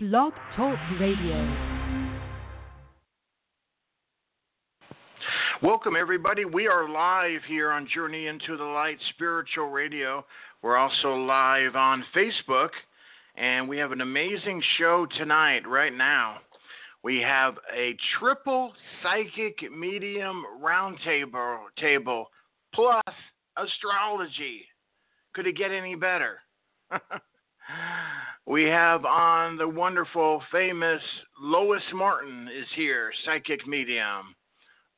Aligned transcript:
Blog 0.00 0.32
Talk 0.54 0.78
Radio. 1.00 1.56
Welcome, 5.60 5.96
everybody. 5.96 6.44
We 6.44 6.68
are 6.68 6.88
live 6.88 7.40
here 7.48 7.72
on 7.72 7.88
Journey 7.92 8.28
into 8.28 8.56
the 8.56 8.62
Light 8.62 8.98
Spiritual 9.16 9.70
Radio. 9.70 10.24
We're 10.62 10.76
also 10.76 11.16
live 11.16 11.74
on 11.74 12.04
Facebook, 12.14 12.68
and 13.36 13.68
we 13.68 13.76
have 13.78 13.90
an 13.90 14.00
amazing 14.00 14.62
show 14.78 15.04
tonight, 15.18 15.66
right 15.66 15.92
now. 15.92 16.36
We 17.02 17.20
have 17.22 17.54
a 17.76 17.96
triple 18.20 18.74
psychic 19.02 19.68
medium 19.76 20.44
roundtable 20.62 21.58
table 21.76 22.30
plus 22.72 23.02
astrology. 23.56 24.64
Could 25.34 25.48
it 25.48 25.56
get 25.56 25.72
any 25.72 25.96
better? 25.96 26.38
we 28.48 28.64
have 28.64 29.04
on 29.04 29.58
the 29.58 29.68
wonderful, 29.68 30.42
famous 30.50 31.02
Lois 31.38 31.82
Martin 31.94 32.48
is 32.48 32.66
here, 32.74 33.12
psychic 33.26 33.66
medium. 33.66 34.34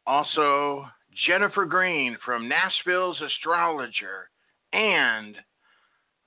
Also, 0.07 0.87
Jennifer 1.27 1.65
Green 1.65 2.17
from 2.25 2.49
Nashville's 2.49 3.21
Astrologer, 3.21 4.31
and 4.73 5.35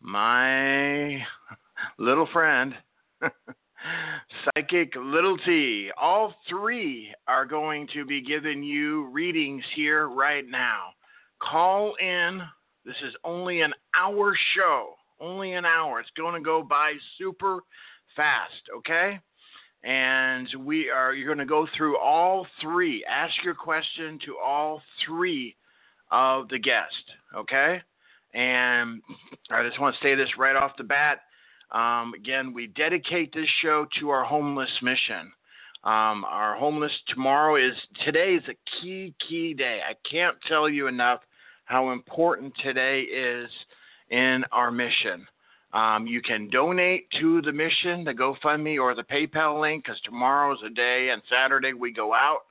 my 0.02 1.26
little 1.98 2.28
friend, 2.34 2.74
Psychic 4.44 4.94
Little 4.98 5.38
T. 5.46 5.92
All 6.00 6.36
three 6.50 7.14
are 7.30 7.46
going 7.46 7.88
to 7.94 8.06
be 8.06 8.22
giving 8.22 8.62
you 8.62 9.08
readings 9.12 9.64
here 9.78 10.10
right 10.10 10.46
now. 10.46 10.90
Call 11.42 11.94
in. 12.02 12.42
This 12.86 12.98
is 13.08 13.16
only 13.24 13.62
an 13.62 13.74
hour 13.96 14.36
show 14.58 14.96
only 15.24 15.54
an 15.54 15.66
hour. 15.66 16.00
It's 16.00 16.10
going 16.18 16.36
to 16.36 16.46
go 16.46 16.62
by 16.62 16.94
super 17.18 17.62
fast, 18.16 18.70
okay? 18.78 19.20
And 19.84 20.48
we 20.60 20.90
are 20.90 21.14
you're 21.14 21.28
going 21.28 21.46
to 21.46 21.46
go 21.46 21.68
through 21.76 21.98
all 21.98 22.46
three. 22.62 23.04
Ask 23.10 23.34
your 23.44 23.56
question 23.56 24.20
to 24.26 24.38
all 24.38 24.82
three 25.06 25.56
of 26.12 26.48
the 26.50 26.60
guests, 26.60 26.96
okay? 27.36 27.82
And 28.34 29.02
I 29.52 29.68
just 29.68 29.80
want 29.80 29.96
to 29.96 30.06
say 30.06 30.16
this 30.16 30.30
right 30.38 30.56
off 30.56 30.72
the 30.78 30.84
bat. 30.84 31.20
Um, 31.72 32.14
again, 32.14 32.54
we 32.54 32.68
dedicate 32.68 33.34
this 33.34 33.50
show 33.62 33.86
to 34.00 34.10
our 34.10 34.24
homeless 34.24 34.70
mission. 34.82 35.32
Um, 35.84 36.24
our 36.24 36.56
homeless 36.56 36.92
tomorrow 37.10 37.58
is 37.58 37.74
today 38.06 38.36
is 38.36 38.44
a 38.48 38.82
key 38.82 39.14
key 39.28 39.54
day. 39.54 39.82
I 39.88 39.96
can't 40.10 40.38
tell 40.48 40.70
you 40.70 40.88
enough 40.88 41.20
how 41.66 41.92
important 41.92 42.54
today 42.64 43.02
is 43.02 43.50
in 44.10 44.44
our 44.52 44.72
mission. 44.72 45.26
Um, 45.74 46.06
you 46.06 46.22
can 46.22 46.50
donate 46.50 47.08
to 47.20 47.42
the 47.42 47.52
mission, 47.52 48.04
the 48.04 48.14
GoFundMe 48.14 48.80
or 48.80 48.94
the 48.94 49.04
PayPal 49.04 49.60
link, 49.60 49.86
because 49.86 50.00
tomorrow's 50.02 50.60
a 50.64 50.70
day 50.70 51.10
and 51.12 51.22
Saturday 51.30 51.74
we 51.74 51.92
go 51.92 52.14
out 52.14 52.42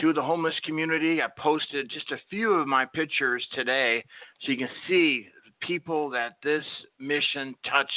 to 0.00 0.12
the 0.12 0.22
homeless 0.22 0.54
community. 0.64 1.20
I 1.20 1.26
posted 1.38 1.90
just 1.90 2.10
a 2.12 2.20
few 2.30 2.54
of 2.54 2.66
my 2.66 2.86
pictures 2.86 3.46
today 3.54 4.02
so 4.42 4.52
you 4.52 4.58
can 4.58 4.68
see 4.88 5.26
people 5.60 6.08
that 6.10 6.36
this 6.42 6.64
mission 6.98 7.54
touch 7.70 7.90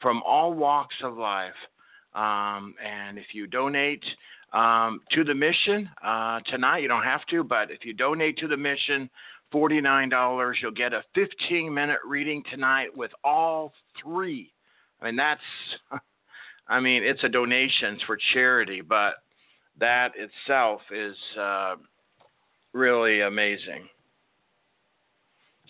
from 0.00 0.22
all 0.26 0.52
walks 0.52 0.94
of 1.02 1.16
life. 1.16 1.54
Um, 2.14 2.74
and 2.84 3.18
if 3.18 3.26
you 3.32 3.46
donate 3.46 4.02
um, 4.52 5.00
to 5.12 5.24
the 5.24 5.34
mission 5.34 5.88
uh, 6.02 6.40
tonight, 6.46 6.78
you 6.78 6.88
don't 6.88 7.04
have 7.04 7.24
to, 7.26 7.44
but 7.44 7.70
if 7.70 7.84
you 7.84 7.92
donate 7.92 8.38
to 8.38 8.48
the 8.48 8.56
mission, 8.56 9.10
$49. 9.52 10.52
You'll 10.60 10.70
get 10.72 10.92
a 10.92 11.02
15 11.14 11.72
minute 11.72 11.98
reading 12.06 12.42
tonight 12.50 12.96
with 12.96 13.10
all 13.24 13.72
three. 14.02 14.52
I 15.00 15.06
mean, 15.06 15.16
that's, 15.16 15.40
I 16.68 16.80
mean, 16.80 17.02
it's 17.02 17.22
a 17.24 17.28
donation 17.28 17.98
for 18.06 18.18
charity, 18.32 18.80
but 18.80 19.14
that 19.80 20.12
itself 20.16 20.80
is 20.92 21.16
uh, 21.38 21.76
really 22.72 23.22
amazing. 23.22 23.88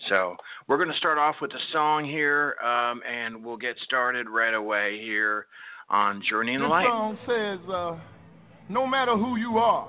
So 0.07 0.35
we're 0.67 0.77
going 0.77 0.91
to 0.91 0.97
start 0.97 1.17
off 1.17 1.35
with 1.41 1.51
a 1.51 1.59
song 1.73 2.05
here, 2.05 2.55
um, 2.63 3.01
and 3.09 3.43
we'll 3.43 3.57
get 3.57 3.75
started 3.83 4.29
right 4.29 4.53
away 4.53 4.99
here 5.01 5.45
on 5.89 6.23
Journey 6.27 6.53
in 6.53 6.61
the 6.61 6.67
Light. 6.67 6.87
Song 6.87 7.17
says, 7.27 7.59
uh, 7.69 7.97
"No 8.69 8.85
matter 8.87 9.17
who 9.17 9.35
you 9.35 9.57
are, 9.57 9.87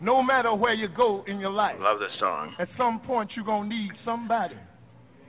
no 0.00 0.22
matter 0.22 0.52
where 0.54 0.74
you 0.74 0.88
go 0.88 1.24
in 1.26 1.38
your 1.38 1.50
life, 1.50 1.76
love 1.80 2.00
this 2.00 2.10
song. 2.18 2.54
At 2.58 2.68
some 2.76 3.00
point, 3.00 3.30
you're 3.34 3.44
gonna 3.44 3.68
need 3.68 3.92
somebody 4.04 4.56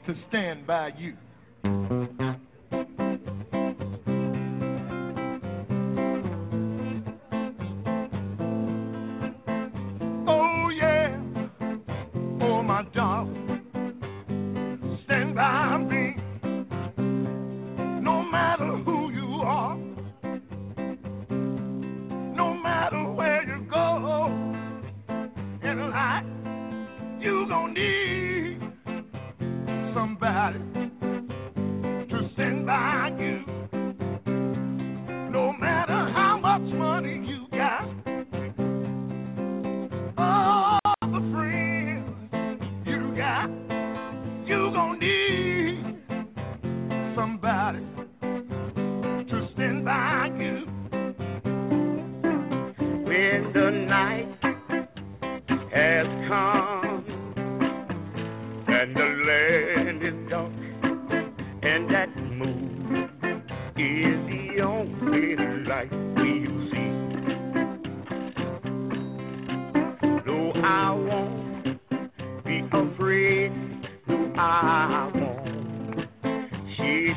to 0.07 0.15
stand 0.27 0.65
by 0.67 0.89
you. 0.97 1.15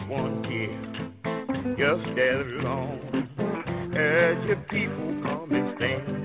One 0.08 0.44
here 0.44 1.10
just 1.76 2.18
as 2.18 2.46
long 2.64 3.00
as 3.94 4.46
your 4.46 4.62
people 4.70 5.22
come 5.22 5.48
and 5.52 5.76
stand 5.76 6.19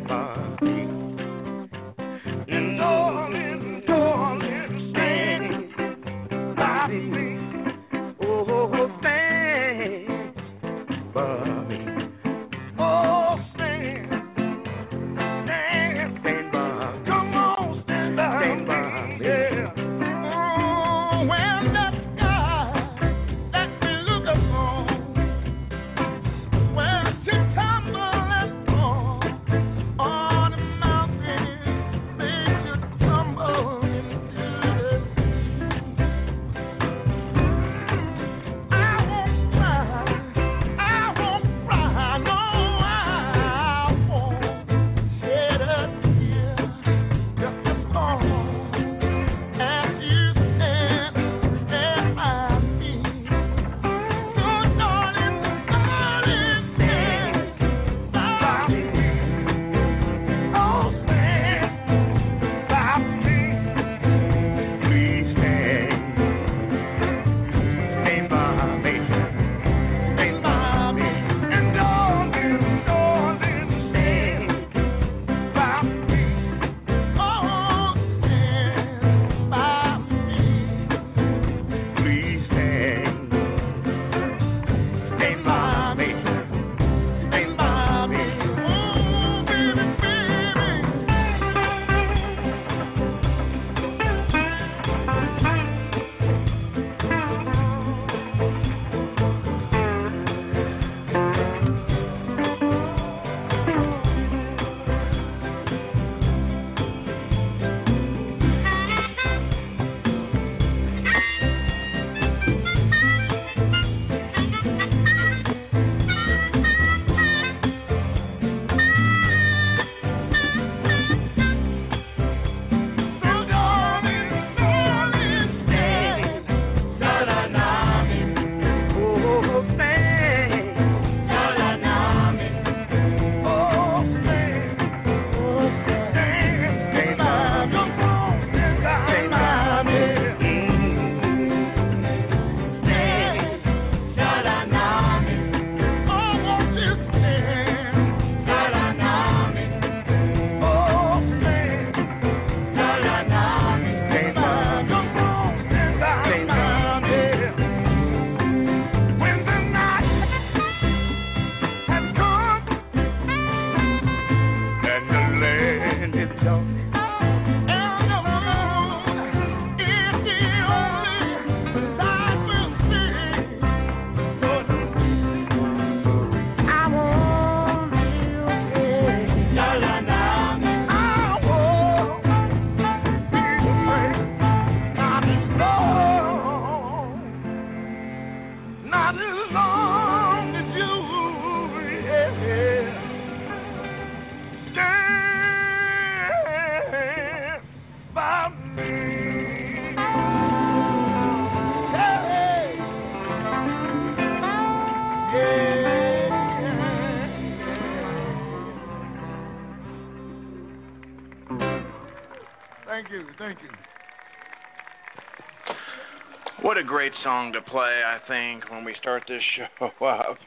What 216.66 216.80
a 216.80 216.84
great 216.84 217.12
song 217.24 217.54
to 217.54 217.62
play, 217.62 218.02
I 218.04 218.18
think, 218.28 218.72
when 218.72 218.84
we 218.84 218.96
start 219.00 219.22
this 219.28 219.44
show 219.56 219.86
up. 220.04 220.38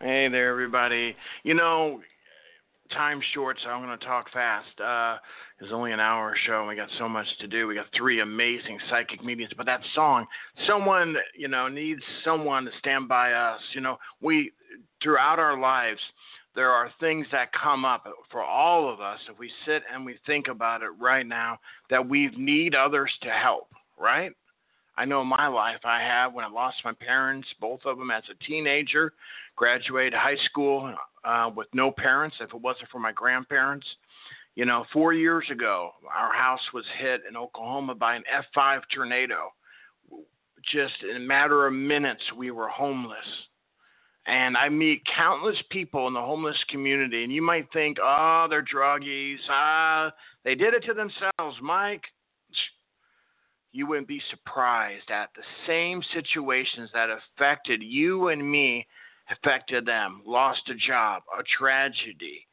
Hey 0.00 0.28
there, 0.30 0.50
everybody. 0.50 1.14
You 1.42 1.52
know, 1.52 2.00
time's 2.90 3.22
short, 3.34 3.58
so 3.62 3.68
I'm 3.68 3.84
going 3.84 3.98
to 3.98 4.02
talk 4.02 4.32
fast. 4.32 4.80
Uh, 4.80 5.18
it's 5.60 5.74
only 5.74 5.92
an 5.92 6.00
hour 6.00 6.34
show, 6.46 6.60
and 6.60 6.68
we 6.68 6.74
got 6.74 6.88
so 6.98 7.06
much 7.06 7.26
to 7.40 7.48
do. 7.48 7.66
We 7.66 7.74
got 7.74 7.84
three 7.94 8.22
amazing 8.22 8.78
psychic 8.88 9.22
mediums, 9.22 9.52
but 9.58 9.66
that 9.66 9.82
song, 9.94 10.24
someone, 10.66 11.14
you 11.36 11.48
know, 11.48 11.68
needs 11.68 12.00
someone 12.24 12.64
to 12.64 12.70
stand 12.78 13.06
by 13.06 13.34
us. 13.34 13.60
You 13.74 13.82
know, 13.82 13.98
we, 14.22 14.52
throughout 15.02 15.38
our 15.38 15.60
lives, 15.60 16.00
there 16.54 16.70
are 16.70 16.90
things 16.98 17.26
that 17.32 17.48
come 17.52 17.84
up 17.84 18.06
for 18.32 18.42
all 18.42 18.90
of 18.90 19.02
us 19.02 19.18
if 19.30 19.38
we 19.38 19.50
sit 19.66 19.82
and 19.92 20.02
we 20.02 20.16
think 20.24 20.48
about 20.48 20.80
it 20.80 20.92
right 20.98 21.26
now 21.26 21.58
that 21.90 22.08
we 22.08 22.30
need 22.38 22.74
others 22.74 23.12
to 23.20 23.28
help, 23.28 23.68
right? 24.00 24.32
I 24.98 25.04
know 25.04 25.20
in 25.20 25.28
my 25.28 25.46
life 25.46 25.80
I 25.84 26.00
have 26.00 26.32
when 26.32 26.44
I 26.44 26.48
lost 26.48 26.76
my 26.84 26.92
parents, 26.92 27.46
both 27.60 27.80
of 27.84 27.98
them 27.98 28.10
as 28.10 28.22
a 28.30 28.44
teenager, 28.44 29.12
graduated 29.54 30.14
high 30.14 30.36
school 30.46 30.94
uh, 31.24 31.50
with 31.54 31.68
no 31.74 31.90
parents 31.90 32.36
if 32.40 32.52
it 32.54 32.60
wasn't 32.60 32.88
for 32.90 32.98
my 32.98 33.12
grandparents. 33.12 33.86
You 34.54 34.64
know, 34.64 34.86
four 34.92 35.12
years 35.12 35.44
ago, 35.50 35.90
our 36.14 36.32
house 36.32 36.60
was 36.72 36.84
hit 36.98 37.22
in 37.28 37.36
Oklahoma 37.36 37.94
by 37.94 38.16
an 38.16 38.24
F5 38.56 38.80
tornado. 38.94 39.52
Just 40.72 40.94
in 41.08 41.16
a 41.16 41.20
matter 41.20 41.66
of 41.66 41.74
minutes, 41.74 42.22
we 42.36 42.50
were 42.50 42.68
homeless. 42.68 43.18
And 44.26 44.56
I 44.56 44.70
meet 44.70 45.02
countless 45.14 45.58
people 45.70 46.08
in 46.08 46.14
the 46.14 46.20
homeless 46.20 46.56
community, 46.68 47.22
and 47.22 47.32
you 47.32 47.42
might 47.42 47.70
think, 47.72 47.98
oh, 48.02 48.46
they're 48.48 48.64
druggies. 48.64 49.36
Ah, 49.48 50.10
they 50.42 50.54
did 50.56 50.74
it 50.74 50.82
to 50.84 50.94
themselves, 50.94 51.58
Mike 51.62 52.02
you 53.76 53.86
wouldn't 53.86 54.08
be 54.08 54.22
surprised 54.30 55.10
at 55.10 55.30
the 55.36 55.42
same 55.66 56.02
situations 56.14 56.90
that 56.94 57.08
affected 57.10 57.82
you 57.82 58.28
and 58.28 58.50
me 58.50 58.86
affected 59.30 59.84
them. 59.84 60.22
Lost 60.24 60.62
a 60.68 60.74
job 60.74 61.22
a 61.38 61.42
tragedy 61.58 62.46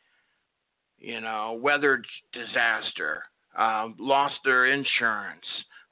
you 1.03 1.19
know 1.21 1.59
weather 1.61 2.01
disaster 2.31 3.23
um, 3.57 3.95
lost 3.99 4.35
their 4.43 4.67
insurance 4.67 5.45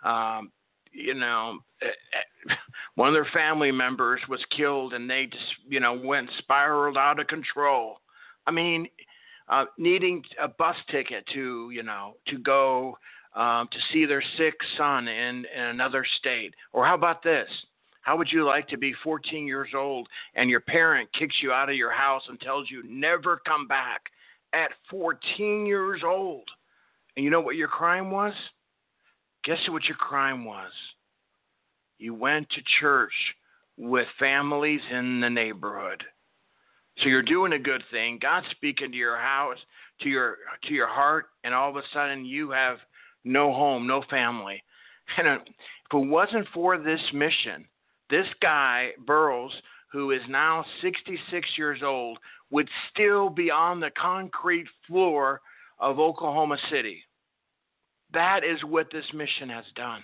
um, 0.03 0.51
you 0.91 1.13
know 1.13 1.59
eh, 1.83 1.87
eh, 1.87 2.53
one 2.95 3.09
of 3.09 3.13
their 3.13 3.29
family 3.33 3.71
members 3.71 4.21
was 4.29 4.43
killed 4.55 4.93
and 4.93 5.07
they 5.09 5.27
just 5.31 5.43
you 5.69 5.79
know 5.79 5.93
went 5.93 6.29
spiraled 6.39 6.97
out 6.97 7.19
of 7.19 7.27
control. 7.27 7.97
I 8.47 8.51
mean 8.51 8.87
uh, 9.49 9.65
needing 9.77 10.23
a 10.41 10.47
bus 10.47 10.77
ticket 10.89 11.25
to 11.33 11.69
you 11.71 11.83
know 11.83 12.13
to 12.27 12.37
go 12.39 12.97
um, 13.35 13.67
to 13.71 13.77
see 13.91 14.05
their 14.05 14.23
sick 14.37 14.55
son 14.77 15.07
in, 15.07 15.45
in 15.55 15.63
another 15.63 16.05
state? 16.19 16.53
Or 16.73 16.85
how 16.85 16.95
about 16.95 17.23
this? 17.23 17.47
How 18.01 18.17
would 18.17 18.31
you 18.31 18.45
like 18.45 18.67
to 18.69 18.77
be 18.77 18.93
14 19.03 19.45
years 19.45 19.69
old 19.75 20.07
and 20.35 20.49
your 20.49 20.59
parent 20.59 21.09
kicks 21.17 21.35
you 21.41 21.51
out 21.51 21.69
of 21.69 21.75
your 21.75 21.91
house 21.91 22.23
and 22.27 22.39
tells 22.39 22.69
you 22.69 22.83
never 22.87 23.39
come 23.45 23.67
back 23.67 24.01
at 24.53 24.71
14 24.89 25.65
years 25.65 26.01
old? 26.03 26.47
And 27.15 27.23
you 27.23 27.29
know 27.29 27.41
what 27.41 27.55
your 27.55 27.67
crime 27.67 28.09
was? 28.09 28.33
Guess 29.43 29.59
what 29.69 29.85
your 29.85 29.97
crime 29.97 30.45
was? 30.45 30.71
You 31.99 32.15
went 32.15 32.49
to 32.49 32.61
church 32.79 33.13
with 33.77 34.07
families 34.19 34.81
in 34.91 35.21
the 35.21 35.29
neighborhood. 35.29 36.03
So 36.97 37.09
you're 37.09 37.21
doing 37.21 37.53
a 37.53 37.59
good 37.59 37.83
thing. 37.91 38.19
God's 38.21 38.47
speaking 38.51 38.91
to 38.91 38.97
your 38.97 39.17
house, 39.17 39.57
to 40.01 40.09
your 40.09 40.37
to 40.63 40.73
your 40.73 40.87
heart, 40.87 41.27
and 41.43 41.53
all 41.53 41.69
of 41.69 41.75
a 41.75 41.83
sudden 41.93 42.25
you 42.25 42.51
have 42.51 42.77
no 43.23 43.53
home, 43.53 43.87
no 43.87 44.03
family. 44.09 44.63
And 45.17 45.27
uh, 45.27 45.37
if 45.43 45.93
it 45.93 46.07
wasn't 46.07 46.47
for 46.53 46.77
this 46.77 47.01
mission, 47.13 47.65
this 48.09 48.27
guy, 48.41 48.91
Burroughs, 49.05 49.51
who 49.91 50.11
is 50.11 50.21
now 50.29 50.63
66 50.81 51.49
years 51.57 51.79
old, 51.83 52.17
would 52.49 52.69
still 52.89 53.29
be 53.29 53.51
on 53.51 53.81
the 53.81 53.91
concrete 54.01 54.67
floor 54.87 55.41
of 55.79 55.99
Oklahoma 55.99 56.57
City. 56.71 57.03
That 58.13 58.45
is 58.45 58.63
what 58.63 58.87
this 58.91 59.05
mission 59.13 59.49
has 59.49 59.65
done. 59.75 60.01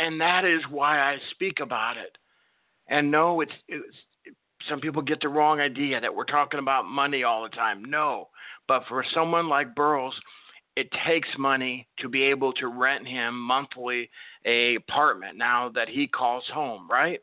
And 0.00 0.18
that 0.20 0.46
is 0.46 0.62
why 0.70 1.00
I 1.00 1.18
speak 1.32 1.60
about 1.60 1.98
it. 1.98 2.16
And 2.88 3.10
no, 3.10 3.42
it's, 3.42 3.52
it's 3.68 3.84
some 4.68 4.80
people 4.80 5.02
get 5.02 5.20
the 5.20 5.28
wrong 5.28 5.60
idea 5.60 6.00
that 6.00 6.14
we're 6.14 6.24
talking 6.24 6.60
about 6.60 6.84
money 6.84 7.24
all 7.24 7.42
the 7.42 7.48
time. 7.50 7.84
No. 7.84 8.28
But 8.68 8.84
for 8.88 9.04
someone 9.14 9.48
like 9.48 9.74
Burroughs, 9.74 10.14
it 10.76 10.88
takes 11.06 11.28
money 11.38 11.86
to 11.98 12.08
be 12.08 12.22
able 12.22 12.52
to 12.54 12.68
rent 12.68 13.06
him 13.06 13.38
monthly 13.38 14.08
a 14.44 14.76
apartment 14.76 15.36
now 15.36 15.68
that 15.74 15.88
he 15.88 16.06
calls 16.06 16.44
home, 16.52 16.88
right? 16.90 17.20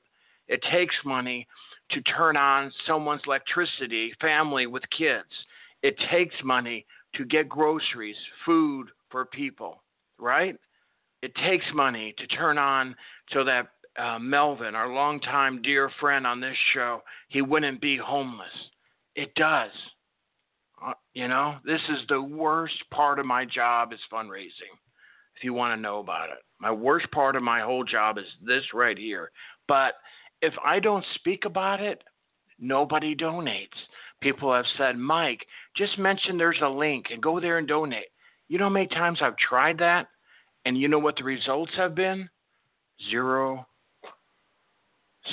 It 0.48 0.64
takes 0.72 0.96
money 1.06 1.48
to 1.92 2.02
turn 2.02 2.38
on 2.38 2.72
someone's 2.86 3.22
electricity, 3.26 4.14
family 4.22 4.68
with 4.68 4.84
kids. 4.96 5.30
It 5.82 5.96
takes 6.12 6.36
money 6.44 6.86
to 7.16 7.26
get 7.26 7.50
groceries, 7.50 8.16
food 8.46 8.90
for 9.10 9.26
people, 9.26 9.82
right? 10.20 10.56
It 11.22 11.34
takes 11.36 11.66
money 11.74 12.14
to 12.18 12.28
turn 12.28 12.58
on 12.58 12.96
so 13.34 13.44
that 13.44 13.70
uh, 13.98 14.20
Melvin, 14.20 14.76
our 14.76 14.94
longtime 14.94 15.62
dear 15.62 15.90
friend 16.00 16.26
on 16.26 16.40
this 16.40 16.56
show, 16.74 17.02
he 17.30 17.42
wouldn't 17.42 17.82
be 17.82 17.98
homeless. 17.98 18.48
It 19.16 19.34
does. 19.36 19.72
Uh, 20.86 20.94
you 21.14 21.28
know, 21.28 21.56
this 21.66 21.82
is 21.90 22.00
the 22.08 22.22
worst 22.22 22.76
part 22.92 23.20
of 23.20 23.26
my 23.26 23.46
job 23.46 23.92
is 23.94 24.00
fundraising. 24.12 24.74
If 25.36 25.44
you 25.44 25.54
want 25.54 25.78
to 25.78 25.82
know 25.82 26.00
about 26.00 26.30
it, 26.30 26.40
my 26.60 26.72
worst 26.72 27.10
part 27.12 27.36
of 27.36 27.44
my 27.44 27.62
whole 27.62 27.84
job 27.84 28.18
is 28.18 28.26
this 28.46 28.64
right 28.74 28.98
here. 28.98 29.32
But 29.68 29.94
if 30.42 30.54
I 30.66 30.80
don't 30.80 31.06
speak 31.16 31.46
about 31.46 31.82
it, 31.82 32.04
nobody 32.60 33.16
donates. 33.16 33.68
People 34.22 34.54
have 34.54 34.66
said, 34.78 34.98
Mike, 34.98 35.46
just 35.78 35.98
mention 35.98 36.38
there's 36.38 36.62
a 36.62 36.68
link 36.68 37.08
and 37.12 37.24
go 37.24 37.40
there 37.40 37.58
and 37.58 37.68
donate. 37.68 38.08
You 38.50 38.58
know 38.58 38.66
how 38.66 38.70
many 38.70 38.88
times 38.88 39.20
I've 39.22 39.38
tried 39.38 39.78
that? 39.80 40.08
And 40.66 40.78
you 40.78 40.88
know 40.88 41.00
what 41.00 41.16
the 41.16 41.24
results 41.24 41.72
have 41.78 41.96
been? 41.96 42.30
Zero. 43.10 43.66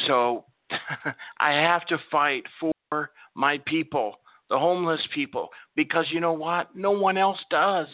So 0.06 0.44
I 1.38 1.52
have 1.52 1.84
to 1.86 1.98
fight 2.10 2.44
for 2.60 3.10
my 3.34 3.58
people 3.66 4.14
the 4.50 4.58
homeless 4.58 5.00
people, 5.14 5.48
because 5.74 6.06
you 6.10 6.20
know 6.20 6.32
what? 6.32 6.74
No 6.76 6.92
one 6.92 7.18
else 7.18 7.38
does. 7.50 7.88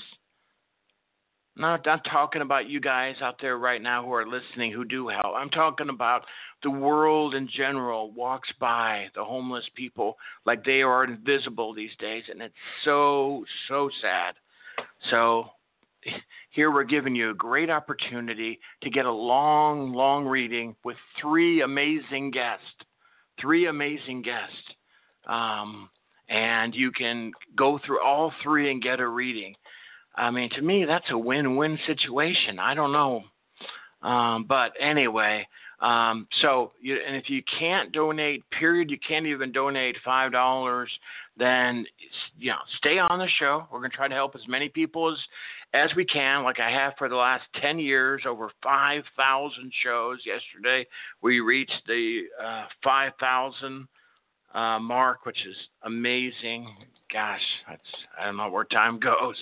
Not, 1.55 1.85
not 1.85 2.05
talking 2.11 2.41
about 2.41 2.69
you 2.69 2.81
guys 2.81 3.17
out 3.21 3.37
there 3.41 3.59
right 3.59 3.83
now 3.83 4.03
who 4.05 4.13
are 4.15 4.27
listening 4.27 4.73
who 4.73 4.87
do 4.87 5.09
help. 5.09 5.35
I'm 5.37 5.51
talking 5.51 5.91
about 5.91 6.25
the 6.63 6.71
world 6.71 7.35
in 7.35 7.47
general 7.55 8.11
walks 8.13 8.49
by 8.59 9.09
the 9.15 9.25
homeless 9.25 9.65
people 9.75 10.17
like 10.47 10.65
they 10.65 10.81
are 10.81 11.05
invisible 11.05 11.75
these 11.75 11.95
days, 11.99 12.25
and 12.31 12.41
it's 12.41 12.55
so, 12.85 13.45
so 13.69 13.91
sad. 14.01 14.35
So 15.11 15.51
here 16.51 16.71
we're 16.71 16.85
giving 16.85 17.15
you 17.15 17.31
a 17.31 17.35
great 17.35 17.69
opportunity 17.69 18.59
to 18.83 18.91
get 18.91 19.05
a 19.05 19.13
long, 19.13 19.93
long 19.93 20.25
reading 20.25 20.75
with 20.85 20.97
three 21.21 21.61
amazing 21.63 22.31
guests. 22.31 22.65
Three 23.41 23.67
amazing 23.67 24.23
guests. 24.23 24.57
Um, 25.27 25.91
and 26.33 26.75
you 26.75 26.91
can 26.91 27.31
go 27.57 27.79
through 27.85 28.03
all 28.03 28.33
three 28.43 28.71
and 28.73 28.83
get 28.83 29.01
a 29.01 29.07
reading. 29.07 29.55
I 30.17 30.31
mean, 30.31 30.51
to 30.57 30.63
me, 30.63 30.85
that's 30.85 31.11
a 31.11 31.19
win-win 31.19 31.79
situation. 31.87 32.59
I 32.59 32.75
don't 32.75 32.93
know, 32.93 33.23
um, 34.03 34.47
but 34.49 34.73
anyway. 34.81 35.47
Um, 35.81 36.29
so, 36.41 36.71
you, 36.81 36.97
and 37.05 37.17
if 37.17 37.29
you 37.29 37.43
can't 37.59 37.91
donate, 37.91 38.49
period, 38.51 38.89
you 38.89 38.99
can't 39.07 39.27
even 39.27 39.51
donate 39.51 39.97
five 40.05 40.31
dollars. 40.31 40.89
Then, 41.37 41.85
you 42.39 42.51
know, 42.51 42.59
stay 42.79 42.99
on 42.99 43.19
the 43.19 43.27
show. 43.41 43.67
We're 43.71 43.81
gonna 43.81 43.89
try 43.89 44.07
to 44.07 44.15
help 44.15 44.37
as 44.37 44.47
many 44.47 44.69
people 44.69 45.11
as 45.11 45.19
as 45.75 45.91
we 45.97 46.05
can, 46.05 46.45
like 46.45 46.61
I 46.61 46.71
have 46.71 46.93
for 46.99 47.09
the 47.09 47.17
last 47.17 47.43
ten 47.61 47.81
years. 47.81 48.23
Over 48.25 48.51
five 48.63 49.03
thousand 49.17 49.73
shows. 49.83 50.21
Yesterday, 50.25 50.87
we 51.21 51.41
reached 51.41 51.83
the 51.89 52.27
uh, 52.41 52.67
five 52.85 53.13
thousand 53.19 53.89
uh, 54.55 54.79
mark, 54.79 55.25
which 55.25 55.47
is 55.47 55.57
amazing. 55.85 56.69
Gosh, 57.13 57.41
that's 57.69 57.81
I 58.21 58.27
don't 58.27 58.37
know 58.37 58.49
where 58.51 58.65
time 58.65 58.99
goes. 59.01 59.37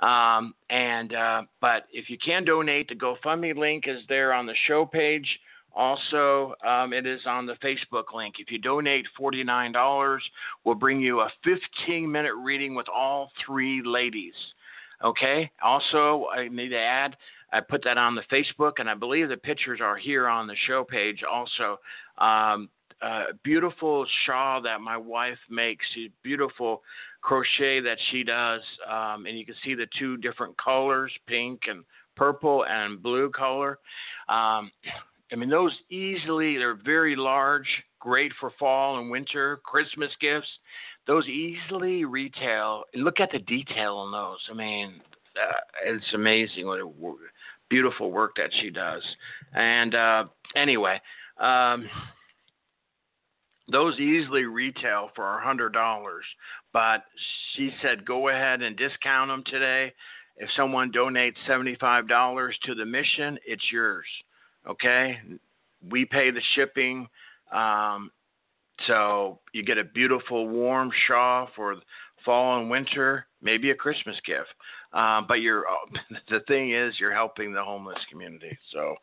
Um, 0.00 0.54
and 0.70 1.14
uh, 1.14 1.42
but 1.60 1.84
if 1.92 2.08
you 2.08 2.18
can 2.18 2.44
donate, 2.44 2.88
the 2.88 2.94
GoFundMe 2.94 3.56
link 3.56 3.84
is 3.86 4.00
there 4.08 4.32
on 4.32 4.46
the 4.46 4.54
show 4.66 4.86
page. 4.86 5.26
Also, 5.74 6.54
um, 6.66 6.92
it 6.92 7.06
is 7.06 7.20
on 7.26 7.46
the 7.46 7.54
Facebook 7.54 8.14
link. 8.14 8.34
If 8.38 8.50
you 8.50 8.58
donate 8.58 9.06
$49, 9.18 10.18
we'll 10.64 10.74
bring 10.74 11.00
you 11.00 11.20
a 11.20 11.30
15 11.44 12.10
minute 12.10 12.34
reading 12.34 12.74
with 12.74 12.88
all 12.88 13.30
three 13.46 13.82
ladies. 13.82 14.34
Okay? 15.02 15.50
Also, 15.62 16.26
I 16.34 16.48
need 16.48 16.68
to 16.70 16.78
add, 16.78 17.16
I 17.52 17.60
put 17.60 17.82
that 17.84 17.98
on 17.98 18.14
the 18.14 18.22
Facebook, 18.30 18.72
and 18.78 18.88
I 18.88 18.94
believe 18.94 19.28
the 19.28 19.36
pictures 19.36 19.80
are 19.82 19.96
here 19.96 20.28
on 20.28 20.46
the 20.46 20.56
show 20.66 20.84
page 20.84 21.22
also. 21.28 21.78
Um, 22.18 22.68
uh, 23.02 23.24
beautiful 23.42 24.06
shawl 24.24 24.62
that 24.62 24.80
my 24.80 24.96
wife 24.96 25.38
makes. 25.50 25.84
She's 25.94 26.10
beautiful 26.22 26.82
crochet 27.20 27.80
that 27.80 27.98
she 28.10 28.22
does, 28.22 28.60
um, 28.88 29.26
and 29.26 29.38
you 29.38 29.44
can 29.44 29.54
see 29.64 29.74
the 29.74 29.86
two 29.98 30.16
different 30.18 30.56
colors, 30.56 31.12
pink 31.26 31.62
and 31.68 31.84
purple 32.16 32.64
and 32.66 33.02
blue 33.02 33.30
color. 33.30 33.78
Um, 34.28 34.70
I 35.32 35.36
mean, 35.36 35.48
those 35.48 35.72
easily, 35.90 36.58
they're 36.58 36.78
very 36.84 37.16
large, 37.16 37.66
great 38.00 38.32
for 38.38 38.52
fall 38.58 38.98
and 38.98 39.10
winter, 39.10 39.60
Christmas 39.64 40.10
gifts. 40.20 40.48
Those 41.06 41.26
easily 41.26 42.04
retail. 42.04 42.84
Look 42.94 43.18
at 43.18 43.32
the 43.32 43.38
detail 43.40 43.96
on 43.96 44.12
those. 44.12 44.38
I 44.50 44.54
mean, 44.54 45.00
uh, 45.36 45.54
it's 45.86 46.04
amazing 46.14 46.66
what 46.66 46.80
a 46.80 46.88
beautiful 47.70 48.12
work 48.12 48.36
that 48.36 48.50
she 48.60 48.70
does. 48.70 49.02
And 49.54 49.94
uh, 49.94 50.24
anyway, 50.54 51.00
um, 51.40 51.88
those 53.72 53.98
easily 53.98 54.44
retail 54.44 55.10
for 55.14 55.38
a 55.38 55.44
hundred 55.44 55.72
dollars, 55.72 56.24
but 56.72 57.04
she 57.54 57.70
said 57.82 58.04
go 58.04 58.28
ahead 58.28 58.62
and 58.62 58.76
discount 58.76 59.30
them 59.30 59.42
today. 59.46 59.92
If 60.36 60.48
someone 60.56 60.92
donates 60.92 61.36
seventy-five 61.46 62.08
dollars 62.08 62.56
to 62.64 62.74
the 62.74 62.86
mission, 62.86 63.38
it's 63.46 63.64
yours. 63.72 64.06
Okay, 64.68 65.18
we 65.90 66.04
pay 66.04 66.30
the 66.30 66.42
shipping. 66.54 67.08
Um, 67.52 68.10
so 68.86 69.40
you 69.52 69.62
get 69.62 69.78
a 69.78 69.84
beautiful 69.84 70.48
warm 70.48 70.90
shawl 71.06 71.48
for 71.54 71.76
fall 72.24 72.60
and 72.60 72.70
winter, 72.70 73.26
maybe 73.42 73.70
a 73.70 73.74
Christmas 73.74 74.16
gift. 74.24 74.48
Um, 74.92 75.26
but 75.26 75.40
you're 75.40 75.64
the 76.30 76.40
thing 76.48 76.74
is 76.74 76.94
you're 76.98 77.14
helping 77.14 77.52
the 77.52 77.62
homeless 77.62 77.98
community. 78.10 78.56
So 78.72 78.94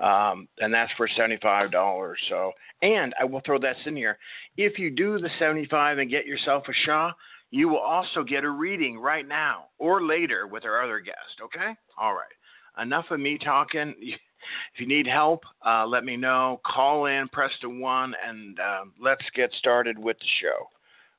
um, 0.00 0.48
and 0.58 0.72
that's 0.72 0.92
for 0.96 1.08
seventy 1.16 1.38
five 1.42 1.70
dollars. 1.70 2.18
So 2.28 2.52
and 2.82 3.14
I 3.20 3.24
will 3.24 3.42
throw 3.44 3.58
this 3.58 3.76
in 3.86 3.96
here. 3.96 4.18
If 4.56 4.78
you 4.78 4.90
do 4.90 5.18
the 5.18 5.30
seventy 5.38 5.66
five 5.66 5.98
and 5.98 6.10
get 6.10 6.26
yourself 6.26 6.64
a 6.68 6.72
Shaw, 6.84 7.12
you 7.50 7.68
will 7.68 7.78
also 7.78 8.22
get 8.24 8.44
a 8.44 8.50
reading 8.50 8.98
right 8.98 9.26
now 9.26 9.66
or 9.78 10.02
later 10.02 10.46
with 10.46 10.64
our 10.64 10.82
other 10.82 11.00
guest. 11.00 11.40
Okay. 11.42 11.74
All 11.96 12.14
right. 12.14 12.82
Enough 12.82 13.06
of 13.10 13.20
me 13.20 13.38
talking. 13.38 13.94
If 14.74 14.80
you 14.80 14.86
need 14.86 15.06
help, 15.06 15.42
uh, 15.64 15.86
let 15.86 16.04
me 16.04 16.18
know. 16.18 16.60
Call 16.66 17.06
in, 17.06 17.28
press 17.28 17.50
the 17.62 17.70
one, 17.70 18.12
and 18.28 18.60
uh, 18.60 18.84
let's 19.00 19.24
get 19.34 19.50
started 19.58 19.98
with 19.98 20.18
the 20.18 20.26
show. 20.42 20.68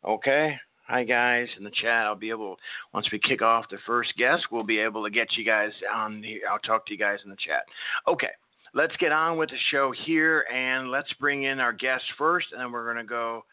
Okay? 0.08 0.56
Hi, 0.88 1.04
guys, 1.04 1.48
in 1.58 1.64
the 1.64 1.72
chat. 1.72 2.06
I'll 2.06 2.14
be 2.14 2.30
able, 2.30 2.58
once 2.94 3.08
we 3.12 3.18
kick 3.18 3.42
off 3.42 3.66
the 3.72 3.80
first 3.88 4.14
guest, 4.16 4.44
we'll 4.52 4.62
be 4.64 4.78
able 4.78 5.04
to 5.04 5.10
get 5.10 5.36
you 5.36 5.44
guys 5.44 5.72
on 5.92 6.22
the, 6.22 6.42
I'll 6.48 6.60
talk 6.60 6.86
to 6.86 6.94
you 6.94 7.00
guys 7.00 7.18
in 7.24 7.32
the 7.32 7.38
chat. 7.38 7.64
Okay, 8.08 8.30
let's 8.76 8.96
get 8.98 9.12
on 9.12 9.38
with 9.38 9.50
the 9.50 9.58
show 9.72 9.92
here, 10.06 10.46
and 10.54 10.92
let's 10.92 11.12
bring 11.14 11.44
in 11.44 11.60
our 11.60 11.74
guest 11.74 12.04
first, 12.18 12.48
and 12.52 12.62
then 12.62 12.72
we're 12.72 12.84
going 12.84 13.04
to 13.04 13.10
go 13.10 13.44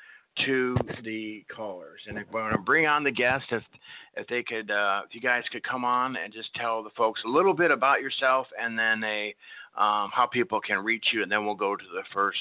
to 0.45 0.76
the 1.05 1.45
callers. 1.55 2.00
And 2.09 2.17
we're 2.17 2.43
going 2.43 2.52
to 2.52 2.59
bring 2.59 2.87
on 2.87 3.05
the 3.05 3.11
guest, 3.11 3.45
if 3.50 3.62
if 4.17 4.26
they 4.26 4.43
could, 4.43 4.71
uh, 4.71 5.02
if 5.09 5.14
you 5.14 5.21
guys 5.21 5.45
could 5.50 5.62
come 5.62 5.85
on 5.85 6.17
and 6.17 6.33
just 6.33 6.52
tell 6.55 6.83
the 6.83 6.91
folks 6.91 7.21
a 7.25 7.29
little 7.29 7.55
bit 7.55 7.71
about 7.71 8.02
yourself, 8.02 8.47
and 8.61 8.79
then 8.79 9.02
a 9.05 9.35
um, 9.79 10.11
how 10.12 10.29
people 10.31 10.61
can 10.61 10.85
reach 10.85 11.07
you, 11.12 11.23
and 11.23 11.33
then 11.33 11.47
we'll 11.47 11.55
go 11.55 11.76
to 11.76 11.85
the 11.95 12.02
first 12.12 12.38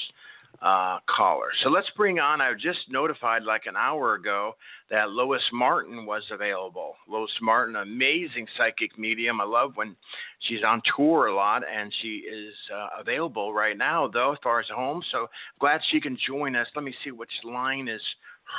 uh, 0.60 0.98
caller. 1.08 1.48
So 1.62 1.70
let's 1.70 1.88
bring 1.96 2.18
on, 2.20 2.40
I 2.40 2.52
just 2.54 2.78
notified 2.88 3.42
like 3.42 3.66
an 3.66 3.76
hour 3.76 4.14
ago 4.14 4.54
that 4.90 5.10
Lois 5.10 5.42
Martin 5.52 6.06
was 6.06 6.22
available. 6.30 6.94
Lois 7.08 7.30
Martin, 7.40 7.76
amazing 7.76 8.46
psychic 8.56 8.98
medium. 8.98 9.40
I 9.40 9.44
love 9.44 9.72
when 9.74 9.96
she's 10.40 10.62
on 10.64 10.82
tour 10.96 11.26
a 11.26 11.34
lot, 11.34 11.62
and 11.66 11.92
she 12.02 12.18
is 12.18 12.54
uh, 12.74 13.00
available 13.00 13.52
right 13.52 13.76
now, 13.76 14.08
though, 14.08 14.32
as 14.32 14.38
far 14.42 14.60
as 14.60 14.66
home. 14.74 15.02
So 15.10 15.28
glad 15.58 15.80
she 15.90 16.00
can 16.00 16.16
join 16.26 16.54
us. 16.54 16.68
Let 16.76 16.84
me 16.84 16.94
see 17.02 17.10
which 17.10 17.32
line 17.44 17.88
is 17.88 18.02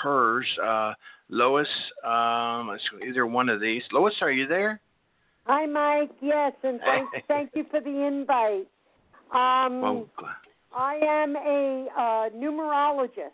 hers. 0.01 0.47
Uh, 0.61 0.93
Lois, 1.29 1.67
um, 2.03 2.77
either 3.07 3.25
one 3.25 3.49
of 3.49 3.61
these. 3.61 3.81
Lois, 3.91 4.13
are 4.21 4.31
you 4.31 4.45
there? 4.47 4.81
Hi, 5.45 5.65
Mike. 5.65 6.11
Yes, 6.21 6.53
and 6.63 6.79
thank, 6.81 7.09
thank 7.27 7.51
you 7.55 7.65
for 7.69 7.81
the 7.81 8.05
invite. 8.05 8.67
Um, 9.33 9.81
well, 9.81 10.07
I 10.75 10.95
am 10.95 11.35
a 11.35 11.87
uh, 11.97 12.29
numerologist. 12.35 13.31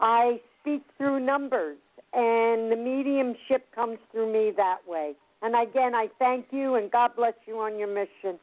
I 0.00 0.40
speak 0.60 0.82
through 0.96 1.20
numbers, 1.20 1.78
and 2.12 2.70
the 2.70 2.76
mediumship 2.76 3.66
comes 3.74 3.98
through 4.10 4.32
me 4.32 4.52
that 4.56 4.78
way. 4.86 5.14
And 5.42 5.54
again, 5.54 5.94
I 5.94 6.08
thank 6.18 6.46
you, 6.50 6.76
and 6.76 6.90
God 6.90 7.10
bless 7.16 7.34
you 7.46 7.58
on 7.58 7.78
your 7.78 7.88
mission. 7.88 8.38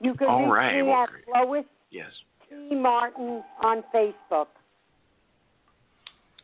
You 0.00 0.14
can 0.14 0.28
All 0.28 0.42
reach 0.42 0.52
right. 0.52 0.76
me 0.76 0.82
well, 0.82 1.04
at 1.04 1.46
Lois 1.46 1.64
yes. 1.90 2.10
T. 2.48 2.74
Martin 2.74 3.42
on 3.62 3.82
Facebook. 3.94 4.46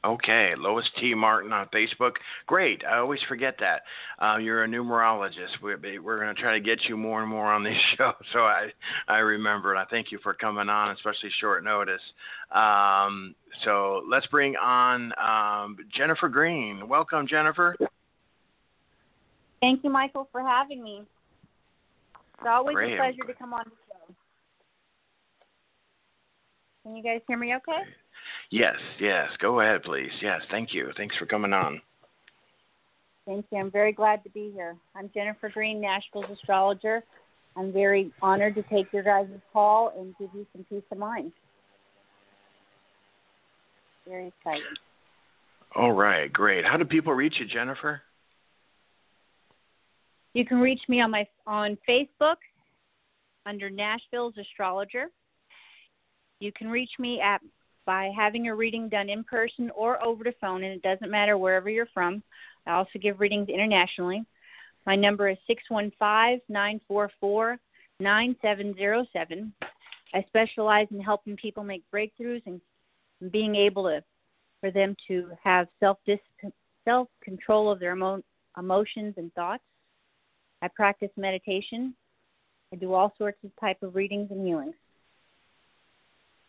Okay, 0.05 0.53
Lois 0.59 0.85
T. 1.01 1.15
Martin 1.15 1.53
on 1.53 1.67
Facebook. 1.69 2.13
Great. 2.47 2.83
I 2.85 2.99
always 2.99 3.21
forget 3.27 3.57
that. 3.61 3.83
Uh, 4.21 4.37
you're 4.37 4.65
a 4.65 4.69
numerologist. 4.69 5.63
We're, 5.63 5.79
we're 6.03 6.21
going 6.21 6.35
to 6.35 6.41
try 6.41 6.53
to 6.53 6.61
get 6.61 6.79
you 6.89 6.97
more 6.97 7.23
and 7.23 7.31
more 7.31 7.51
on 7.51 7.65
this 7.65 7.77
show, 7.97 8.13
so 8.33 8.41
I 8.41 8.69
I 9.09 9.19
remember 9.19 9.73
and 9.73 9.81
I 9.81 9.87
thank 9.91 10.13
you 10.13 10.19
for 10.23 10.35
coming 10.35 10.69
on, 10.69 10.91
especially 10.91 11.31
short 11.41 11.65
notice. 11.65 12.03
Um, 12.55 13.35
so 13.65 14.03
let's 14.11 14.27
bring 14.27 14.57
on 14.57 15.13
um, 15.19 15.77
Jennifer 15.97 16.29
Green. 16.29 16.87
Welcome, 16.87 17.27
Jennifer. 17.27 17.75
Thank 19.61 19.83
you, 19.85 19.91
Michael, 19.91 20.29
for 20.31 20.43
having 20.43 20.85
me. 20.85 21.03
It's 22.39 22.47
always 22.47 22.75
Great. 22.75 22.93
a 22.93 22.97
pleasure 22.97 23.25
to 23.27 23.33
come 23.33 23.55
on 23.55 23.63
the 23.65 23.71
show. 23.71 24.15
Can 26.83 26.97
you 26.97 27.03
guys 27.03 27.23
hear 27.27 27.39
me 27.39 27.55
okay? 27.57 27.85
Yes, 28.51 28.77
yes. 29.01 29.29
Go 29.41 29.61
ahead, 29.61 29.83
please. 29.83 30.11
Yes, 30.23 30.41
thank 30.51 30.73
you. 30.73 30.91
Thanks 30.97 31.17
for 31.17 31.27
coming 31.27 31.53
on. 31.53 31.81
Thank 33.27 33.47
you. 33.51 33.59
I'm 33.59 33.71
very 33.71 33.93
glad 33.93 34.23
to 34.25 34.31
be 34.31 34.51
here. 34.55 34.77
I'm 34.95 35.11
Jennifer 35.15 35.49
Green, 35.49 35.81
Nashville's 35.81 36.31
astrologer. 36.31 37.03
I'm 37.57 37.73
very 37.73 38.13
honored 38.21 38.55
to 38.57 38.63
take 38.65 38.93
your 38.93 39.03
guys' 39.03 39.29
call 39.53 39.93
and 39.99 40.15
give 40.19 40.29
you 40.35 40.47
some 40.53 40.65
peace 40.69 40.83
of 40.91 40.99
mind. 40.99 41.33
Very 44.07 44.29
exciting. 44.29 44.63
All 45.75 45.93
right, 45.93 46.33
great. 46.33 46.65
How 46.65 46.77
do 46.77 46.85
people 46.85 47.15
reach 47.15 47.35
you, 47.39 47.47
Jennifer? 47.47 48.03
You 50.35 50.45
can 50.45 50.59
reach 50.59 50.83
me 50.89 51.01
on 51.01 51.11
my 51.11 51.27
on 51.47 51.79
Facebook 51.89 52.37
under 53.47 53.71
Nashville's 53.71 54.35
astrologer. 54.37 55.07
You 56.41 56.53
can 56.53 56.69
reach 56.69 56.91
me 56.99 57.21
at 57.21 57.41
by 57.87 58.11
having 58.17 58.49
a 58.49 58.55
reading 58.55 58.89
done 58.89 59.09
in 59.09 59.25
person 59.25 59.71
or 59.75 60.03
over 60.05 60.25
the 60.25 60.35
phone, 60.41 60.65
and 60.65 60.73
it 60.73 60.83
doesn't 60.83 61.11
matter 61.11 61.37
wherever 61.37 61.69
you're 61.69 61.87
from. 61.93 62.23
I 62.67 62.73
also 62.73 62.99
give 63.01 63.21
readings 63.21 63.49
internationally. 63.49 64.25
My 64.87 64.97
number 64.97 65.29
is 65.29 65.39
615 65.47 66.41
944 66.49 67.59
9707. 68.01 69.53
I 70.15 70.25
specialize 70.29 70.87
in 70.91 71.01
helping 71.01 71.37
people 71.37 71.65
make 71.65 71.83
breakthroughs 71.93 72.43
and 72.47 72.61
being 73.33 73.57
able 73.57 73.85
to 73.85 74.03
for 74.61 74.71
them 74.71 74.97
to 75.09 75.31
have 75.43 75.69
self 75.81 75.99
self 76.85 77.09
control 77.23 77.71
of 77.71 77.81
their 77.81 77.95
emo- 77.95 78.23
emotions 78.59 79.15
and 79.17 79.33
thoughts. 79.35 79.63
I 80.63 80.69
practice 80.69 81.11
meditation. 81.17 81.95
I 82.73 82.77
do 82.77 82.95
all 82.95 83.15
sorts 83.19 83.39
of 83.45 83.51
type 83.61 83.83
of 83.83 83.95
readings 83.95 84.31
and 84.31 84.47
healings. 84.47 84.75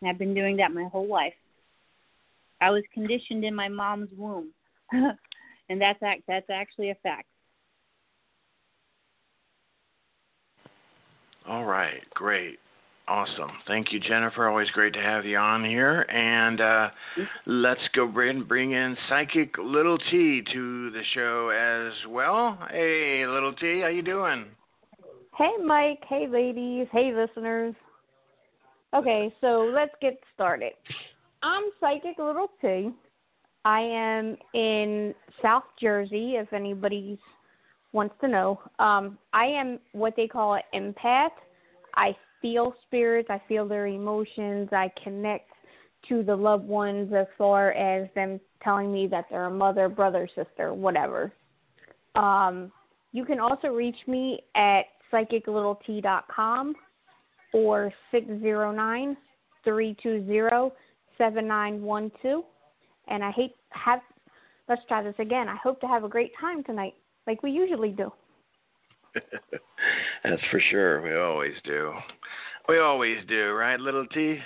And 0.00 0.10
I've 0.10 0.18
been 0.18 0.34
doing 0.34 0.56
that 0.58 0.72
my 0.72 0.84
whole 0.84 1.08
life. 1.08 1.34
I 2.60 2.70
was 2.70 2.82
conditioned 2.92 3.44
in 3.44 3.54
my 3.54 3.68
mom's 3.68 4.10
womb, 4.16 4.50
and 4.92 5.80
that's 5.80 6.02
act 6.02 6.22
that's 6.26 6.48
actually 6.50 6.90
a 6.90 6.94
fact. 7.02 7.26
All 11.48 11.64
right, 11.64 12.00
great. 12.14 12.58
Awesome. 13.08 13.52
Thank 13.68 13.92
you, 13.92 14.00
Jennifer. 14.00 14.48
Always 14.48 14.68
great 14.70 14.92
to 14.94 15.00
have 15.00 15.24
you 15.24 15.36
on 15.38 15.64
here. 15.64 16.02
And 16.02 16.60
uh, 16.60 16.88
let's 17.46 17.80
go 17.94 18.08
bring, 18.08 18.42
bring 18.42 18.72
in 18.72 18.96
Psychic 19.08 19.56
Little 19.58 19.96
T 20.10 20.42
to 20.52 20.90
the 20.90 21.02
show 21.14 21.50
as 21.50 21.92
well. 22.10 22.58
Hey, 22.68 23.24
Little 23.24 23.52
T, 23.52 23.80
how 23.80 23.88
you 23.88 24.02
doing? 24.02 24.46
Hey, 25.38 25.52
Mike. 25.64 26.02
Hey, 26.08 26.26
ladies. 26.26 26.88
Hey, 26.90 27.12
listeners. 27.14 27.76
Okay, 28.96 29.30
so 29.42 29.70
let's 29.74 29.92
get 30.00 30.18
started. 30.34 30.72
I'm 31.42 31.64
Psychic 31.80 32.16
Little 32.18 32.48
T. 32.62 32.88
I 33.62 33.80
am 33.80 34.38
in 34.54 35.14
South 35.42 35.64
Jersey, 35.78 36.36
if 36.36 36.50
anybody 36.54 37.18
wants 37.92 38.14
to 38.22 38.28
know. 38.28 38.58
Um, 38.78 39.18
I 39.34 39.44
am 39.44 39.80
what 39.92 40.14
they 40.16 40.26
call 40.26 40.54
an 40.54 40.62
empath. 40.74 41.28
I 41.94 42.16
feel 42.40 42.74
spirits, 42.86 43.28
I 43.28 43.38
feel 43.46 43.68
their 43.68 43.86
emotions, 43.86 44.70
I 44.72 44.90
connect 45.04 45.50
to 46.08 46.22
the 46.22 46.34
loved 46.34 46.66
ones 46.66 47.12
as 47.14 47.26
far 47.36 47.72
as 47.72 48.08
them 48.14 48.40
telling 48.64 48.90
me 48.90 49.08
that 49.08 49.26
they're 49.28 49.44
a 49.44 49.50
mother, 49.50 49.90
brother, 49.90 50.26
sister, 50.34 50.72
whatever. 50.72 51.34
Um, 52.14 52.72
you 53.12 53.26
can 53.26 53.40
also 53.40 53.68
reach 53.68 53.98
me 54.06 54.40
at 54.54 54.84
psychiclittlet.com 55.12 56.76
or 57.56 57.90
609 58.10 59.16
three 59.64 59.96
two 60.02 60.24
zero 60.26 60.72
seven 61.16 61.48
nine 61.48 61.82
one 61.82 62.12
two. 62.22 62.44
And 63.08 63.24
I 63.24 63.30
hate 63.30 63.54
have 63.70 64.00
let's 64.68 64.82
try 64.88 65.02
this 65.02 65.14
again. 65.18 65.48
I 65.48 65.56
hope 65.56 65.80
to 65.80 65.86
have 65.86 66.04
a 66.04 66.08
great 66.08 66.32
time 66.40 66.62
tonight, 66.64 66.94
like 67.26 67.42
we 67.42 67.50
usually 67.50 67.90
do. 67.90 68.12
That's 70.24 70.42
for 70.50 70.60
sure. 70.70 71.00
We 71.02 71.16
always 71.16 71.54
do. 71.64 71.92
We 72.68 72.78
always 72.78 73.18
do, 73.28 73.52
right, 73.52 73.78
little 73.78 74.06
T? 74.08 74.38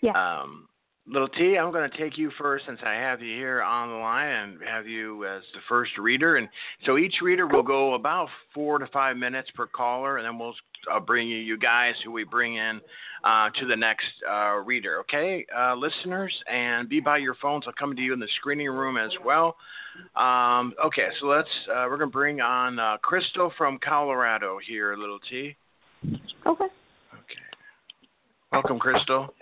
Yeah. 0.00 0.12
Um, 0.12 0.67
little 1.08 1.28
T, 1.28 1.56
I'm 1.56 1.72
going 1.72 1.90
to 1.90 1.98
take 1.98 2.18
you 2.18 2.30
first 2.38 2.66
since 2.66 2.78
I 2.84 2.92
have 2.94 3.20
you 3.22 3.34
here 3.34 3.62
on 3.62 3.88
the 3.88 3.94
line 3.94 4.28
and 4.28 4.58
have 4.66 4.86
you 4.86 5.26
as 5.26 5.42
the 5.54 5.60
first 5.68 5.96
reader. 5.98 6.36
And 6.36 6.48
so 6.84 6.98
each 6.98 7.16
reader 7.22 7.46
will 7.46 7.62
go 7.62 7.94
about 7.94 8.28
four 8.52 8.78
to 8.78 8.86
five 8.88 9.16
minutes 9.16 9.48
per 9.54 9.66
caller, 9.66 10.18
and 10.18 10.26
then 10.26 10.38
we'll 10.38 10.54
uh, 10.92 11.00
bring 11.00 11.28
you, 11.28 11.38
you 11.38 11.56
guys 11.58 11.94
who 12.04 12.12
we 12.12 12.24
bring 12.24 12.56
in 12.56 12.80
uh, 13.24 13.48
to 13.58 13.66
the 13.66 13.76
next 13.76 14.06
uh, 14.30 14.56
reader. 14.56 15.00
Okay, 15.00 15.46
uh, 15.56 15.74
listeners, 15.74 16.32
and 16.50 16.88
be 16.88 17.00
by 17.00 17.16
your 17.18 17.34
phones. 17.40 17.64
I'll 17.66 17.72
come 17.72 17.96
to 17.96 18.02
you 18.02 18.12
in 18.12 18.20
the 18.20 18.28
screening 18.36 18.68
room 18.68 18.96
as 18.96 19.12
well. 19.24 19.56
Um, 20.14 20.74
okay, 20.84 21.08
so 21.20 21.26
let's. 21.26 21.48
Uh, 21.70 21.86
we're 21.88 21.96
going 21.96 22.10
to 22.10 22.12
bring 22.12 22.40
on 22.40 22.78
uh, 22.78 22.98
Crystal 23.02 23.52
from 23.56 23.78
Colorado 23.82 24.58
here, 24.66 24.96
little 24.96 25.18
T. 25.28 25.56
Okay. 26.04 26.64
Okay. 26.64 26.70
Welcome, 28.52 28.78
Crystal. 28.78 29.34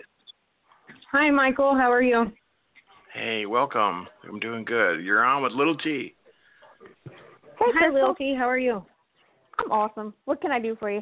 Hi, 1.11 1.29
Michael. 1.29 1.73
How 1.75 1.91
are 1.91 2.01
you? 2.01 2.31
Hey, 3.13 3.45
welcome. 3.45 4.07
I'm 4.27 4.39
doing 4.39 4.65
good. 4.65 5.03
You're 5.03 5.23
on 5.23 5.41
with 5.41 5.53
Little 5.53 5.77
T. 5.77 6.15
Hey, 7.05 7.65
Hi, 7.79 7.89
Little 7.89 8.13
T. 8.13 8.35
How 8.37 8.47
are 8.47 8.57
you? 8.57 8.85
I'm 9.59 9.71
awesome. 9.71 10.13
What 10.25 10.41
can 10.41 10.51
I 10.51 10.59
do 10.59 10.75
for 10.79 10.91
you? 10.91 11.01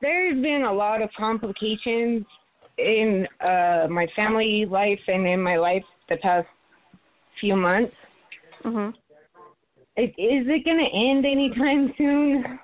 There's 0.00 0.40
been 0.42 0.64
a 0.68 0.72
lot 0.72 1.00
of 1.00 1.10
complications 1.16 2.24
in 2.78 3.26
uh 3.40 3.86
my 3.90 4.06
family 4.16 4.64
life 4.68 5.00
and 5.06 5.26
in 5.26 5.40
my 5.42 5.56
life 5.56 5.84
the 6.08 6.16
past 6.16 6.48
few 7.40 7.56
months. 7.56 7.94
Mhm. 8.64 8.94
Is 9.96 10.10
it 10.16 10.64
going 10.64 10.78
to 10.78 10.96
end 10.96 11.26
anytime 11.26 11.92
soon? 11.98 12.58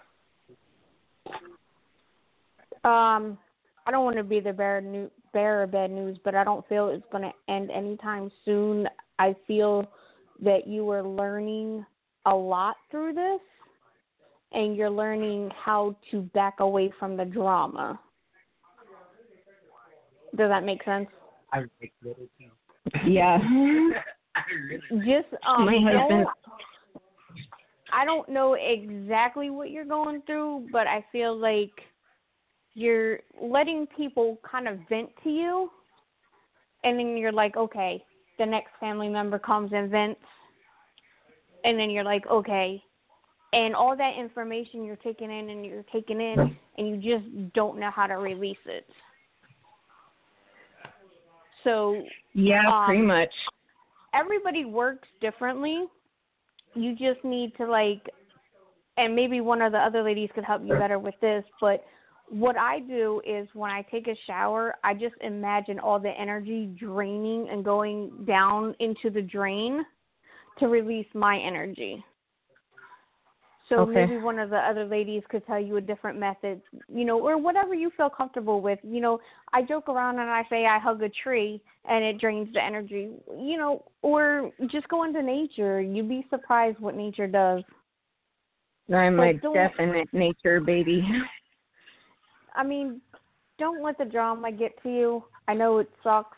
Um, 2.84 3.38
I 3.86 3.90
don't 3.90 4.04
want 4.04 4.16
to 4.16 4.22
be 4.22 4.40
the 4.40 4.52
bearer, 4.52 4.80
new, 4.80 5.10
bearer 5.32 5.64
of 5.64 5.72
bad 5.72 5.90
news, 5.90 6.18
but 6.24 6.34
I 6.34 6.44
don't 6.44 6.66
feel 6.68 6.88
it's 6.88 7.04
going 7.10 7.24
to 7.24 7.52
end 7.52 7.70
anytime 7.70 8.30
soon. 8.44 8.88
I 9.18 9.34
feel 9.46 9.86
that 10.42 10.66
you 10.66 10.88
are 10.90 11.02
learning 11.02 11.84
a 12.26 12.34
lot 12.34 12.76
through 12.90 13.14
this, 13.14 13.40
and 14.52 14.76
you're 14.76 14.90
learning 14.90 15.50
how 15.64 15.96
to 16.10 16.22
back 16.34 16.60
away 16.60 16.92
from 16.98 17.16
the 17.16 17.24
drama. 17.24 17.98
Does 20.36 20.50
that 20.50 20.64
make 20.64 20.84
sense? 20.84 21.08
Yeah. 23.06 23.38
Just 25.04 25.26
um, 25.46 25.66
my 25.66 25.78
husband. 25.82 26.26
I 27.92 28.04
don't 28.04 28.28
know 28.28 28.54
exactly 28.54 29.50
what 29.50 29.70
you're 29.70 29.84
going 29.84 30.22
through, 30.26 30.68
but 30.70 30.86
I 30.86 31.04
feel 31.10 31.36
like 31.36 31.72
you're 32.78 33.18
letting 33.42 33.88
people 33.96 34.38
kind 34.48 34.68
of 34.68 34.78
vent 34.88 35.10
to 35.24 35.30
you, 35.30 35.68
and 36.84 36.96
then 36.96 37.16
you're 37.16 37.32
like, 37.32 37.56
okay, 37.56 38.04
the 38.38 38.46
next 38.46 38.70
family 38.78 39.08
member 39.08 39.36
comes 39.36 39.72
and 39.74 39.90
vents, 39.90 40.20
and 41.64 41.76
then 41.76 41.90
you're 41.90 42.04
like, 42.04 42.24
okay, 42.28 42.80
and 43.52 43.74
all 43.74 43.96
that 43.96 44.14
information 44.16 44.84
you're 44.84 44.94
taking 44.96 45.28
in 45.28 45.50
and 45.50 45.66
you're 45.66 45.82
taking 45.92 46.20
in, 46.20 46.56
and 46.76 47.02
you 47.02 47.18
just 47.18 47.52
don't 47.52 47.80
know 47.80 47.90
how 47.90 48.06
to 48.06 48.14
release 48.14 48.56
it. 48.66 48.86
So 51.64 52.00
yeah, 52.34 52.62
um, 52.72 52.86
pretty 52.86 53.02
much. 53.02 53.32
Everybody 54.14 54.64
works 54.64 55.08
differently. 55.20 55.84
You 56.74 56.92
just 56.92 57.24
need 57.24 57.56
to 57.56 57.66
like, 57.66 58.08
and 58.96 59.16
maybe 59.16 59.40
one 59.40 59.62
of 59.62 59.72
the 59.72 59.78
other 59.78 60.04
ladies 60.04 60.30
could 60.32 60.44
help 60.44 60.62
you 60.64 60.74
better 60.74 61.00
with 61.00 61.14
this, 61.20 61.42
but 61.60 61.84
what 62.30 62.56
I 62.56 62.80
do 62.80 63.20
is 63.26 63.48
when 63.54 63.70
I 63.70 63.82
take 63.90 64.06
a 64.06 64.16
shower, 64.26 64.74
I 64.84 64.94
just 64.94 65.14
imagine 65.20 65.78
all 65.78 65.98
the 65.98 66.10
energy 66.10 66.70
draining 66.78 67.48
and 67.50 67.64
going 67.64 68.10
down 68.26 68.74
into 68.80 69.10
the 69.10 69.22
drain 69.22 69.84
to 70.58 70.66
release 70.66 71.06
my 71.14 71.38
energy. 71.38 72.04
So 73.68 73.80
okay. 73.80 74.06
maybe 74.06 74.16
one 74.16 74.38
of 74.38 74.48
the 74.48 74.56
other 74.56 74.86
ladies 74.86 75.22
could 75.28 75.46
tell 75.46 75.60
you 75.60 75.76
a 75.76 75.80
different 75.80 76.18
method, 76.18 76.62
you 76.88 77.04
know, 77.04 77.20
or 77.20 77.36
whatever 77.36 77.74
you 77.74 77.90
feel 77.96 78.08
comfortable 78.08 78.62
with. 78.62 78.78
You 78.82 79.00
know, 79.00 79.20
I 79.52 79.62
joke 79.62 79.88
around 79.88 80.18
and 80.18 80.30
I 80.30 80.42
say 80.48 80.64
I 80.64 80.78
hug 80.78 81.02
a 81.02 81.10
tree 81.22 81.60
and 81.84 82.02
it 82.02 82.18
drains 82.18 82.48
the 82.54 82.64
energy, 82.64 83.10
you 83.30 83.58
know, 83.58 83.84
or 84.00 84.50
just 84.70 84.88
go 84.88 85.04
into 85.04 85.22
nature. 85.22 85.82
You'd 85.82 86.08
be 86.08 86.26
surprised 86.30 86.78
what 86.78 86.94
nature 86.94 87.26
does. 87.26 87.62
I'm 88.92 89.20
a 89.20 89.34
definite 89.34 90.08
nature 90.14 90.60
baby. 90.60 91.06
I 92.58 92.64
mean, 92.64 93.00
don't 93.58 93.82
let 93.82 93.96
the 93.96 94.04
drama 94.04 94.52
get 94.52 94.72
to 94.82 94.90
you. 94.90 95.24
I 95.46 95.54
know 95.54 95.78
it 95.78 95.88
sucks, 96.02 96.36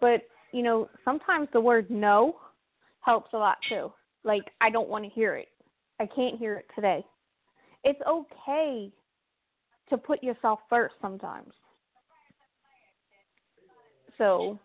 but 0.00 0.20
you 0.52 0.62
know, 0.62 0.88
sometimes 1.04 1.48
the 1.52 1.60
word 1.60 1.90
no 1.90 2.36
helps 3.00 3.32
a 3.32 3.38
lot 3.38 3.56
too. 3.68 3.90
Like 4.22 4.42
I 4.60 4.70
don't 4.70 4.88
want 4.88 5.04
to 5.04 5.10
hear 5.10 5.34
it. 5.34 5.48
I 5.98 6.06
can't 6.06 6.38
hear 6.38 6.56
it 6.56 6.66
today. 6.74 7.04
It's 7.84 8.00
okay 8.06 8.92
to 9.88 9.96
put 9.96 10.22
yourself 10.22 10.60
first 10.68 10.94
sometimes. 11.00 11.52
So, 14.18 14.58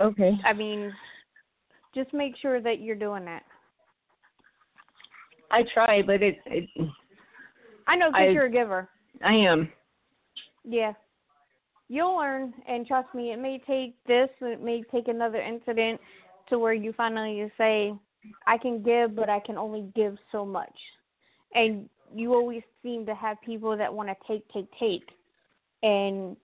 okay. 0.00 0.32
I 0.44 0.52
mean, 0.52 0.92
just 1.94 2.12
make 2.14 2.36
sure 2.36 2.60
that 2.60 2.80
you're 2.80 2.96
doing 2.96 3.24
that. 3.24 3.42
I 5.50 5.62
try, 5.74 6.02
but 6.02 6.22
it, 6.22 6.38
it 6.46 6.68
I 7.90 7.96
know 7.96 8.10
because 8.10 8.32
you're 8.32 8.46
a 8.46 8.50
giver. 8.50 8.88
I 9.24 9.34
am. 9.34 9.70
Yeah. 10.64 10.92
You'll 11.88 12.16
learn, 12.16 12.54
and 12.68 12.86
trust 12.86 13.12
me, 13.16 13.32
it 13.32 13.40
may 13.40 13.60
take 13.66 13.96
this, 14.06 14.28
it 14.40 14.62
may 14.62 14.84
take 14.92 15.08
another 15.08 15.40
incident 15.40 16.00
to 16.48 16.60
where 16.60 16.72
you 16.72 16.92
finally 16.96 17.50
say, 17.58 17.92
I 18.46 18.58
can 18.58 18.80
give, 18.82 19.16
but 19.16 19.28
I 19.28 19.40
can 19.40 19.58
only 19.58 19.90
give 19.96 20.16
so 20.30 20.46
much. 20.46 20.72
And 21.54 21.88
you 22.14 22.32
always 22.32 22.62
seem 22.80 23.06
to 23.06 23.14
have 23.16 23.40
people 23.44 23.76
that 23.76 23.92
want 23.92 24.08
to 24.08 24.14
take, 24.28 24.46
take, 24.52 24.68
take. 24.78 25.08
And, 25.82 26.36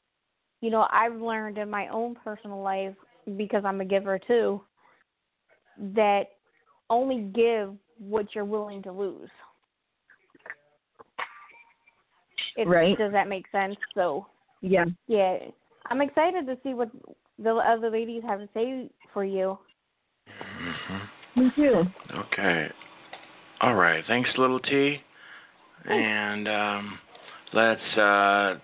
you 0.63 0.71
know, 0.71 0.89
I've 0.91 1.21
learned 1.21 1.59
in 1.59 1.71
my 1.71 1.87
own 1.89 2.17
personal 2.25 2.61
life, 2.61 2.95
because 3.37 3.65
I'm 3.65 3.81
a 3.81 3.85
giver 3.85 4.19
too, 4.19 4.61
that 5.95 6.25
only 6.91 7.23
give 7.35 7.75
what 7.99 8.35
you're 8.35 8.45
willing 8.45 8.83
to 8.83 8.93
lose. 8.93 9.31
If, 12.57 12.69
right. 12.69 12.97
Does 12.97 13.13
that 13.13 13.29
make 13.29 13.47
sense? 13.53 13.77
So. 13.95 14.27
Yeah. 14.63 14.87
Yeah, 15.07 15.37
I'm 15.91 16.01
excited 16.01 16.47
to 16.47 16.57
see 16.63 16.75
what 16.75 16.91
the 17.39 17.55
other 17.55 17.91
ladies 17.91 18.23
have 18.27 18.41
to 18.41 18.49
say 18.55 18.89
for 19.13 19.25
you. 19.25 19.59
Mm-hmm. 20.27 21.41
Me 21.41 21.51
too. 21.55 21.83
Okay. 22.15 22.69
All 23.61 23.75
right. 23.75 24.03
Thanks, 24.09 24.31
little 24.39 24.59
T. 24.61 24.99
And 25.85 26.49
um, 26.49 26.99
let's, 27.53 27.99
uh, 27.99 28.55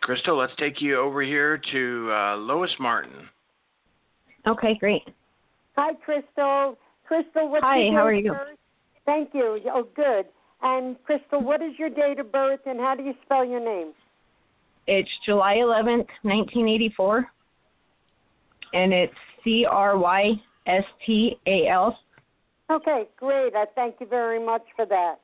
Crystal, 0.00 0.36
let's 0.36 0.54
take 0.58 0.80
you 0.80 0.98
over 0.98 1.22
here 1.22 1.60
to 1.72 2.10
uh, 2.10 2.36
Lois 2.36 2.70
Martin. 2.80 3.28
Okay, 4.46 4.76
great. 4.80 5.02
Hi, 5.76 5.92
Crystal. 6.04 6.76
Crystal, 7.06 7.50
what's 7.50 7.62
Hi, 7.62 7.90
how 7.92 8.06
are 8.06 8.12
you? 8.12 8.32
Birth? 8.32 8.58
Thank 9.06 9.30
you. 9.34 9.60
Oh, 9.72 9.86
good. 9.94 10.26
And 10.64 10.96
Crystal, 11.04 11.42
what 11.42 11.60
is 11.60 11.78
your 11.78 11.90
date 11.90 12.18
of 12.18 12.32
birth 12.32 12.60
and 12.64 12.80
how 12.80 12.94
do 12.94 13.02
you 13.02 13.12
spell 13.24 13.44
your 13.44 13.60
name? 13.60 13.92
It's 14.86 15.10
July 15.24 15.56
11th, 15.56 16.08
1984. 16.22 17.26
And 18.72 18.92
it's 18.92 19.14
C 19.44 19.66
R 19.70 19.98
Y 19.98 20.32
S 20.66 20.84
T 21.06 21.38
A 21.46 21.68
L. 21.68 21.98
Okay, 22.70 23.04
great. 23.18 23.54
I 23.54 23.66
thank 23.74 23.96
you 24.00 24.06
very 24.06 24.44
much 24.44 24.62
for 24.74 24.86
that. 24.86 25.16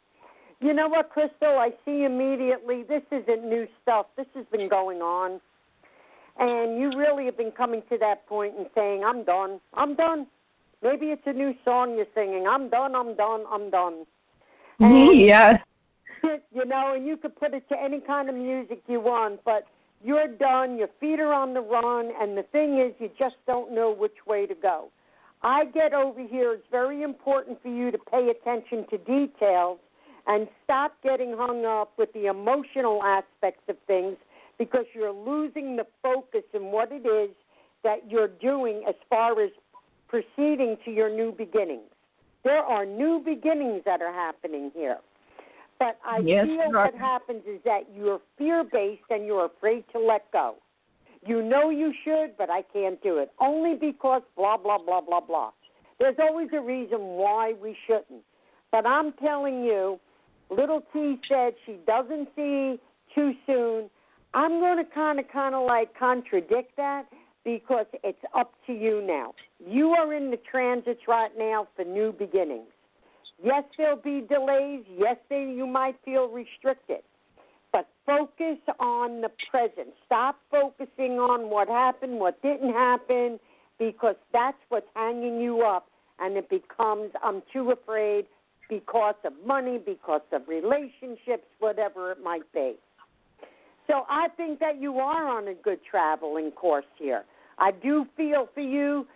You 0.60 0.74
know 0.74 0.88
what, 0.88 1.08
Crystal? 1.08 1.58
I 1.58 1.70
see 1.86 2.04
immediately 2.04 2.84
this 2.86 3.02
isn't 3.10 3.48
new 3.48 3.66
stuff. 3.82 4.06
This 4.18 4.26
has 4.34 4.44
been 4.52 4.68
going 4.68 4.98
on. 4.98 5.40
And 6.38 6.78
you 6.78 6.90
really 6.98 7.24
have 7.24 7.38
been 7.38 7.50
coming 7.50 7.82
to 7.88 7.96
that 7.98 8.26
point 8.26 8.54
and 8.58 8.66
saying, 8.74 9.04
I'm 9.04 9.24
done. 9.24 9.58
I'm 9.72 9.94
done. 9.94 10.26
Maybe 10.82 11.06
it's 11.06 11.22
a 11.24 11.32
new 11.32 11.54
song 11.64 11.96
you're 11.96 12.06
singing. 12.14 12.46
I'm 12.46 12.68
done. 12.68 12.94
I'm 12.94 13.16
done. 13.16 13.44
I'm 13.50 13.70
done. 13.70 14.04
And, 14.84 14.92
mm-hmm. 14.92 15.28
yeah. 15.28 15.58
You 16.52 16.64
know, 16.64 16.94
and 16.94 17.06
you 17.06 17.18
could 17.18 17.36
put 17.36 17.52
it 17.52 17.68
to 17.68 17.76
any 17.78 18.00
kind 18.00 18.30
of 18.30 18.34
music 18.34 18.82
you 18.88 19.00
want, 19.00 19.40
but 19.44 19.66
you're 20.02 20.26
done. 20.26 20.78
Your 20.78 20.88
feet 20.98 21.20
are 21.20 21.34
on 21.34 21.52
the 21.52 21.60
run, 21.60 22.10
and 22.18 22.36
the 22.36 22.44
thing 22.44 22.80
is, 22.80 22.94
you 22.98 23.10
just 23.18 23.36
don't 23.46 23.74
know 23.74 23.94
which 23.94 24.26
way 24.26 24.46
to 24.46 24.54
go. 24.54 24.88
I 25.42 25.66
get 25.66 25.92
over 25.92 26.26
here. 26.26 26.54
It's 26.54 26.66
very 26.70 27.02
important 27.02 27.62
for 27.62 27.68
you 27.68 27.90
to 27.90 27.98
pay 27.98 28.30
attention 28.30 28.86
to 28.90 28.98
details 28.98 29.78
and 30.26 30.48
stop 30.64 30.92
getting 31.02 31.34
hung 31.36 31.64
up 31.66 31.92
with 31.98 32.12
the 32.14 32.26
emotional 32.26 33.02
aspects 33.02 33.62
of 33.68 33.76
things 33.86 34.16
because 34.58 34.84
you're 34.94 35.12
losing 35.12 35.76
the 35.76 35.86
focus 36.02 36.44
in 36.54 36.64
what 36.64 36.90
it 36.92 37.06
is 37.06 37.30
that 37.82 38.10
you're 38.10 38.28
doing 38.28 38.84
as 38.88 38.94
far 39.08 39.42
as 39.42 39.50
proceeding 40.08 40.76
to 40.84 40.90
your 40.90 41.08
new 41.08 41.32
beginnings. 41.32 41.88
There 42.44 42.62
are 42.62 42.86
new 42.86 43.22
beginnings 43.24 43.82
that 43.84 44.00
are 44.00 44.12
happening 44.12 44.70
here. 44.74 44.98
But 45.78 45.98
I 46.04 46.18
yes, 46.18 46.46
feel 46.46 46.70
right. 46.72 46.92
what 46.92 46.94
happens 46.94 47.42
is 47.46 47.60
that 47.64 47.84
you're 47.94 48.20
fear 48.36 48.64
based 48.64 49.02
and 49.10 49.24
you're 49.24 49.46
afraid 49.46 49.84
to 49.92 49.98
let 49.98 50.30
go. 50.30 50.56
You 51.26 51.42
know 51.42 51.70
you 51.70 51.92
should, 52.04 52.36
but 52.38 52.50
I 52.50 52.62
can't 52.62 53.02
do 53.02 53.18
it. 53.18 53.30
Only 53.40 53.74
because 53.74 54.22
blah, 54.36 54.56
blah, 54.56 54.78
blah, 54.78 55.00
blah, 55.00 55.20
blah. 55.20 55.50
There's 55.98 56.16
always 56.18 56.48
a 56.54 56.60
reason 56.60 56.98
why 56.98 57.54
we 57.62 57.76
shouldn't. 57.86 58.24
But 58.72 58.86
I'm 58.86 59.12
telling 59.14 59.62
you, 59.64 59.98
little 60.50 60.82
T 60.92 61.18
said 61.28 61.54
she 61.66 61.76
doesn't 61.86 62.28
see 62.36 62.78
too 63.14 63.32
soon. 63.46 63.90
I'm 64.32 64.60
going 64.60 64.82
to 64.82 64.90
kind 64.90 65.18
of, 65.18 65.26
kind 65.28 65.54
of 65.54 65.66
like 65.66 65.98
contradict 65.98 66.76
that 66.76 67.04
because 67.44 67.86
it's 68.04 68.22
up 68.34 68.52
to 68.66 68.72
you 68.72 69.02
now. 69.06 69.34
You 69.64 69.90
are 69.90 70.12
in 70.14 70.30
the 70.30 70.38
transits 70.50 71.02
right 71.08 71.30
now 71.38 71.68
for 71.76 71.84
new 71.84 72.12
beginnings. 72.12 72.68
Yes, 73.42 73.64
there'll 73.78 73.96
be 73.96 74.22
delays. 74.28 74.84
Yes, 74.98 75.16
they, 75.28 75.42
you 75.56 75.66
might 75.66 75.96
feel 76.04 76.28
restricted. 76.28 77.00
But 77.72 77.88
focus 78.04 78.58
on 78.78 79.20
the 79.20 79.30
present. 79.50 79.88
Stop 80.04 80.38
focusing 80.50 81.12
on 81.18 81.48
what 81.50 81.68
happened, 81.68 82.18
what 82.18 82.42
didn't 82.42 82.72
happen, 82.72 83.38
because 83.78 84.16
that's 84.32 84.58
what's 84.68 84.88
hanging 84.94 85.40
you 85.40 85.62
up. 85.62 85.86
And 86.18 86.36
it 86.36 86.50
becomes, 86.50 87.12
I'm 87.22 87.42
too 87.52 87.70
afraid 87.70 88.26
because 88.68 89.14
of 89.24 89.32
money, 89.46 89.78
because 89.78 90.20
of 90.32 90.42
relationships, 90.46 91.46
whatever 91.60 92.12
it 92.12 92.22
might 92.22 92.50
be. 92.52 92.74
So 93.90 94.06
I 94.08 94.28
think 94.36 94.60
that 94.60 94.80
you 94.80 94.98
are 94.98 95.26
on 95.26 95.48
a 95.48 95.54
good 95.54 95.80
traveling 95.88 96.52
course 96.52 96.84
here. 96.96 97.24
I 97.58 97.72
do 97.72 98.06
feel 98.16 98.48
for 98.54 98.60
you 98.60 99.06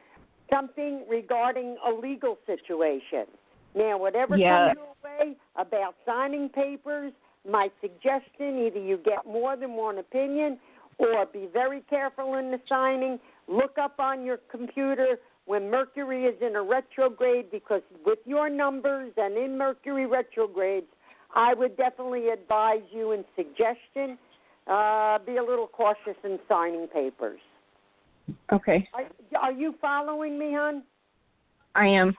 something 0.53 1.05
regarding 1.09 1.77
a 1.87 1.91
legal 1.93 2.39
situation. 2.45 3.27
Now, 3.75 3.99
whatever 3.99 4.37
Yeah. 4.37 4.75
comes 4.75 4.79
your 4.79 5.19
way 5.19 5.37
about 5.57 5.95
signing 6.05 6.49
papers, 6.49 7.13
my 7.49 7.71
suggestion 7.81 8.59
either 8.67 8.81
you 8.81 8.97
get 8.97 9.25
more 9.25 9.55
than 9.57 9.75
one 9.75 9.99
opinion 9.99 10.59
or 10.99 11.27
be 11.27 11.47
very 11.47 11.83
careful 11.83 12.35
in 12.35 12.51
the 12.51 12.61
signing. 12.69 13.21
Look 13.47 13.79
up 13.79 14.01
on 14.01 14.25
your 14.25 14.39
computer 14.49 15.21
when 15.47 15.71
Mercury 15.71 16.25
is 16.25 16.41
in 16.41 16.57
a 16.57 16.63
retrograde 16.63 17.51
because 17.51 17.83
with 18.05 18.21
your 18.27 18.49
numbers 18.49 19.13
and 19.17 19.37
in 19.37 19.57
Mercury 19.57 20.07
retrogrades, 20.07 20.91
I 21.35 21.55
would 21.55 21.77
definitely 21.77 22.31
advise 22.31 22.83
you 22.91 23.13
in 23.13 23.25
suggestion 23.37 24.19
uh, 24.67 25.19
be 25.19 25.37
a 25.37 25.43
little 25.43 25.67
cautious 25.67 26.17
in 26.25 26.39
signing 26.49 26.87
papers. 26.89 27.41
Okay, 28.53 28.89
Are, 28.95 29.05
are 29.39 29.53
you 29.53 29.75
following 29.81 30.39
me, 30.39 30.53
hon? 30.55 30.83
I 31.75 31.87
am. 31.89 32.15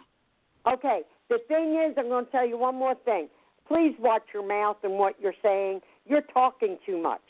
Okay. 0.72 1.02
The 1.30 1.40
thing 1.48 1.82
is, 1.88 1.96
I'm 1.98 2.08
going 2.08 2.26
to 2.26 2.32
tell 2.32 2.48
you 2.48 2.58
one 2.58 2.76
more 2.76 2.96
thing. 3.06 3.28
Please 3.68 3.96
watch 4.00 4.24
your 4.34 4.48
mouth 4.48 4.78
and 4.84 4.94
what 4.94 5.16
you're 5.20 5.34
saying. 5.42 5.82
You're 6.06 6.22
talking 6.22 6.78
too 6.86 7.02
much. 7.02 7.22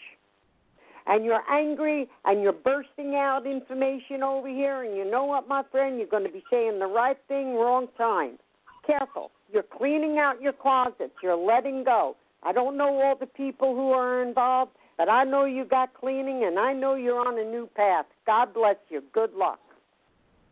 And 1.08 1.23
you're 1.23 1.43
angry 1.49 2.10
and 2.25 2.41
you're 2.41 2.51
bursting 2.51 3.15
out 3.15 3.45
information 3.45 4.23
over 4.23 4.49
here. 4.49 4.84
And 4.84 4.97
you 4.97 5.10
know 5.10 5.23
what, 5.23 5.47
my 5.47 5.63
friend? 5.71 5.97
You're 5.97 6.08
going 6.08 6.25
to 6.25 6.32
be 6.32 6.43
saying 6.51 6.80
the 6.80 6.88
right 6.88 7.17
thing, 7.28 7.56
wrong 7.56 7.88
time. 7.97 8.38
Careful. 8.86 9.32
You're 9.54 9.63
cleaning 9.63 10.17
out 10.17 10.41
your 10.41 10.54
closets. 10.54 11.13
You're 11.23 11.38
letting 11.38 11.84
go. 11.84 12.15
I 12.43 12.51
don't 12.51 12.75
know 12.75 13.01
all 13.01 13.15
the 13.17 13.28
people 13.28 13.75
who 13.75 13.91
are 13.91 14.21
involved, 14.23 14.71
but 14.97 15.10
I 15.10 15.23
know 15.23 15.45
you 15.45 15.65
got 15.65 15.93
cleaning 15.93 16.45
and 16.45 16.58
I 16.58 16.73
know 16.73 16.95
you're 16.95 17.19
on 17.19 17.38
a 17.39 17.43
new 17.43 17.69
path. 17.75 18.05
God 18.25 18.53
bless 18.53 18.77
you. 18.89 19.03
Good 19.13 19.34
luck. 19.34 19.60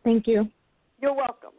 Thank 0.04 0.26
you. 0.26 0.48
You're 1.00 1.14
welcome. 1.14 1.52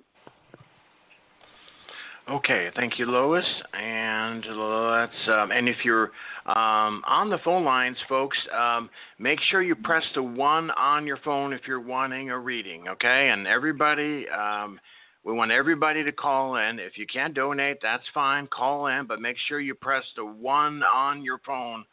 Okay, 2.28 2.70
thank 2.76 2.98
you, 2.98 3.06
Lois. 3.06 3.46
And 3.74 4.44
let's 4.46 5.28
um, 5.28 5.52
and 5.52 5.70
if 5.70 5.78
you're 5.84 6.12
um, 6.48 7.04
on 7.08 7.30
the 7.30 7.38
phone 7.46 7.64
lines, 7.64 7.98
folks, 8.10 8.38
um, 8.56 8.90
make 9.20 9.40
sure 9.52 9.62
you 9.62 9.76
press 9.76 10.04
the 10.16 10.24
one 10.24 10.72
on 10.72 11.06
your 11.06 11.18
phone 11.18 11.54
if 11.54 11.62
you're 11.68 11.80
wanting 11.80 12.32
a 12.32 12.40
reading. 12.40 12.88
Okay, 12.88 13.30
and 13.32 13.46
everybody, 13.46 14.26
um, 14.30 14.80
we 15.24 15.34
want 15.34 15.52
everybody 15.52 16.04
to 16.04 16.12
call 16.12 16.56
in. 16.56 16.80
If 16.80 16.98
you 16.98 17.06
can't 17.06 17.36
donate, 17.36 17.78
that's 17.84 18.04
fine. 18.12 18.48
Call 18.48 18.88
in, 18.88 19.06
but 19.06 19.22
make 19.22 19.38
sure 19.48 19.60
you 19.60 19.76
press 19.76 20.04
the 20.16 20.26
one 20.26 20.82
on 20.82 21.24
your 21.24 21.40
phone 21.46 21.86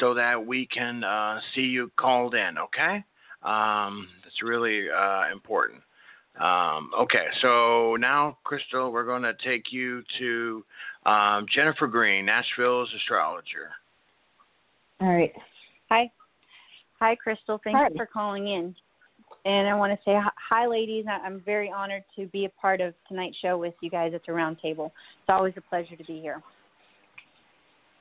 so 0.00 0.14
that 0.14 0.44
we 0.44 0.66
can 0.66 1.04
uh, 1.04 1.40
see 1.54 1.62
you 1.62 1.90
called 1.96 2.34
in. 2.34 2.58
Okay, 2.58 3.04
um, 3.42 4.08
that's 4.22 4.42
really 4.42 4.90
uh, 4.90 5.32
important. 5.32 5.82
Um, 6.40 6.90
okay, 6.98 7.26
so 7.40 7.96
now, 7.98 8.36
Crystal, 8.44 8.92
we're 8.92 9.06
going 9.06 9.22
to 9.22 9.34
take 9.42 9.72
you 9.72 10.02
to 10.18 10.64
um, 11.06 11.46
Jennifer 11.54 11.86
Green, 11.86 12.26
Nashville's 12.26 12.92
astrologer. 12.94 13.70
All 15.00 15.08
right. 15.08 15.32
Hi. 15.90 16.10
Hi, 17.00 17.14
Crystal. 17.14 17.60
Thank 17.64 17.76
Hi. 17.76 17.88
you 17.88 17.96
for 17.96 18.06
calling 18.06 18.48
in. 18.48 18.74
And 19.44 19.68
I 19.68 19.74
want 19.74 19.92
to 19.92 19.98
say 20.04 20.14
hi- 20.14 20.30
hi, 20.36 20.66
ladies. 20.66 21.06
I- 21.08 21.24
I'm 21.24 21.40
very 21.40 21.70
honored 21.70 22.04
to 22.16 22.26
be 22.26 22.46
a 22.46 22.48
part 22.48 22.80
of 22.80 22.94
tonight's 23.06 23.36
show 23.38 23.56
with 23.56 23.74
you 23.80 23.90
guys 23.90 24.12
at 24.12 24.24
the 24.26 24.32
roundtable. 24.32 24.86
It's 24.86 25.28
always 25.28 25.54
a 25.56 25.60
pleasure 25.60 25.96
to 25.96 26.04
be 26.04 26.20
here. 26.20 26.42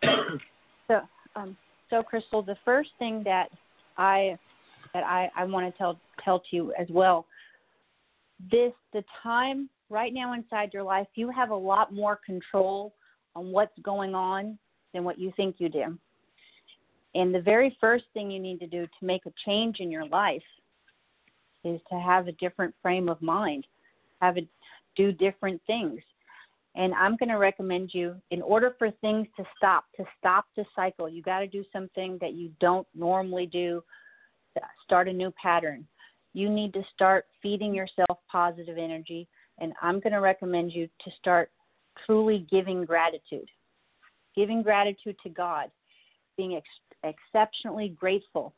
so, 0.88 1.02
um, 1.36 1.56
so 1.95 2.03
Crystal, 2.03 2.41
the 2.41 2.58
first 2.65 2.89
thing 2.99 3.23
that 3.23 3.49
I 3.97 4.38
that 4.93 5.03
I, 5.03 5.29
I 5.36 5.45
want 5.45 5.71
to 5.71 5.77
tell 5.77 5.97
tell 6.23 6.39
to 6.39 6.45
you 6.51 6.73
as 6.77 6.88
well, 6.89 7.25
this 8.51 8.73
the 8.93 9.03
time 9.23 9.69
right 9.89 10.13
now 10.13 10.34
inside 10.34 10.73
your 10.73 10.84
life, 10.84 11.08
you 11.15 11.29
have 11.29 11.51
a 11.51 11.55
lot 11.55 11.93
more 11.93 12.19
control 12.25 12.93
on 13.36 13.51
what's 13.51 13.77
going 13.81 14.13
on 14.13 14.58
than 14.93 15.03
what 15.03 15.19
you 15.19 15.31
think 15.38 15.55
you 15.60 15.69
do. 15.69 15.97
And 17.13 17.34
the 17.34 17.41
very 17.41 17.77
first 17.79 18.05
thing 18.13 18.29
you 18.29 18.39
need 18.39 18.60
to 18.60 18.67
do 18.67 18.86
to 18.86 19.05
make 19.05 19.25
a 19.25 19.34
change 19.45 19.79
in 19.79 19.89
your 19.89 20.05
life 20.08 20.43
is 21.63 21.79
to 21.89 21.99
have 21.99 22.27
a 22.27 22.34
different 22.34 22.75
frame 22.81 23.08
of 23.08 23.21
mind, 23.21 23.65
have 24.21 24.38
it 24.38 24.47
do 24.97 25.12
different 25.12 25.62
things. 25.65 26.01
And 26.75 26.93
I'm 26.93 27.15
going 27.15 27.29
to 27.29 27.35
recommend 27.35 27.91
you, 27.93 28.15
in 28.31 28.41
order 28.41 28.75
for 28.77 28.91
things 28.99 29.27
to 29.38 29.45
stop, 29.55 29.85
to 29.95 30.03
stop 30.19 30.45
the 30.57 30.65
cycle, 30.75 31.07
you 31.07 31.21
got 31.21 31.39
to 31.39 31.47
do 31.47 31.63
something 31.71 32.17
that 32.19 32.33
you 32.33 32.51
don't 32.59 32.88
normally 32.93 33.45
do, 33.45 33.81
start 34.83 35.07
a 35.07 35.13
new 35.13 35.31
pattern. 35.41 35.88
You 36.33 36.49
need 36.49 36.73
to 36.73 36.83
start 36.93 37.25
feeding 37.41 37.73
yourself 37.73 38.19
positive 38.29 38.77
energy. 38.77 39.27
And 39.59 39.73
I'm 39.81 40.01
going 40.01 40.13
to 40.13 40.19
recommend 40.19 40.73
you 40.73 40.88
to 41.05 41.11
start 41.17 41.49
truly 42.05 42.45
giving 42.51 42.83
gratitude, 42.83 43.49
giving 44.35 44.61
gratitude 44.61 45.15
to 45.23 45.29
God, 45.29 45.71
being 46.35 46.55
ex- 46.55 47.13
exceptionally 47.33 47.89
grateful, 47.89 48.53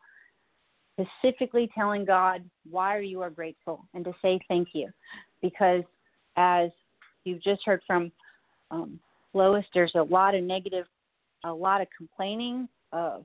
specifically 1.00 1.70
telling 1.76 2.04
God 2.04 2.44
why 2.68 2.98
you 3.00 3.22
are 3.22 3.30
grateful 3.30 3.86
and 3.94 4.04
to 4.06 4.14
say 4.24 4.40
thank 4.48 4.70
you. 4.74 4.90
Because 5.44 5.84
as 6.36 6.72
you've 7.28 7.44
just 7.44 7.64
heard 7.66 7.82
from 7.86 8.12
um, 8.72 9.00
Lois, 9.34 9.66
there's 9.74 9.94
a 9.96 10.02
lot 10.02 10.34
of 10.34 10.44
negative, 10.44 10.86
a 11.44 11.52
lot 11.52 11.82
of 11.82 11.88
complaining. 11.96 12.68
Uh, 12.92 13.20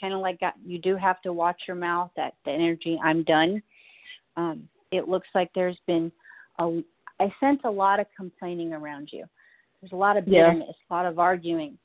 kind 0.00 0.12
of 0.12 0.20
like 0.20 0.38
got, 0.40 0.54
you 0.64 0.78
do 0.78 0.96
have 0.96 1.22
to 1.22 1.32
watch 1.32 1.62
your 1.66 1.76
mouth. 1.76 2.10
That 2.16 2.34
the 2.44 2.50
energy. 2.50 2.98
I'm 3.02 3.22
done. 3.22 3.62
Um, 4.36 4.68
it 4.92 5.08
looks 5.08 5.28
like 5.34 5.50
there's 5.54 5.78
been 5.86 6.12
a. 6.58 6.82
I 7.18 7.32
sense 7.40 7.60
a 7.64 7.70
lot 7.70 7.98
of 7.98 8.06
complaining 8.14 8.74
around 8.74 9.08
you. 9.10 9.24
There's 9.80 9.92
a 9.92 9.96
lot 9.96 10.18
of 10.18 10.28
Yeah. 10.28 10.50
bitterness, 10.50 10.76
a 10.90 10.94
lot 10.94 11.06
of 11.06 11.18
arguing. 11.18 11.78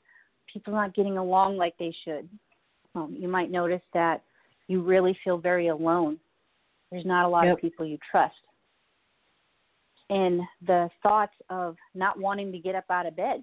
People 0.52 0.74
not 0.74 0.94
getting 0.94 1.16
along 1.16 1.56
like 1.56 1.74
they 1.78 1.94
should. 2.04 2.28
Um, 2.94 3.16
you 3.18 3.28
might 3.28 3.50
notice 3.50 3.80
that 3.94 4.22
you 4.68 4.82
really 4.82 5.16
feel 5.24 5.38
very 5.38 5.68
alone. 5.68 6.18
There's 6.90 7.06
not 7.06 7.24
a 7.24 7.28
lot 7.28 7.46
Yep. 7.46 7.54
of 7.54 7.60
people 7.60 7.86
you 7.86 7.96
trust. 8.10 8.36
And 10.12 10.42
the 10.66 10.90
thoughts 11.02 11.32
of 11.48 11.74
not 11.94 12.20
wanting 12.20 12.52
to 12.52 12.58
get 12.58 12.74
up 12.74 12.84
out 12.90 13.06
of 13.06 13.16
bed 13.16 13.42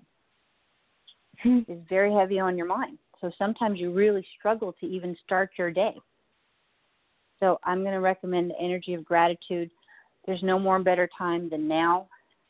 is 1.44 1.80
very 1.90 2.14
heavy 2.14 2.40
on 2.40 2.56
your 2.60 2.68
mind. 2.68 3.00
So 3.22 3.32
sometimes 3.40 3.80
you 3.80 3.92
really 3.92 4.24
struggle 4.38 4.76
to 4.80 4.86
even 4.86 5.18
start 5.26 5.50
your 5.58 5.72
day. 5.72 5.96
So 7.40 7.60
I'm 7.64 7.82
going 7.82 7.94
to 7.94 8.02
recommend 8.02 8.52
the 8.52 8.62
energy 8.62 8.94
of 8.94 9.04
gratitude. 9.04 9.72
There's 10.28 10.44
no 10.44 10.60
more 10.60 10.76
and 10.76 10.86
better 10.86 11.10
time 11.18 11.50
than 11.50 11.68
now. 11.68 12.08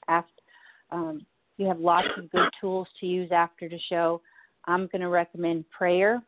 After 0.10 0.34
um, 0.91 1.25
you 1.55 1.67
have 1.67 1.79
lots 1.79 2.10
of 2.17 2.29
good 2.29 2.49
tools 2.60 2.89
to 2.99 3.05
use 3.05 3.32
after 3.32 3.69
the 3.69 3.79
show. 3.88 4.21
I'm 4.65 4.88
going 4.88 5.01
to 5.01 5.08
recommend 5.08 5.63
prayer, 5.69 6.21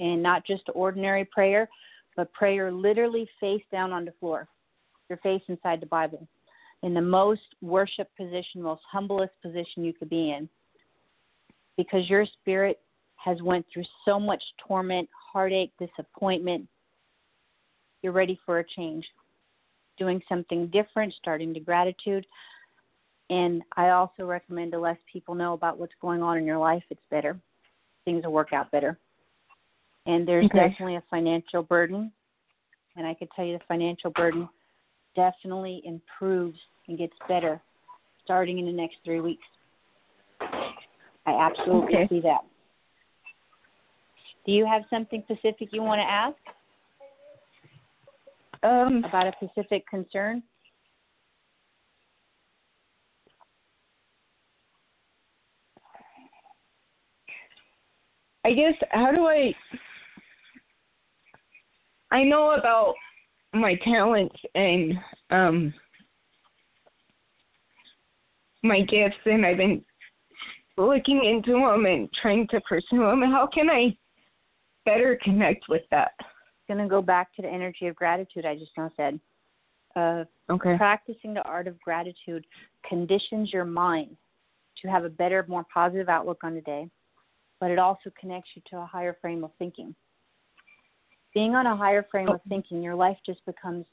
and 0.00 0.20
not 0.20 0.44
just 0.44 0.64
ordinary 0.74 1.24
prayer, 1.24 1.68
but 2.16 2.32
prayer 2.32 2.72
literally 2.72 3.28
face 3.38 3.62
down 3.70 3.92
on 3.92 4.04
the 4.04 4.14
floor, 4.18 4.48
your 5.08 5.18
face 5.18 5.42
inside 5.46 5.80
the 5.80 5.86
Bible, 5.86 6.26
in 6.82 6.94
the 6.94 7.00
most 7.00 7.42
worship 7.60 8.08
position, 8.16 8.62
most 8.62 8.82
humblest 8.90 9.32
position 9.42 9.84
you 9.84 9.92
could 9.92 10.10
be 10.10 10.30
in. 10.30 10.48
because 11.76 12.10
your 12.10 12.26
spirit 12.40 12.80
has 13.16 13.40
went 13.40 13.64
through 13.72 13.84
so 14.04 14.18
much 14.18 14.42
torment, 14.66 15.08
heartache, 15.32 15.72
disappointment. 15.78 16.68
You're 18.02 18.12
ready 18.12 18.38
for 18.44 18.58
a 18.58 18.64
change. 18.76 19.06
Doing 19.96 20.20
something 20.28 20.66
different, 20.68 21.14
starting 21.14 21.54
to 21.54 21.60
gratitude. 21.60 22.26
And 23.30 23.62
I 23.76 23.90
also 23.90 24.24
recommend 24.24 24.72
to 24.72 24.78
less 24.78 24.96
people 25.12 25.34
know 25.34 25.52
about 25.52 25.78
what's 25.78 25.94
going 26.00 26.22
on 26.22 26.38
in 26.38 26.44
your 26.44 26.58
life, 26.58 26.82
it's 26.90 27.00
better. 27.10 27.38
Things 28.04 28.24
will 28.24 28.32
work 28.32 28.52
out 28.52 28.70
better. 28.70 28.98
And 30.06 30.26
there's 30.26 30.46
Okay. 30.46 30.70
definitely 30.70 30.96
a 30.96 31.02
financial 31.10 31.62
burden. 31.62 32.12
And 32.96 33.06
I 33.06 33.14
could 33.14 33.28
tell 33.36 33.44
you 33.44 33.58
the 33.58 33.64
financial 33.68 34.10
burden 34.10 34.48
definitely 35.14 35.82
improves 35.84 36.58
and 36.88 36.98
gets 36.98 37.14
better 37.28 37.60
starting 38.24 38.58
in 38.58 38.66
the 38.66 38.72
next 38.72 38.96
three 39.04 39.20
weeks. 39.20 39.44
I 40.40 41.32
absolutely 41.32 41.94
Okay. 41.96 42.08
see 42.08 42.20
that. 42.20 42.40
Do 44.46 44.52
you 44.52 44.66
have 44.66 44.82
something 44.88 45.22
specific 45.24 45.68
you 45.72 45.82
want 45.82 45.98
to 46.00 46.04
ask 46.04 46.36
Um, 48.62 49.04
about 49.04 49.26
a 49.26 49.32
specific 49.42 49.86
concern? 49.88 50.42
I 58.44 58.52
guess 58.52 58.74
how 58.90 59.12
do 59.12 59.26
I 59.26 59.54
I 62.10 62.24
know 62.24 62.52
about 62.52 62.94
my 63.54 63.74
talents 63.76 64.36
and 64.54 64.94
um 65.30 65.74
my 68.62 68.80
gifts 68.82 69.16
and 69.24 69.46
I've 69.46 69.56
been 69.56 69.84
looking 70.76 71.24
into 71.24 71.52
them 71.52 71.86
and 71.86 72.08
trying 72.20 72.46
to 72.48 72.60
pursue 72.62 72.98
them. 72.98 73.22
How 73.22 73.48
can 73.52 73.70
I 73.70 73.96
better 74.84 75.18
connect 75.22 75.68
with 75.68 75.82
that? 75.90 76.12
going 76.68 76.78
to 76.78 76.88
go 76.88 77.00
back 77.02 77.34
to 77.34 77.42
the 77.42 77.48
energy 77.48 77.86
of 77.86 77.96
gratitude 77.96 78.44
I 78.44 78.54
just 78.54 78.72
now 78.76 78.92
said. 78.96 79.18
Uh, 79.96 80.24
Okay. 80.50 80.76
practicing 80.78 81.34
the 81.34 81.42
art 81.42 81.66
of 81.66 81.78
gratitude 81.80 82.46
conditions 82.88 83.52
your 83.52 83.64
mind 83.66 84.16
to 84.80 84.88
have 84.88 85.04
a 85.04 85.10
better, 85.10 85.44
more 85.46 85.66
positive 85.72 86.08
outlook 86.08 86.38
on 86.42 86.54
the 86.54 86.60
day, 86.62 86.88
but 87.60 87.70
it 87.70 87.78
also 87.78 88.10
connects 88.18 88.50
you 88.54 88.62
to 88.70 88.78
a 88.78 88.86
higher 88.86 89.16
frame 89.20 89.44
of 89.44 89.50
thinking. 89.58 89.94
Being 91.34 91.54
on 91.54 91.66
a 91.66 91.76
higher 91.76 92.06
frame 92.10 92.28
oh. 92.30 92.34
of 92.34 92.40
thinking, 92.48 92.82
your 92.82 92.94
life 92.94 93.18
just 93.24 93.44
becomes 93.46 93.86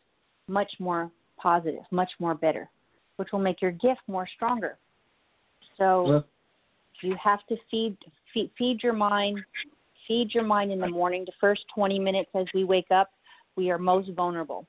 much 0.47 0.71
more 0.79 1.11
positive, 1.37 1.83
much 1.91 2.11
more 2.19 2.35
better, 2.35 2.69
which 3.17 3.29
will 3.31 3.39
make 3.39 3.61
your 3.61 3.71
gift 3.71 4.01
more 4.07 4.27
stronger. 4.35 4.77
So 5.77 6.23
you 7.01 7.15
have 7.21 7.45
to 7.49 7.57
feed, 7.69 7.97
feed 8.33 8.49
feed 8.57 8.81
your 8.81 8.93
mind, 8.93 9.39
feed 10.07 10.33
your 10.33 10.43
mind 10.43 10.71
in 10.71 10.79
the 10.79 10.87
morning. 10.87 11.25
The 11.25 11.33
first 11.41 11.63
20 11.73 11.99
minutes 11.99 12.29
as 12.35 12.45
we 12.53 12.63
wake 12.63 12.91
up, 12.91 13.11
we 13.55 13.69
are 13.69 13.77
most 13.77 14.09
vulnerable. 14.15 14.65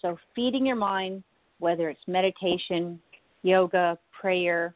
So 0.00 0.18
feeding 0.34 0.66
your 0.66 0.76
mind, 0.76 1.22
whether 1.58 1.88
it's 1.88 2.00
meditation, 2.06 3.00
yoga, 3.42 3.98
prayer, 4.18 4.74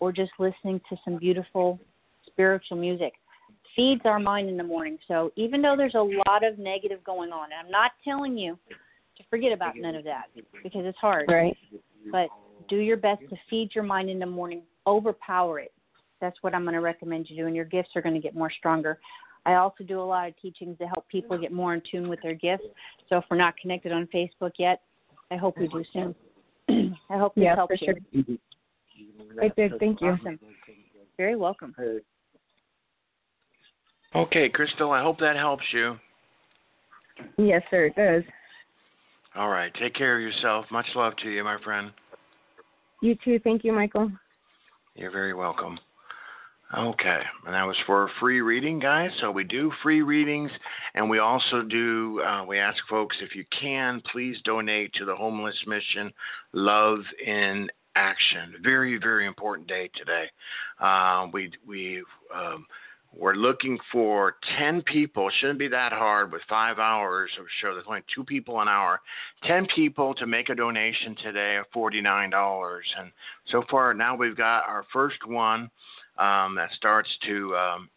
or 0.00 0.12
just 0.12 0.32
listening 0.38 0.80
to 0.90 0.96
some 1.04 1.18
beautiful 1.18 1.80
spiritual 2.26 2.76
music, 2.76 3.12
feeds 3.76 4.02
our 4.04 4.18
mind 4.18 4.48
in 4.48 4.56
the 4.56 4.64
morning. 4.64 4.98
So 5.08 5.32
even 5.36 5.62
though 5.62 5.74
there's 5.76 5.94
a 5.94 6.02
lot 6.28 6.44
of 6.44 6.58
negative 6.58 7.02
going 7.04 7.32
on, 7.32 7.44
and 7.44 7.64
I'm 7.64 7.70
not 7.70 7.92
telling 8.02 8.36
you 8.36 8.58
to 9.16 9.24
forget 9.30 9.52
about 9.52 9.76
none 9.76 9.94
of 9.94 10.04
that 10.04 10.24
because 10.62 10.84
it's 10.84 10.98
hard. 10.98 11.26
Right. 11.28 11.56
But 12.10 12.28
do 12.68 12.76
your 12.76 12.96
best 12.96 13.22
to 13.30 13.36
feed 13.48 13.74
your 13.74 13.84
mind 13.84 14.10
in 14.10 14.18
the 14.18 14.26
morning, 14.26 14.62
overpower 14.86 15.60
it. 15.60 15.72
That's 16.20 16.36
what 16.42 16.54
I'm 16.54 16.62
going 16.62 16.74
to 16.74 16.80
recommend 16.80 17.28
you 17.28 17.36
do, 17.36 17.46
and 17.46 17.56
your 17.56 17.64
gifts 17.64 17.90
are 17.96 18.02
going 18.02 18.14
to 18.14 18.20
get 18.20 18.34
more 18.34 18.50
stronger. 18.50 18.98
I 19.46 19.54
also 19.54 19.84
do 19.84 20.00
a 20.00 20.02
lot 20.02 20.28
of 20.28 20.40
teachings 20.40 20.78
to 20.78 20.86
help 20.86 21.06
people 21.08 21.36
get 21.36 21.52
more 21.52 21.74
in 21.74 21.82
tune 21.90 22.08
with 22.08 22.20
their 22.22 22.34
gifts. 22.34 22.64
So 23.08 23.18
if 23.18 23.24
we're 23.30 23.36
not 23.36 23.56
connected 23.58 23.92
on 23.92 24.08
Facebook 24.14 24.52
yet, 24.58 24.80
I 25.30 25.36
hope 25.36 25.58
we 25.58 25.68
do 25.68 25.84
soon. 25.92 26.14
I 27.10 27.18
hope 27.18 27.34
this 27.34 27.44
Yeah, 27.44 27.54
helps 27.54 27.78
for 27.78 27.84
you. 27.84 27.94
sure. 28.12 28.22
Mm-hmm. 28.22 29.40
I 29.42 29.48
did. 29.48 29.78
Thank 29.78 30.00
you. 30.00 30.08
Awesome. 30.08 30.38
Very 31.18 31.36
welcome. 31.36 31.74
Okay, 34.14 34.48
Crystal, 34.48 34.92
I 34.92 35.02
hope 35.02 35.18
that 35.18 35.36
helps 35.36 35.64
you. 35.72 35.96
Yes, 37.36 37.62
sir. 37.70 37.86
It 37.86 37.96
does. 37.96 38.22
All 39.34 39.48
right, 39.48 39.72
take 39.74 39.94
care 39.94 40.16
of 40.16 40.22
yourself. 40.22 40.66
Much 40.70 40.86
love 40.94 41.14
to 41.22 41.30
you, 41.30 41.42
my 41.42 41.58
friend. 41.64 41.90
You 43.02 43.16
too. 43.24 43.40
Thank 43.42 43.64
you, 43.64 43.72
Michael. 43.72 44.10
You're 44.94 45.10
very 45.10 45.34
welcome. 45.34 45.78
Okay, 46.76 47.20
and 47.44 47.54
that 47.54 47.64
was 47.64 47.76
for 47.86 48.04
a 48.04 48.10
free 48.18 48.40
reading, 48.40 48.78
guys. 48.78 49.10
So 49.20 49.30
we 49.30 49.44
do 49.44 49.70
free 49.82 50.02
readings, 50.02 50.50
and 50.94 51.08
we 51.08 51.18
also 51.18 51.62
do. 51.62 52.20
Uh, 52.20 52.44
we 52.44 52.58
ask 52.58 52.78
folks 52.88 53.16
if 53.20 53.34
you 53.36 53.44
can, 53.60 54.00
please 54.10 54.36
donate 54.44 54.92
to 54.94 55.04
the 55.04 55.14
homeless 55.14 55.56
mission, 55.66 56.12
Love 56.52 57.00
in 57.24 57.68
Action. 57.96 58.54
Very, 58.62 58.98
very 58.98 59.26
important 59.26 59.68
day 59.68 59.90
today. 59.96 60.24
Uh, 60.80 61.26
we 61.32 61.52
we 61.66 62.02
um, 62.34 62.66
we're 63.16 63.34
looking 63.34 63.78
for 63.92 64.36
ten 64.58 64.82
people. 64.82 65.30
Shouldn't 65.40 65.58
be 65.58 65.68
that 65.68 65.92
hard 65.92 66.32
with 66.32 66.42
five 66.48 66.78
hours 66.78 67.30
of 67.38 67.46
show. 67.60 67.74
There's 67.74 67.86
only 67.86 68.02
two 68.14 68.24
people 68.24 68.60
an 68.60 68.68
hour. 68.68 69.00
Ten 69.44 69.66
people 69.74 70.14
to 70.14 70.26
make 70.26 70.48
a 70.48 70.54
donation 70.54 71.16
today 71.22 71.56
of 71.56 71.66
forty 71.72 72.00
nine 72.00 72.30
dollars, 72.30 72.86
and 72.98 73.10
so 73.50 73.62
far 73.70 73.94
now 73.94 74.16
we've 74.16 74.36
got 74.36 74.66
our 74.66 74.84
first 74.92 75.26
one 75.26 75.70
um, 76.18 76.54
that 76.56 76.70
starts 76.76 77.08
to 77.26 77.56
um, 77.56 77.88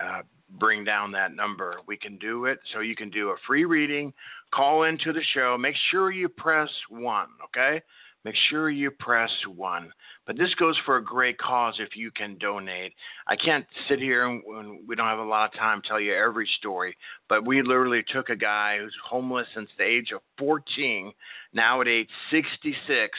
uh, 0.00 0.22
bring 0.58 0.84
down 0.84 1.12
that 1.12 1.34
number. 1.34 1.76
We 1.86 1.96
can 1.96 2.16
do 2.18 2.46
it. 2.46 2.58
So 2.72 2.80
you 2.80 2.96
can 2.96 3.10
do 3.10 3.30
a 3.30 3.36
free 3.46 3.64
reading, 3.64 4.12
call 4.52 4.84
into 4.84 5.12
the 5.12 5.22
show. 5.34 5.56
Make 5.58 5.76
sure 5.90 6.10
you 6.10 6.28
press 6.28 6.70
one, 6.88 7.28
okay? 7.44 7.80
Make 8.24 8.34
sure 8.50 8.68
you 8.68 8.90
press 8.90 9.30
one. 9.46 9.90
But 10.26 10.36
this 10.36 10.54
goes 10.54 10.76
for 10.84 10.98
a 10.98 11.04
great 11.04 11.38
cause 11.38 11.74
if 11.78 11.96
you 11.96 12.10
can 12.10 12.36
donate. 12.38 12.92
I 13.26 13.34
can't 13.36 13.64
sit 13.88 13.98
here 13.98 14.28
and 14.28 14.42
when 14.44 14.84
we 14.86 14.94
don't 14.94 15.06
have 15.06 15.18
a 15.18 15.24
lot 15.24 15.46
of 15.46 15.58
time 15.58 15.80
tell 15.82 15.98
you 15.98 16.14
every 16.14 16.48
story, 16.58 16.96
but 17.28 17.46
we 17.46 17.62
literally 17.62 18.04
took 18.12 18.28
a 18.28 18.36
guy 18.36 18.78
who's 18.78 18.94
homeless 19.08 19.46
since 19.54 19.70
the 19.78 19.84
age 19.84 20.12
of 20.12 20.20
14, 20.38 21.12
now 21.54 21.80
at 21.80 21.88
age 21.88 22.10
66, 22.30 23.18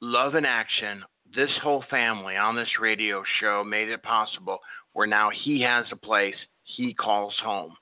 love 0.00 0.36
in 0.36 0.44
action, 0.44 1.02
this 1.34 1.50
whole 1.62 1.84
family 1.90 2.36
on 2.36 2.56
this 2.56 2.68
radio 2.80 3.22
show 3.40 3.64
made 3.64 3.88
it 3.88 4.02
possible 4.02 4.58
where 4.92 5.06
now 5.06 5.30
he 5.44 5.60
has 5.60 5.84
a 5.92 5.96
place 5.96 6.34
he 6.62 6.94
calls 6.94 7.34
home 7.42 7.74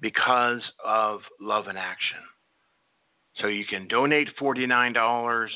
because 0.00 0.62
of 0.84 1.20
love 1.40 1.68
in 1.68 1.76
action. 1.76 2.18
So 3.40 3.46
you 3.48 3.64
can 3.64 3.86
donate 3.88 4.28
$49 4.40 5.48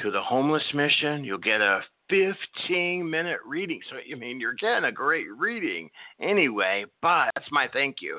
to 0.00 0.10
the 0.10 0.20
homeless 0.20 0.62
mission. 0.74 1.24
You'll 1.24 1.38
get 1.38 1.60
a 1.60 1.80
15 2.08 3.08
minute 3.08 3.38
reading. 3.46 3.80
So, 3.90 3.96
I 3.96 4.18
mean, 4.18 4.40
you're 4.40 4.54
getting 4.54 4.84
a 4.84 4.92
great 4.92 5.26
reading 5.36 5.90
anyway, 6.20 6.84
but 7.02 7.30
that's 7.34 7.50
my 7.50 7.68
thank 7.72 7.96
you. 8.00 8.18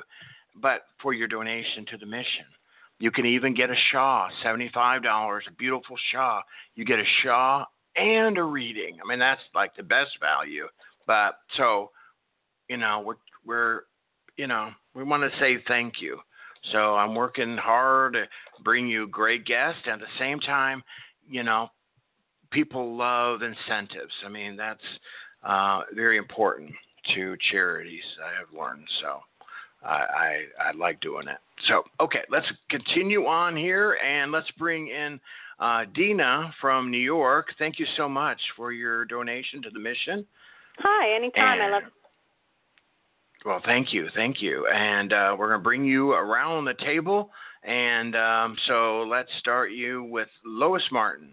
But 0.60 0.82
for 1.00 1.12
your 1.12 1.28
donation 1.28 1.86
to 1.90 1.98
the 1.98 2.06
mission, 2.06 2.46
you 2.98 3.10
can 3.10 3.26
even 3.26 3.54
get 3.54 3.70
a 3.70 3.74
Shaw, 3.90 4.28
$75, 4.44 5.40
a 5.48 5.52
beautiful 5.58 5.96
Shaw. 6.12 6.40
You 6.74 6.84
get 6.84 6.98
a 6.98 7.04
Shaw 7.22 7.64
and 7.96 8.38
a 8.38 8.42
reading. 8.42 8.98
I 9.02 9.08
mean, 9.08 9.18
that's 9.18 9.40
like 9.54 9.74
the 9.76 9.82
best 9.82 10.10
value. 10.20 10.66
But 11.06 11.38
so, 11.56 11.90
you 12.68 12.76
know, 12.76 13.02
we're 13.04 13.16
we're 13.44 13.80
you 14.36 14.46
know, 14.46 14.70
we 14.94 15.04
want 15.04 15.22
to 15.22 15.38
say 15.38 15.62
thank 15.68 15.94
you. 16.00 16.18
So 16.70 16.94
I'm 16.94 17.14
working 17.14 17.56
hard 17.56 18.12
to 18.14 18.24
bring 18.62 18.86
you 18.86 19.08
great 19.08 19.44
guests. 19.44 19.82
At 19.90 19.98
the 19.98 20.06
same 20.18 20.38
time, 20.38 20.82
you 21.28 21.42
know, 21.42 21.68
people 22.50 22.96
love 22.96 23.40
incentives. 23.42 24.12
I 24.24 24.28
mean, 24.28 24.56
that's 24.56 24.80
uh, 25.42 25.82
very 25.94 26.18
important 26.18 26.70
to 27.14 27.36
charities. 27.50 28.04
I 28.24 28.38
have 28.38 28.56
learned. 28.56 28.86
So 29.00 29.20
I, 29.84 29.88
I 29.88 30.68
I 30.68 30.72
like 30.76 31.00
doing 31.00 31.26
it. 31.26 31.38
So 31.66 31.82
okay, 32.00 32.22
let's 32.30 32.46
continue 32.70 33.26
on 33.26 33.56
here 33.56 33.98
and 34.04 34.30
let's 34.30 34.50
bring 34.52 34.88
in 34.88 35.18
uh, 35.58 35.84
Deana 35.94 36.52
from 36.60 36.90
New 36.90 36.98
York. 36.98 37.48
Thank 37.58 37.78
you 37.78 37.86
so 37.96 38.08
much 38.08 38.40
for 38.56 38.72
your 38.72 39.04
donation 39.04 39.62
to 39.62 39.70
the 39.70 39.80
mission. 39.80 40.24
Hi, 40.78 41.16
anytime. 41.16 41.60
I 41.60 41.68
love. 41.68 41.82
Well, 43.44 43.60
thank 43.64 43.92
you, 43.92 44.08
thank 44.14 44.40
you, 44.40 44.66
and 44.68 45.12
uh, 45.12 45.36
we're 45.38 45.48
gonna 45.48 45.62
bring 45.62 45.84
you 45.84 46.12
around 46.12 46.64
the 46.64 46.74
table. 46.74 47.30
And 47.64 48.16
um, 48.16 48.56
so 48.66 49.04
let's 49.08 49.30
start 49.38 49.72
you 49.72 50.04
with 50.04 50.28
Lois 50.44 50.82
Martin. 50.90 51.30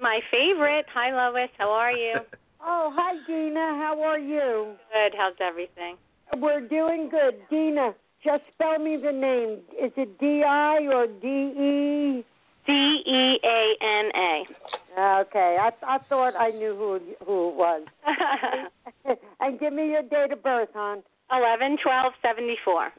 My 0.00 0.20
favorite. 0.30 0.86
Hi, 0.92 1.10
Lois. 1.10 1.50
How 1.58 1.70
are 1.70 1.92
you? 1.92 2.14
Oh, 2.60 2.92
hi, 2.92 3.14
Deana. 3.28 3.78
How 3.78 4.02
are 4.02 4.18
you? 4.18 4.74
Good. 4.92 5.16
How's 5.16 5.36
everything? 5.40 5.96
We're 6.38 6.60
doing 6.60 7.08
good. 7.08 7.36
Deana, 7.48 7.94
just 8.24 8.42
spell 8.52 8.80
me 8.80 8.96
the 8.96 9.12
name. 9.12 9.60
Is 9.80 9.92
it 9.96 10.18
D 10.18 10.42
I 10.42 10.78
or 10.92 11.06
D 11.06 11.28
E? 11.28 12.24
D 12.66 12.72
E 12.72 13.38
A 13.44 13.74
N 13.80 14.10
A. 14.14 14.44
Okay, 15.20 15.56
I 15.60 15.70
I 15.86 15.98
thought 16.08 16.34
I 16.36 16.50
knew 16.50 16.74
who 16.74 17.00
who 17.24 17.50
it 17.50 17.54
was. 17.54 17.86
and 19.40 19.60
give 19.60 19.72
me 19.72 19.90
your 19.90 20.02
date 20.02 20.32
of 20.32 20.42
birth, 20.42 20.70
hon. 20.74 21.02
Eleven 21.30 21.76
twelve 21.82 22.12
seventy 22.22 22.56
four. 22.64 22.90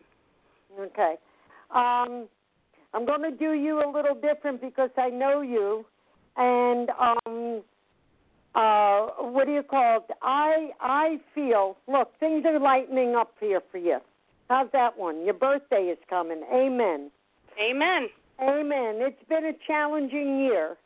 Okay. 0.80 1.16
Um, 1.72 2.28
I'm 2.94 3.06
going 3.06 3.22
to 3.22 3.32
do 3.32 3.54
you 3.54 3.84
a 3.84 3.90
little 3.92 4.16
different 4.16 4.62
because 4.62 4.90
I 4.98 5.10
know 5.10 5.42
you, 5.42 5.86
and 6.38 6.90
um, 6.92 7.62
uh, 8.56 9.08
what 9.20 9.46
do 9.46 9.54
you 9.54 9.64
call 9.64 9.98
it? 9.98 10.16
I 10.22 10.70
I 10.80 11.20
feel. 11.36 11.78
Look, 11.88 12.12
things 12.20 12.46
are 12.46 12.60
lightening 12.60 13.16
up 13.16 13.34
here 13.40 13.62
for 13.72 13.78
you. 13.78 14.00
How's 14.50 14.72
that 14.74 14.98
one? 14.98 15.24
Your 15.26 15.36
birthday 15.36 15.84
is 15.84 15.98
coming. 16.10 16.42
Amen. 16.52 17.12
Amen. 17.60 18.10
Amen. 18.42 18.96
It's 19.00 19.24
been 19.28 19.46
a 19.46 19.54
challenging 19.68 20.40
year, 20.40 20.78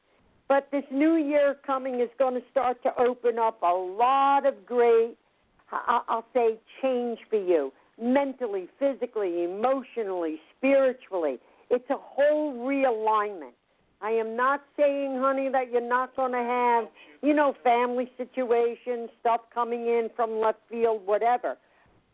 but 0.50 0.68
this 0.72 0.84
new 0.92 1.16
year 1.16 1.56
coming 1.66 2.02
is 2.02 2.10
going 2.18 2.34
to 2.34 2.42
start 2.52 2.82
to 2.84 2.90
open 3.00 3.40
up 3.40 3.62
a 3.62 3.74
lot 3.74 4.46
of 4.46 4.66
great, 4.66 5.16
I'll 5.88 6.26
say, 6.34 6.58
change 6.82 7.20
for 7.30 7.40
you 7.40 7.72
mentally, 8.02 8.68
physically, 8.80 9.44
emotionally, 9.44 10.40
spiritually. 10.58 11.38
It's 11.70 11.90
a 11.90 11.98
whole 11.98 12.54
realignment. 12.54 13.54
I 14.02 14.12
am 14.12 14.36
not 14.36 14.64
saying, 14.78 15.18
honey, 15.20 15.50
that 15.50 15.72
you're 15.72 15.88
not 15.88 16.16
going 16.16 16.34
to 16.34 16.38
have, 16.40 16.86
you 17.22 17.34
know, 17.34 17.56
family 17.64 18.12
situations, 18.18 19.10
stuff 19.22 19.42
coming 19.54 19.88
in 19.88 20.10
from 20.16 20.40
left 20.40 20.60
field, 20.70 21.06
whatever. 21.06 21.58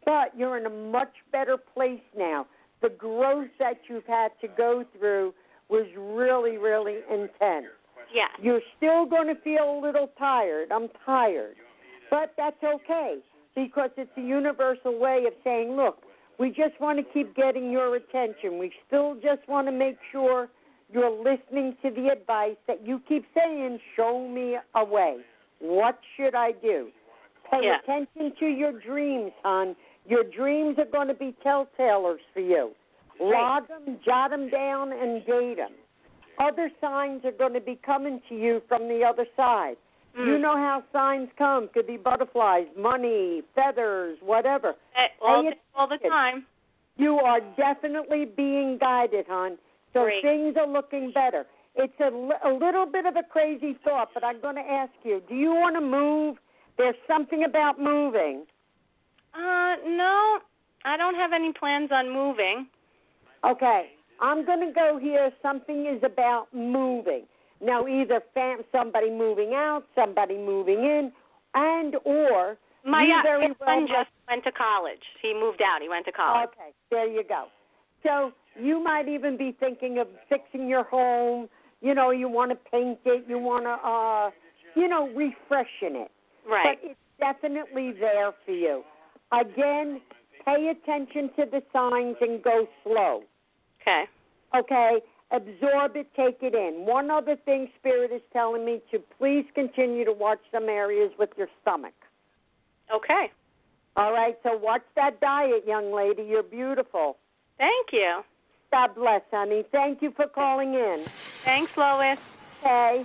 But 0.05 0.37
you're 0.37 0.57
in 0.57 0.65
a 0.65 0.69
much 0.69 1.13
better 1.31 1.57
place 1.57 2.01
now 2.15 2.45
the 2.81 2.89
growth 2.89 3.49
that 3.59 3.77
you've 3.89 4.05
had 4.05 4.31
to 4.41 4.47
go 4.47 4.85
through 4.97 5.33
was 5.69 5.85
really, 5.97 6.57
really 6.57 6.99
intense. 7.11 7.67
Yeah. 8.13 8.27
You're 8.41 8.61
still 8.77 9.05
going 9.05 9.27
to 9.27 9.39
feel 9.41 9.79
a 9.79 9.81
little 9.81 10.09
tired. 10.17 10.71
I'm 10.71 10.87
tired. 11.05 11.55
But 12.09 12.33
that's 12.37 12.61
okay 12.63 13.17
because 13.55 13.89
it's 13.97 14.11
a 14.17 14.21
universal 14.21 14.97
way 14.99 15.25
of 15.27 15.33
saying, 15.43 15.75
look, 15.75 16.03
we 16.39 16.49
just 16.49 16.79
want 16.79 16.97
to 16.99 17.13
keep 17.13 17.35
getting 17.35 17.69
your 17.71 17.95
attention. 17.95 18.57
We 18.59 18.71
still 18.87 19.15
just 19.15 19.47
want 19.47 19.67
to 19.67 19.71
make 19.71 19.97
sure 20.11 20.47
you're 20.91 21.11
listening 21.11 21.75
to 21.83 21.91
the 21.91 22.09
advice 22.09 22.55
that 22.67 22.85
you 22.85 23.01
keep 23.07 23.25
saying, 23.35 23.79
show 23.95 24.27
me 24.27 24.57
a 24.75 24.83
way. 24.83 25.17
What 25.59 25.99
should 26.15 26.35
I 26.35 26.53
do? 26.53 26.89
Pay 27.51 27.65
Yeah. 27.65 27.79
attention 27.79 28.33
to 28.39 28.47
your 28.47 28.71
dreams, 28.71 29.31
hon. 29.43 29.75
Your 30.05 30.23
dreams 30.23 30.79
are 30.79 30.85
going 30.85 31.07
to 31.09 31.13
be 31.13 31.35
telltalers 31.45 32.19
for 32.33 32.39
you. 32.39 32.71
Log 33.19 33.67
them, 33.67 33.99
jot 34.05 34.31
them 34.31 34.49
down, 34.49 34.93
and 34.93 35.25
date 35.25 35.57
them. 35.57 35.73
Other 36.39 36.71
signs 36.79 37.25
are 37.25 37.33
going 37.33 37.53
to 37.53 37.59
be 37.59 37.75
coming 37.75 38.21
to 38.29 38.35
you 38.35 38.61
from 38.69 38.87
the 38.87 39.03
other 39.03 39.25
side. 39.35 39.75
Mm. 40.17 40.27
You 40.27 40.37
know 40.39 40.55
how 40.55 40.83
signs 40.91 41.29
come. 41.37 41.69
Could 41.73 41.87
be 41.87 41.97
butterflies, 41.97 42.67
money, 42.77 43.41
feathers, 43.55 44.17
whatever. 44.21 44.75
Eh, 44.95 45.07
all, 45.21 45.43
the, 45.43 45.51
all 45.75 45.87
the 45.87 45.97
time. 46.07 46.45
You 46.97 47.15
are 47.19 47.39
definitely 47.55 48.25
being 48.25 48.77
guided, 48.79 49.25
hon. 49.27 49.57
So 49.93 50.03
Great. 50.03 50.21
things 50.21 50.55
are 50.59 50.67
looking 50.67 51.11
better. 51.13 51.45
It's 51.75 51.93
a, 51.99 52.09
a 52.47 52.51
little 52.51 52.85
bit 52.85 53.05
of 53.05 53.15
a 53.15 53.23
crazy 53.23 53.77
thought, 53.83 54.09
but 54.13 54.23
I'm 54.23 54.41
going 54.41 54.55
to 54.55 54.61
ask 54.61 54.91
you 55.03 55.21
do 55.29 55.35
you 55.35 55.51
want 55.51 55.75
to 55.75 55.81
move? 55.81 56.37
There's 56.77 56.95
something 57.07 57.43
about 57.43 57.79
moving. 57.79 58.45
Uh, 59.33 59.75
no, 59.85 60.39
I 60.85 60.97
don't 60.97 61.15
have 61.15 61.31
any 61.33 61.53
plans 61.53 61.89
on 61.91 62.11
moving. 62.11 62.67
Okay, 63.45 63.91
I'm 64.21 64.45
going 64.45 64.65
to 64.65 64.73
go 64.73 64.97
here. 65.01 65.31
Something 65.41 65.85
is 65.85 66.01
about 66.03 66.47
moving. 66.53 67.23
Now, 67.61 67.87
either 67.87 68.21
fam- 68.33 68.63
somebody 68.71 69.09
moving 69.09 69.53
out, 69.53 69.83
somebody 69.95 70.37
moving 70.37 70.79
in, 70.79 71.11
and 71.53 71.95
or 72.05 72.57
My, 72.85 73.03
uh, 73.03 73.23
very 73.23 73.47
my 73.49 73.53
well 73.59 73.79
son 73.79 73.87
just 73.87 74.09
went 74.29 74.43
to 74.45 74.51
college. 74.51 75.01
He 75.21 75.33
moved 75.33 75.61
out. 75.61 75.81
He 75.81 75.89
went 75.89 76.05
to 76.05 76.11
college. 76.11 76.49
Okay, 76.53 76.69
there 76.89 77.07
you 77.07 77.23
go. 77.27 77.45
So 78.03 78.31
you 78.59 78.81
might 78.81 79.07
even 79.09 79.37
be 79.37 79.55
thinking 79.59 79.99
of 79.99 80.07
fixing 80.29 80.67
your 80.69 80.83
home. 80.83 81.49
You 81.81 81.93
know, 81.95 82.11
you 82.11 82.29
want 82.29 82.51
to 82.51 82.57
paint 82.71 82.99
it. 83.05 83.25
You 83.27 83.39
want 83.39 83.65
to, 83.65 83.71
uh, 83.71 84.31
you 84.75 84.87
know, 84.87 85.07
refreshing 85.09 85.95
it. 85.95 86.11
Right. 86.49 86.77
But 86.81 86.89
it's 86.91 86.99
definitely 87.19 87.93
there 87.99 88.31
for 88.45 88.51
you. 88.51 88.83
Again, 89.31 90.01
pay 90.45 90.69
attention 90.69 91.29
to 91.37 91.45
the 91.45 91.61
signs 91.73 92.15
and 92.21 92.41
go 92.41 92.67
slow. 92.83 93.23
Okay. 93.81 94.05
Okay? 94.55 94.99
Absorb 95.31 95.95
it, 95.95 96.07
take 96.15 96.39
it 96.41 96.55
in. 96.55 96.85
One 96.85 97.11
other 97.11 97.35
thing 97.45 97.69
Spirit 97.79 98.11
is 98.11 98.21
telling 98.33 98.65
me 98.65 98.81
to 98.91 98.99
please 99.17 99.45
continue 99.53 100.03
to 100.05 100.13
watch 100.13 100.39
some 100.51 100.69
areas 100.69 101.11
with 101.19 101.29
your 101.37 101.47
stomach. 101.61 101.93
Okay. 102.93 103.31
All 103.95 104.11
right, 104.11 104.35
so 104.43 104.57
watch 104.57 104.81
that 104.95 105.19
diet, 105.19 105.63
young 105.67 105.93
lady. 105.93 106.23
You're 106.23 106.41
beautiful. 106.41 107.17
Thank 107.57 107.87
you. 107.91 108.21
God 108.71 108.95
bless, 108.95 109.21
honey. 109.31 109.63
Thank 109.71 110.01
you 110.01 110.11
for 110.15 110.27
calling 110.27 110.73
in. 110.73 111.05
Thanks, 111.45 111.71
Lois. 111.77 112.17
Okay. 112.63 113.03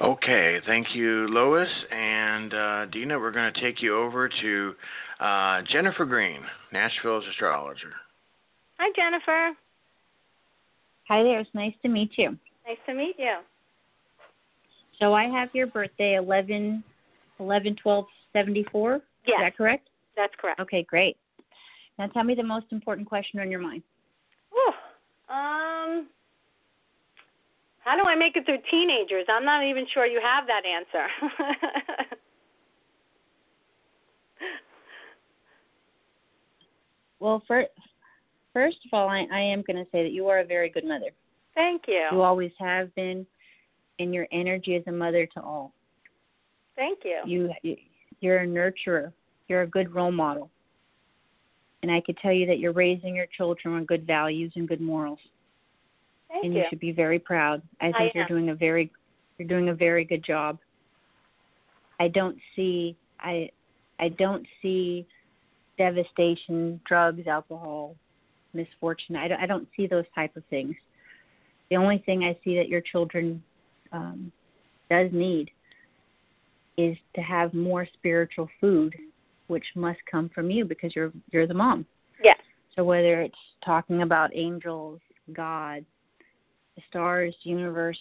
Okay, 0.00 0.58
thank 0.66 0.94
you, 0.94 1.26
Lois. 1.28 1.68
And 1.90 2.54
uh, 2.54 2.86
Deana, 2.86 3.18
we're 3.18 3.30
going 3.30 3.52
to 3.52 3.60
take 3.60 3.82
you 3.82 3.96
over 3.96 4.28
to 4.28 4.74
uh, 5.20 5.62
Jennifer 5.70 6.04
Green, 6.04 6.40
Nashville's 6.72 7.24
astrologer. 7.30 7.92
Hi, 8.78 8.90
Jennifer. 8.96 9.56
Hi 11.08 11.22
there. 11.22 11.40
It's 11.40 11.50
nice 11.54 11.74
to 11.82 11.88
meet 11.88 12.12
you. 12.16 12.30
Nice 12.66 12.78
to 12.86 12.94
meet 12.94 13.16
you. 13.18 13.38
So 14.98 15.14
I 15.14 15.24
have 15.24 15.48
your 15.52 15.66
birthday, 15.66 16.16
11, 16.16 16.82
11 17.40 17.76
12 17.82 18.04
74. 18.32 18.92
Yes. 18.92 19.00
Is 19.26 19.32
that 19.40 19.56
correct? 19.56 19.88
That's 20.16 20.32
correct. 20.38 20.60
Okay, 20.60 20.84
great. 20.88 21.16
Now 21.98 22.06
tell 22.08 22.24
me 22.24 22.34
the 22.34 22.42
most 22.42 22.66
important 22.70 23.08
question 23.08 23.40
on 23.40 23.50
your 23.50 23.60
mind. 23.60 23.82
Whew. 24.50 24.72
Um, 25.28 26.06
how 27.80 27.96
do 27.96 28.04
I 28.04 28.14
make 28.14 28.36
it 28.36 28.44
through 28.46 28.58
teenagers? 28.70 29.26
I'm 29.28 29.44
not 29.44 29.64
even 29.64 29.86
sure 29.92 30.06
you 30.06 30.20
have 30.22 30.46
that 30.46 30.62
answer. 30.64 31.06
Well, 37.22 37.40
first, 37.46 37.68
first 38.52 38.78
of 38.84 38.90
all, 38.92 39.08
I, 39.08 39.26
I 39.32 39.40
am 39.40 39.62
going 39.66 39.82
to 39.82 39.90
say 39.90 40.02
that 40.02 40.12
you 40.12 40.28
are 40.28 40.40
a 40.40 40.44
very 40.44 40.68
good 40.68 40.84
mother. 40.84 41.10
Thank 41.54 41.82
you. 41.86 42.08
You 42.12 42.22
always 42.22 42.52
have 42.58 42.94
been, 42.94 43.26
and 43.98 44.14
your 44.14 44.26
energy 44.32 44.74
is 44.74 44.84
a 44.86 44.92
mother 44.92 45.26
to 45.34 45.42
all. 45.42 45.72
Thank 46.76 47.00
you. 47.04 47.20
You, 47.26 47.52
you 47.62 47.76
you're 48.20 48.38
a 48.38 48.46
nurturer. 48.46 49.12
You're 49.48 49.62
a 49.62 49.66
good 49.66 49.94
role 49.94 50.12
model. 50.12 50.50
And 51.82 51.90
I 51.90 52.00
could 52.00 52.16
tell 52.18 52.32
you 52.32 52.46
that 52.46 52.58
you're 52.58 52.72
raising 52.72 53.16
your 53.16 53.26
children 53.36 53.74
on 53.74 53.84
good 53.84 54.06
values 54.06 54.52
and 54.54 54.68
good 54.68 54.80
morals. 54.80 55.18
Thank 56.28 56.44
and 56.44 56.54
you. 56.54 56.60
you 56.60 56.66
should 56.70 56.80
be 56.80 56.92
very 56.92 57.18
proud. 57.18 57.60
I 57.80 57.86
think 57.86 57.96
I 57.96 58.10
you're 58.14 58.28
doing 58.28 58.50
a 58.50 58.54
very 58.54 58.90
you're 59.36 59.48
doing 59.48 59.68
a 59.68 59.74
very 59.74 60.04
good 60.04 60.24
job. 60.24 60.58
I 62.00 62.08
don't 62.08 62.38
see 62.56 62.96
I 63.20 63.50
I 63.98 64.08
don't 64.10 64.46
see 64.62 65.06
devastation, 65.76 66.80
drugs, 66.86 67.26
alcohol, 67.26 67.96
misfortune. 68.54 69.16
I 69.16 69.28
don't, 69.28 69.40
I 69.40 69.46
don't 69.46 69.68
see 69.76 69.86
those 69.86 70.04
type 70.14 70.36
of 70.36 70.44
things. 70.50 70.74
The 71.70 71.76
only 71.76 72.02
thing 72.04 72.24
I 72.24 72.36
see 72.44 72.56
that 72.56 72.68
your 72.68 72.80
children 72.80 73.42
um, 73.92 74.32
does 74.90 75.10
need 75.12 75.50
is 76.76 76.96
to 77.14 77.20
have 77.20 77.54
more 77.54 77.86
spiritual 77.94 78.48
food, 78.60 78.94
which 79.46 79.64
must 79.74 79.98
come 80.10 80.30
from 80.34 80.50
you 80.50 80.64
because 80.64 80.94
you're 80.94 81.12
you're 81.30 81.46
the 81.46 81.54
mom. 81.54 81.86
Yes. 82.22 82.38
So 82.74 82.84
whether 82.84 83.20
it's 83.20 83.34
talking 83.64 84.02
about 84.02 84.30
angels, 84.34 85.00
God, 85.32 85.84
the 86.76 86.82
stars, 86.88 87.34
universe, 87.42 87.98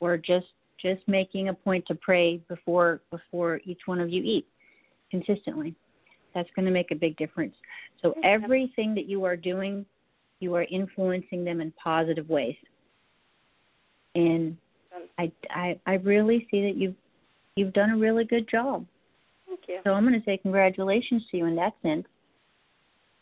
or 0.00 0.16
just 0.16 0.46
just 0.80 1.06
making 1.06 1.48
a 1.48 1.54
point 1.54 1.86
to 1.86 1.94
pray 1.94 2.38
before 2.48 3.00
before 3.10 3.60
each 3.64 3.80
one 3.86 4.00
of 4.00 4.10
you 4.10 4.22
eat 4.22 4.46
consistently. 5.10 5.74
That's 6.36 6.50
going 6.54 6.66
to 6.66 6.70
make 6.70 6.90
a 6.90 6.94
big 6.94 7.16
difference. 7.16 7.54
So 8.02 8.14
everything 8.22 8.94
that 8.94 9.08
you 9.08 9.24
are 9.24 9.36
doing, 9.36 9.86
you 10.40 10.54
are 10.54 10.64
influencing 10.64 11.44
them 11.44 11.62
in 11.62 11.72
positive 11.82 12.28
ways. 12.28 12.56
And 14.14 14.54
I, 15.18 15.32
I 15.48 15.80
I 15.86 15.94
really 15.94 16.46
see 16.50 16.60
that 16.62 16.76
you've 16.76 16.94
you've 17.54 17.72
done 17.72 17.90
a 17.90 17.96
really 17.96 18.24
good 18.24 18.46
job. 18.50 18.84
Thank 19.46 19.60
you. 19.66 19.78
So 19.82 19.94
I'm 19.94 20.06
going 20.06 20.20
to 20.20 20.24
say 20.26 20.36
congratulations 20.36 21.22
to 21.30 21.38
you 21.38 21.46
in 21.46 21.56
that 21.56 21.72
sense. 21.82 22.06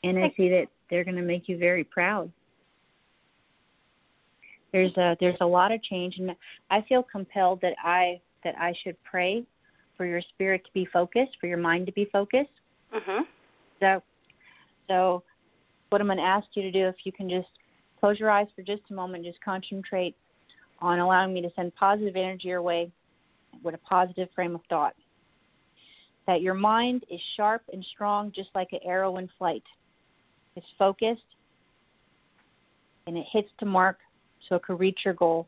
And 0.02 0.18
I 0.18 0.32
see 0.36 0.48
that 0.48 0.66
they're 0.90 1.04
going 1.04 1.16
to 1.16 1.22
make 1.22 1.48
you 1.48 1.56
very 1.56 1.84
proud. 1.84 2.32
There's 4.72 4.94
a 4.96 5.16
there's 5.20 5.38
a 5.40 5.46
lot 5.46 5.70
of 5.70 5.80
change, 5.84 6.16
and 6.18 6.32
I 6.68 6.82
feel 6.88 7.04
compelled 7.04 7.60
that 7.60 7.74
I 7.82 8.20
that 8.42 8.56
I 8.58 8.74
should 8.82 8.96
pray 9.04 9.44
for 9.96 10.04
your 10.04 10.20
spirit 10.20 10.64
to 10.64 10.72
be 10.72 10.84
focused, 10.92 11.36
for 11.40 11.46
your 11.46 11.58
mind 11.58 11.86
to 11.86 11.92
be 11.92 12.06
focused. 12.06 12.50
Mhm. 12.94 13.26
So, 13.80 14.02
so 14.88 15.22
what 15.90 16.00
I'm 16.00 16.06
going 16.06 16.18
to 16.18 16.24
ask 16.24 16.46
you 16.54 16.62
to 16.62 16.70
do, 16.70 16.86
if 16.86 16.96
you 17.04 17.12
can 17.12 17.28
just 17.28 17.48
close 18.00 18.18
your 18.18 18.30
eyes 18.30 18.46
for 18.54 18.62
just 18.62 18.82
a 18.90 18.94
moment, 18.94 19.24
just 19.24 19.40
concentrate 19.42 20.16
on 20.80 20.98
allowing 20.98 21.32
me 21.32 21.40
to 21.42 21.50
send 21.56 21.74
positive 21.74 22.16
energy 22.16 22.48
your 22.48 22.62
way 22.62 22.90
with 23.62 23.74
a 23.74 23.78
positive 23.78 24.28
frame 24.34 24.54
of 24.54 24.60
thought. 24.68 24.94
That 26.26 26.40
your 26.40 26.54
mind 26.54 27.04
is 27.10 27.20
sharp 27.36 27.62
and 27.72 27.84
strong, 27.92 28.32
just 28.34 28.50
like 28.54 28.68
an 28.72 28.80
arrow 28.84 29.16
in 29.18 29.28
flight. 29.38 29.62
It's 30.56 30.66
focused 30.78 31.22
and 33.06 33.16
it 33.16 33.26
hits 33.30 33.50
the 33.60 33.66
mark 33.66 33.98
so 34.48 34.56
it 34.56 34.62
could 34.62 34.78
reach 34.78 35.00
your 35.04 35.14
goal 35.14 35.46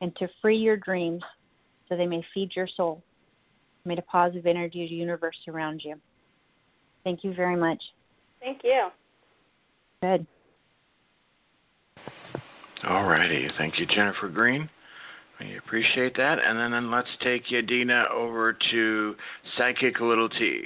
and 0.00 0.14
to 0.16 0.28
free 0.40 0.58
your 0.58 0.76
dreams 0.76 1.22
so 1.88 1.96
they 1.96 2.06
may 2.06 2.24
feed 2.34 2.50
your 2.54 2.68
soul. 2.68 3.02
Made 3.84 3.98
a 3.98 4.02
positive 4.02 4.46
energy 4.46 4.86
the 4.86 4.94
universe 4.94 5.36
around 5.48 5.82
you. 5.84 5.96
Thank 7.04 7.24
you 7.24 7.34
very 7.34 7.56
much. 7.56 7.82
Thank 8.40 8.60
you. 8.64 8.88
Good. 10.02 10.26
All 12.88 13.04
righty. 13.04 13.48
Thank 13.58 13.78
you, 13.78 13.86
Jennifer 13.86 14.28
Green. 14.28 14.68
We 15.38 15.56
appreciate 15.56 16.16
that. 16.16 16.38
And 16.44 16.58
then, 16.58 16.70
then 16.70 16.90
let's 16.90 17.08
take 17.22 17.46
Yadina 17.48 18.10
over 18.10 18.56
to 18.70 19.14
Psychic 19.56 20.00
Little 20.00 20.28
T. 20.28 20.64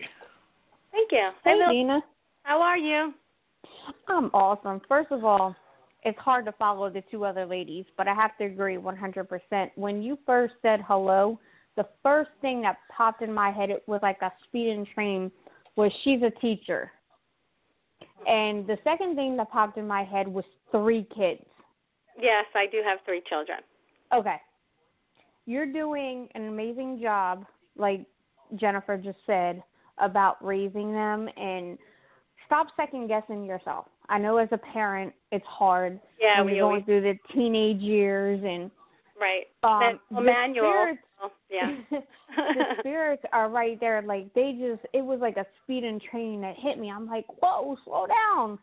Thank 0.92 1.12
you. 1.12 1.30
Hey, 1.44 1.54
Hello. 1.58 1.72
Deana. 1.72 2.00
How 2.44 2.60
are 2.60 2.78
you? 2.78 3.12
I'm 4.08 4.26
awesome. 4.34 4.80
First 4.88 5.10
of 5.10 5.24
all, 5.24 5.54
it's 6.04 6.18
hard 6.18 6.44
to 6.44 6.52
follow 6.52 6.90
the 6.90 7.02
two 7.10 7.24
other 7.24 7.46
ladies, 7.46 7.84
but 7.96 8.06
I 8.06 8.14
have 8.14 8.36
to 8.38 8.44
agree 8.44 8.76
100%. 8.76 9.70
When 9.74 10.02
you 10.02 10.18
first 10.26 10.54
said 10.62 10.80
hello, 10.86 11.38
the 11.76 11.86
first 12.02 12.30
thing 12.40 12.62
that 12.62 12.76
popped 12.94 13.22
in 13.22 13.32
my 13.32 13.50
head 13.50 13.70
it 13.70 13.82
was 13.86 14.00
like 14.02 14.18
a 14.22 14.32
speeding 14.44 14.86
train 14.94 15.32
was 15.76 15.92
she's 16.02 16.20
a 16.22 16.30
teacher. 16.40 16.90
And 18.26 18.66
the 18.66 18.78
second 18.84 19.16
thing 19.16 19.36
that 19.36 19.50
popped 19.50 19.76
in 19.76 19.86
my 19.86 20.02
head 20.02 20.26
was 20.28 20.44
three 20.70 21.06
kids. 21.14 21.42
Yes, 22.20 22.46
I 22.54 22.66
do 22.66 22.78
have 22.84 22.98
three 23.04 23.22
children. 23.28 23.58
Okay. 24.14 24.36
You're 25.46 25.70
doing 25.70 26.28
an 26.34 26.48
amazing 26.48 27.00
job, 27.02 27.44
like 27.76 28.06
Jennifer 28.56 28.96
just 28.96 29.18
said, 29.26 29.62
about 29.98 30.42
raising 30.44 30.92
them 30.92 31.28
and 31.36 31.76
stop 32.46 32.68
second 32.76 33.08
guessing 33.08 33.44
yourself. 33.44 33.86
I 34.08 34.18
know 34.18 34.36
as 34.38 34.48
a 34.52 34.58
parent 34.58 35.12
it's 35.32 35.44
hard 35.46 36.00
Yeah, 36.20 36.38
when 36.38 36.46
we 36.46 36.56
you're 36.56 36.62
going 36.62 36.82
always 36.82 36.84
through 36.84 37.00
the 37.02 37.18
teenage 37.32 37.80
years 37.80 38.40
and 38.44 38.70
right. 39.20 39.46
um 39.62 40.00
well, 40.10 40.20
the 40.22 40.26
manual. 40.26 40.70
spirits 40.70 41.00
Oh, 41.13 41.13
yeah. 41.50 41.76
the 41.90 42.64
spirits 42.80 43.22
are 43.32 43.48
right 43.48 43.78
there 43.80 44.02
like 44.02 44.32
they 44.34 44.52
just 44.58 44.84
it 44.92 45.04
was 45.04 45.18
like 45.20 45.36
a 45.36 45.46
speeding 45.62 46.00
train 46.10 46.40
that 46.40 46.54
hit 46.58 46.78
me. 46.78 46.90
I'm 46.90 47.06
like, 47.06 47.26
"Whoa, 47.42 47.76
slow 47.84 48.06
down." 48.06 48.58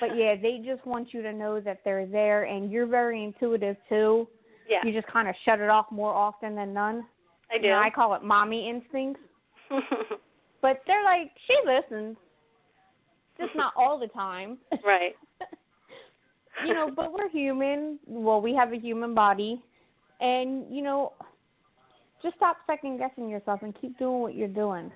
But 0.00 0.16
yeah, 0.16 0.34
they 0.40 0.62
just 0.64 0.86
want 0.86 1.12
you 1.12 1.22
to 1.22 1.32
know 1.32 1.60
that 1.60 1.80
they're 1.84 2.06
there 2.06 2.44
and 2.44 2.70
you're 2.70 2.86
very 2.86 3.24
intuitive 3.24 3.76
too. 3.88 4.28
yeah. 4.68 4.78
You 4.84 4.92
just 4.92 5.12
kind 5.12 5.28
of 5.28 5.34
shut 5.44 5.60
it 5.60 5.68
off 5.70 5.86
more 5.90 6.12
often 6.14 6.54
than 6.54 6.72
none. 6.72 7.04
I 7.50 7.56
You 7.56 7.62
do. 7.62 7.68
know, 7.70 7.78
I 7.78 7.90
call 7.90 8.14
it 8.14 8.22
mommy 8.22 8.68
instincts. 8.68 9.20
But 10.60 10.82
they're 10.88 11.04
like, 11.04 11.30
she 11.46 11.54
listens. 11.64 12.16
Just 13.38 13.54
not 13.54 13.72
all 13.76 13.98
the 13.98 14.08
time. 14.08 14.58
right. 14.84 15.14
you 16.66 16.74
know, 16.74 16.90
but 16.94 17.12
we're 17.12 17.28
human. 17.28 17.98
Well, 18.06 18.40
we 18.40 18.54
have 18.54 18.72
a 18.72 18.76
human 18.76 19.14
body. 19.14 19.62
And, 20.20 20.64
you 20.74 20.82
know, 20.82 21.12
just 22.22 22.36
stop 22.36 22.56
second 22.66 22.98
guessing 22.98 23.28
yourself 23.28 23.60
and 23.62 23.74
keep 23.80 23.98
doing 23.98 24.20
what 24.20 24.34
you're 24.34 24.48
doing. 24.48 24.90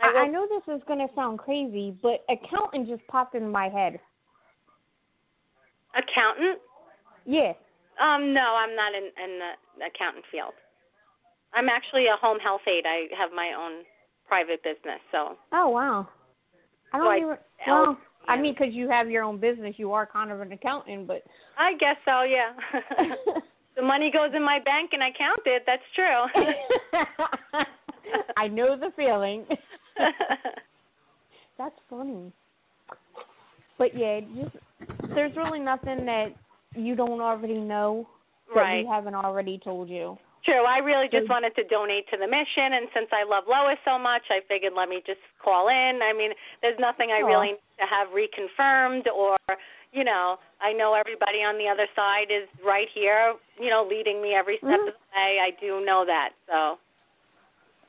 I 0.00 0.06
I, 0.06 0.20
I 0.22 0.26
know 0.28 0.46
this 0.48 0.76
is 0.76 0.82
going 0.86 1.00
to 1.00 1.12
sound 1.14 1.38
crazy, 1.38 1.96
but 2.02 2.24
accountant 2.30 2.88
just 2.88 3.06
popped 3.08 3.34
in 3.34 3.50
my 3.50 3.68
head. 3.68 3.98
Accountant? 5.94 6.58
Yes. 7.26 7.56
Um, 8.00 8.32
no, 8.32 8.40
I'm 8.54 8.76
not 8.76 8.94
in 8.94 9.04
in 9.04 9.38
the 9.78 9.86
accountant 9.86 10.24
field. 10.30 10.52
I'm 11.52 11.68
actually 11.68 12.06
a 12.06 12.16
home 12.20 12.38
health 12.38 12.60
aide. 12.68 12.84
I 12.86 13.06
have 13.20 13.30
my 13.34 13.52
own 13.58 13.84
private 14.26 14.62
business, 14.62 15.00
so 15.10 15.36
Oh, 15.52 15.68
wow. 15.70 16.08
I 16.92 16.98
don't 16.98 17.06
So 17.06 17.10
I- 17.10 17.16
even. 17.18 17.36
Well, 17.66 17.98
I 18.28 18.36
mean, 18.36 18.54
because 18.54 18.74
you 18.74 18.88
have 18.90 19.10
your 19.10 19.24
own 19.24 19.38
business, 19.38 19.74
you 19.78 19.92
are 19.92 20.06
kind 20.06 20.30
of 20.30 20.40
an 20.40 20.52
accountant, 20.52 21.06
but. 21.06 21.22
I 21.56 21.74
guess 21.78 21.96
so. 22.04 22.22
Yeah. 22.22 22.52
the 23.78 23.84
money 23.84 24.10
goes 24.12 24.30
in 24.34 24.42
my 24.44 24.58
bank 24.64 24.90
and 24.92 25.02
I 25.02 25.10
count 25.16 25.40
it. 25.46 25.62
That's 25.64 25.82
true. 25.94 26.26
I 28.36 28.48
know 28.48 28.76
the 28.76 28.90
feeling. 28.96 29.46
That's 31.58 31.74
funny. 31.88 32.32
But 33.78 33.96
yeah, 33.96 34.20
just 34.34 34.56
there's 35.14 35.36
really 35.36 35.60
nothing 35.60 36.04
that 36.06 36.34
you 36.74 36.96
don't 36.96 37.20
already 37.20 37.58
know 37.58 38.08
that 38.54 38.60
right. 38.60 38.84
we 38.84 38.90
haven't 38.90 39.14
already 39.14 39.60
told 39.62 39.88
you. 39.88 40.18
True. 40.44 40.64
I 40.64 40.78
really 40.78 41.08
just 41.12 41.28
wanted 41.28 41.54
to 41.56 41.64
donate 41.64 42.08
to 42.10 42.16
the 42.16 42.26
mission, 42.26 42.72
and 42.74 42.88
since 42.94 43.08
I 43.12 43.28
love 43.28 43.44
Lois 43.48 43.76
so 43.84 43.98
much, 43.98 44.22
I 44.30 44.40
figured 44.48 44.72
let 44.74 44.88
me 44.88 45.02
just 45.06 45.20
call 45.44 45.68
in. 45.68 46.00
I 46.02 46.16
mean, 46.16 46.30
there's 46.62 46.78
nothing 46.80 47.10
I 47.10 47.20
really 47.20 47.54
to 47.78 47.86
have 47.86 48.08
reconfirmed, 48.08 49.06
or 49.14 49.36
you 49.92 50.04
know, 50.04 50.36
I 50.60 50.72
know 50.72 50.92
everybody 50.94 51.38
on 51.38 51.56
the 51.56 51.66
other 51.66 51.86
side 51.96 52.28
is 52.30 52.46
right 52.64 52.88
here, 52.94 53.34
you 53.58 53.70
know, 53.70 53.86
leading 53.88 54.20
me 54.20 54.34
every 54.34 54.58
step 54.58 54.80
Mhm. 54.80 54.88
of 54.88 54.94
the 54.94 55.16
way. 55.16 55.40
I 55.40 55.50
do 55.60 55.80
know 55.84 56.04
that, 56.04 56.32
so 56.46 56.78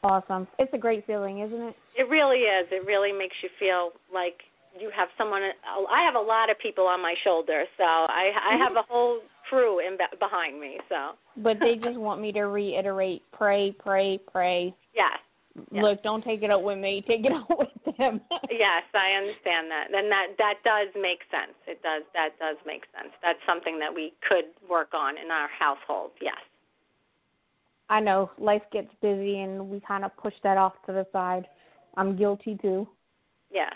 Awesome. 0.02 0.48
It's 0.58 0.74
a 0.74 0.78
great 0.78 1.06
feeling, 1.06 1.40
isn't 1.40 1.62
it? 1.62 1.76
it 1.96 2.08
really 2.08 2.44
is. 2.44 2.72
It 2.72 2.86
really 2.86 3.12
makes 3.12 3.36
you 3.44 3.50
feel 3.60 3.92
like 4.14 4.44
you 4.80 4.90
have 4.92 5.10
someone. 5.18 5.42
I 5.90 6.04
have 6.04 6.16
a 6.16 6.20
lot 6.22 6.50
of 6.50 6.58
people 6.60 6.88
on 6.88 7.02
my 7.02 7.16
shoulder, 7.24 7.66
so 7.78 7.84
I 7.84 8.32
I 8.42 8.56
have 8.56 8.78
a 8.78 8.84
whole 8.84 9.20
crew 9.50 9.80
in 9.80 9.98
behind 10.20 10.60
me. 10.60 10.80
So 10.88 11.16
But 11.38 11.60
they 11.60 11.76
just 11.84 11.98
want 11.98 12.22
me 12.22 12.32
to 12.34 12.44
reiterate, 12.44 13.24
pray, 13.34 13.72
pray, 13.78 14.20
pray. 14.32 14.74
yes. 14.94 15.20
Yeah. 15.72 15.82
Look, 15.82 16.04
don't 16.04 16.24
take 16.24 16.44
it 16.44 16.52
out 16.52 16.64
with 16.64 16.78
me. 16.78 17.04
Take 17.08 17.26
it 17.26 17.32
out 17.36 17.50
with 17.50 17.98
them. 17.98 18.22
Yes, 18.50 18.84
I 18.94 19.18
understand 19.18 19.70
that. 19.72 19.88
And 19.94 20.12
that 20.12 20.28
that 20.38 20.56
does 20.64 20.88
make 20.96 21.20
sense. 21.32 21.56
It 21.68 21.82
does 21.82 22.04
that 22.14 22.38
does 22.40 22.58
make 22.66 22.84
sense. 22.96 23.14
That's 23.22 23.40
something 23.48 23.80
that 23.80 23.94
we 23.94 24.14
could 24.28 24.46
work 24.70 24.94
on 24.94 25.18
in 25.18 25.32
our 25.32 25.48
household. 25.48 26.12
Yes. 26.22 26.38
I 27.90 28.00
know 28.00 28.30
life 28.38 28.62
gets 28.72 28.90
busy 29.02 29.40
and 29.40 29.68
we 29.70 29.80
kind 29.80 30.06
of 30.06 30.16
push 30.18 30.36
that 30.44 30.58
off 30.58 30.74
to 30.86 30.92
the 30.92 31.08
side. 31.12 31.48
I'm 31.98 32.16
guilty 32.16 32.58
too. 32.62 32.88
Yeah. 33.52 33.72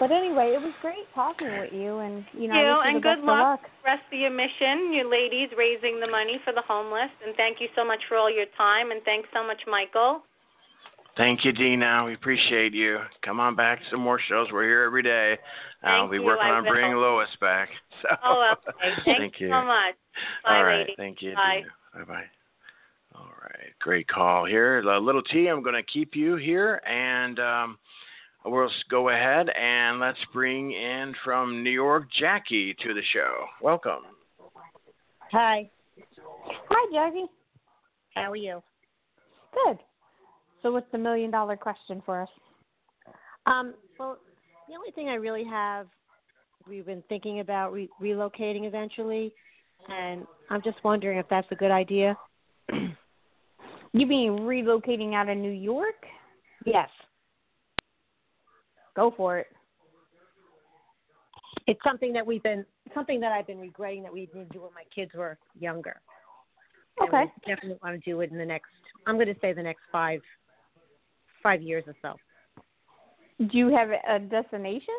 But 0.00 0.10
anyway, 0.10 0.56
it 0.56 0.62
was 0.62 0.72
great 0.80 1.04
talking 1.14 1.52
with 1.60 1.74
you, 1.74 1.98
and 1.98 2.24
you 2.32 2.48
know, 2.48 2.56
you 2.56 2.64
wish 2.64 2.88
you 2.88 2.88
and 2.88 2.96
the 2.96 3.00
good 3.00 3.20
best 3.20 3.28
luck. 3.28 3.60
luck. 3.60 3.70
Rest 3.84 4.02
of 4.10 4.18
your 4.18 4.30
mission, 4.30 4.96
you 4.96 5.04
ladies 5.04 5.50
raising 5.56 6.00
the 6.00 6.06
money 6.08 6.40
for 6.42 6.54
the 6.54 6.62
homeless. 6.66 7.12
And 7.24 7.36
thank 7.36 7.60
you 7.60 7.68
so 7.76 7.84
much 7.84 8.00
for 8.08 8.16
all 8.16 8.32
your 8.32 8.46
time. 8.56 8.92
And 8.92 9.02
thanks 9.04 9.28
so 9.34 9.46
much, 9.46 9.60
Michael. 9.68 10.22
Thank 11.18 11.44
you, 11.44 11.52
Deana. 11.52 12.04
We 12.06 12.14
appreciate 12.14 12.72
you. 12.72 13.00
Come 13.22 13.40
on 13.40 13.54
back 13.54 13.80
to 13.80 13.84
some 13.90 14.00
more 14.00 14.18
shows. 14.26 14.48
We're 14.50 14.64
here 14.64 14.84
every 14.84 15.02
day. 15.02 15.36
I'll 15.82 16.02
Thank 16.02 16.12
be 16.12 16.16
you. 16.16 16.24
working 16.24 16.46
I 16.46 16.50
on 16.50 16.64
bringing 16.64 16.94
will. 16.96 17.16
Lois 17.20 17.28
back. 17.40 17.68
So. 18.00 18.08
Oh, 18.24 18.52
okay. 18.52 18.78
Thank, 19.04 19.04
Thank 19.18 19.34
you. 19.40 19.48
so 19.48 19.60
much. 19.66 19.94
Bye, 20.44 20.56
All 20.56 20.64
right. 20.64 20.78
ladies. 20.80 20.94
Thank 20.96 21.20
you. 21.20 21.34
Bye. 21.34 21.62
Bye 21.92 22.04
bye. 22.04 22.24
All 23.14 23.28
right. 23.42 23.68
Great 23.80 24.08
call 24.08 24.46
here. 24.46 24.82
Uh, 24.86 24.98
Little 24.98 25.20
T, 25.22 25.48
I'm 25.48 25.62
going 25.62 25.74
to 25.74 25.82
keep 25.82 26.16
you 26.16 26.36
here 26.36 26.80
and 26.88 27.38
um, 27.38 27.78
we'll 28.44 28.66
s- 28.66 28.84
go 28.90 29.08
ahead 29.10 29.48
and 29.50 30.00
let's 30.00 30.18
bring 30.32 30.72
in 30.72 31.14
from 31.24 31.62
New 31.62 31.70
York 31.70 32.04
Jackie 32.18 32.74
to 32.82 32.94
the 32.94 33.02
show. 33.12 33.46
Welcome. 33.62 34.02
Hi, 35.32 35.70
Hi, 36.68 36.92
Jackie. 36.92 37.26
how 38.14 38.30
are 38.32 38.36
you? 38.36 38.62
Good. 39.64 39.78
So, 40.62 40.72
what's 40.72 40.90
the 40.92 40.98
million 40.98 41.30
dollar 41.30 41.56
question 41.56 42.02
for 42.04 42.22
us? 42.22 42.28
Um, 43.46 43.74
well, 43.98 44.18
the 44.68 44.74
only 44.74 44.90
thing 44.92 45.08
I 45.08 45.14
really 45.14 45.44
have, 45.44 45.86
we've 46.68 46.86
been 46.86 47.02
thinking 47.08 47.40
about 47.40 47.72
re- 47.72 47.88
relocating 48.00 48.66
eventually, 48.66 49.32
and 49.88 50.26
I'm 50.50 50.62
just 50.62 50.82
wondering 50.84 51.18
if 51.18 51.26
that's 51.28 51.48
a 51.50 51.56
good 51.56 51.70
idea. 51.70 52.16
You 53.92 54.06
mean 54.06 54.38
relocating 54.42 55.14
out 55.14 55.28
of 55.28 55.36
New 55.36 55.50
York? 55.50 55.96
yes, 56.64 56.88
Go 59.00 59.14
for 59.16 59.38
it. 59.38 59.46
it's 61.66 61.80
something 61.82 62.12
that 62.12 62.26
we've 62.26 62.42
been, 62.42 62.66
something 62.92 63.18
that 63.20 63.32
I've 63.32 63.46
been 63.46 63.58
regretting 63.58 64.02
that 64.02 64.12
we 64.12 64.26
didn't 64.26 64.52
do 64.52 64.60
when 64.60 64.74
my 64.74 64.82
kids 64.94 65.12
were 65.14 65.38
younger. 65.58 66.02
Okay. 67.02 67.24
definitely 67.46 67.78
want 67.82 67.98
to 67.98 68.10
do 68.10 68.20
it 68.20 68.30
in 68.30 68.36
the 68.36 68.44
next. 68.44 68.68
I'm 69.06 69.14
going 69.14 69.28
to 69.28 69.40
say 69.40 69.54
the 69.54 69.62
next 69.62 69.80
five, 69.90 70.20
five 71.42 71.62
years 71.62 71.82
or 71.86 71.94
so. 72.02 72.14
Do 73.46 73.56
you 73.56 73.74
have 73.74 73.88
a 73.88 74.18
destination? 74.18 74.94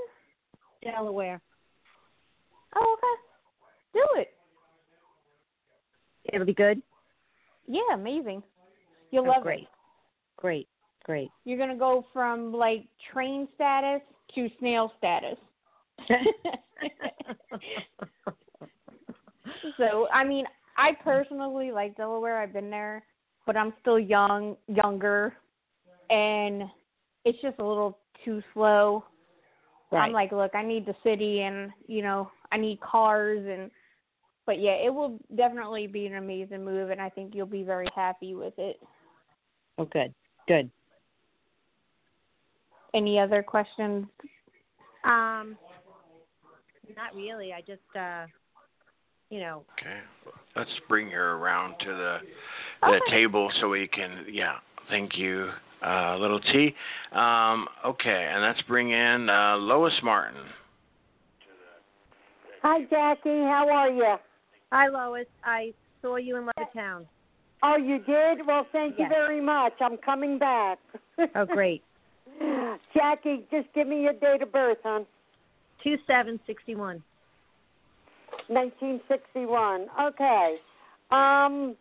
Delaware. 0.84 1.40
Oh, 2.76 2.98
okay. 2.98 4.00
Do 4.00 4.20
it. 4.20 4.30
It'll 6.34 6.48
be 6.48 6.56
good. 6.56 6.82
Yeah, 7.68 7.82
amazing. 7.94 8.42
You'll 9.12 9.26
Oh, 9.26 9.30
love 9.30 9.44
great. 9.44 9.64
it. 9.64 9.68
Great, 10.38 10.68
great. 11.12 11.32
You're 11.44 11.58
gonna 11.58 11.76
go 11.76 12.06
from 12.14 12.54
like 12.54 12.86
train 13.12 13.48
status 13.56 14.02
to 14.36 14.48
snail 14.60 14.94
status. 14.98 15.38
so. 19.78 20.08
I 20.14 20.24
mean, 20.24 20.46
I 20.78 20.92
personally 21.04 21.72
like 21.72 21.98
Delaware. 21.98 22.42
I've 22.42 22.54
been 22.54 22.70
there, 22.70 23.04
but 23.46 23.58
I'm 23.58 23.74
still 23.82 24.00
young, 24.00 24.56
younger, 24.68 25.34
and 26.10 26.64
it's 27.26 27.42
just 27.42 27.60
a 27.60 27.66
little 27.66 28.00
too 28.24 28.42
slow. 28.54 29.04
Right. 29.92 30.06
I'm 30.06 30.14
like, 30.14 30.32
look, 30.32 30.56
I 30.56 30.64
need 30.64 30.86
the 30.86 30.96
city, 31.04 31.42
and 31.42 31.72
you 31.88 32.04
know, 32.04 32.32
I 32.54 32.58
need 32.58 32.80
cars, 32.80 33.46
and 33.46 33.70
but 34.46 34.62
yeah, 34.62 34.76
it 34.76 34.94
will 34.94 35.20
definitely 35.36 35.88
be 35.88 36.06
an 36.06 36.16
amazing 36.16 36.64
move, 36.64 36.90
and 36.90 37.02
I 37.02 37.10
think 37.10 37.36
you'll 37.36 37.48
be 37.48 37.64
very 37.64 37.88
happy 37.94 38.34
with 38.34 38.54
it. 38.58 38.80
Oh, 39.78 39.86
good, 39.86 40.14
good. 40.48 40.72
Any 42.94 43.20
other 43.20 43.42
questions? 43.42 44.06
Um, 45.04 45.58
not 46.96 47.16
really. 47.16 47.54
I 47.54 47.62
just, 47.62 47.80
uh, 47.98 48.26
you 49.30 49.40
know. 49.40 49.64
Okay. 49.80 50.00
Let's 50.56 50.70
bring 50.90 51.10
her 51.12 51.38
around 51.38 51.76
to 51.80 51.86
the 51.86 52.18
the 52.82 52.88
Okay. 52.88 53.12
table 53.12 53.50
so 53.60 53.70
we 53.70 53.88
can. 53.88 54.26
Yeah. 54.30 54.60
Thank 54.90 55.18
you, 55.18 55.50
uh, 55.82 56.18
little 56.18 56.40
T. 56.40 56.76
Um, 57.14 57.68
okay, 57.86 58.30
and 58.34 58.44
let's 58.44 58.62
bring 58.64 58.90
in 58.90 59.30
uh, 59.30 59.56
Lois 59.58 59.94
Martin. 60.04 60.42
Hi, 62.62 62.84
Jackie. 62.90 63.42
How 63.44 63.70
are 63.70 63.90
you? 63.90 64.16
Hi, 64.72 64.88
Lois. 64.88 65.28
I 65.44 65.74
saw 66.02 66.18
you 66.18 66.38
in 66.38 66.48
Levittown. 66.48 67.06
Oh, 67.64 67.78
you 67.78 68.00
did? 68.00 68.46
Well, 68.46 68.66
thank 68.72 69.00
you 69.00 69.08
very 69.08 69.40
much. 69.40 69.74
I'm 69.80 69.98
coming 69.98 70.38
back. 70.38 70.80
Oh, 71.36 71.46
great. 71.46 71.84
Jackie, 72.94 73.46
just 73.52 73.68
give 73.74 73.88
me 73.88 74.04
your 74.04 74.14
date 74.14 74.42
of 74.42 74.52
birth, 74.52 74.78
hon. 74.84 75.06
Two 75.84 75.96
seven 76.08 76.40
sixty 76.46 76.76
one. 76.76 77.04
1961. 78.48 79.88
Okay. 80.02 80.56
Um, 81.12 81.76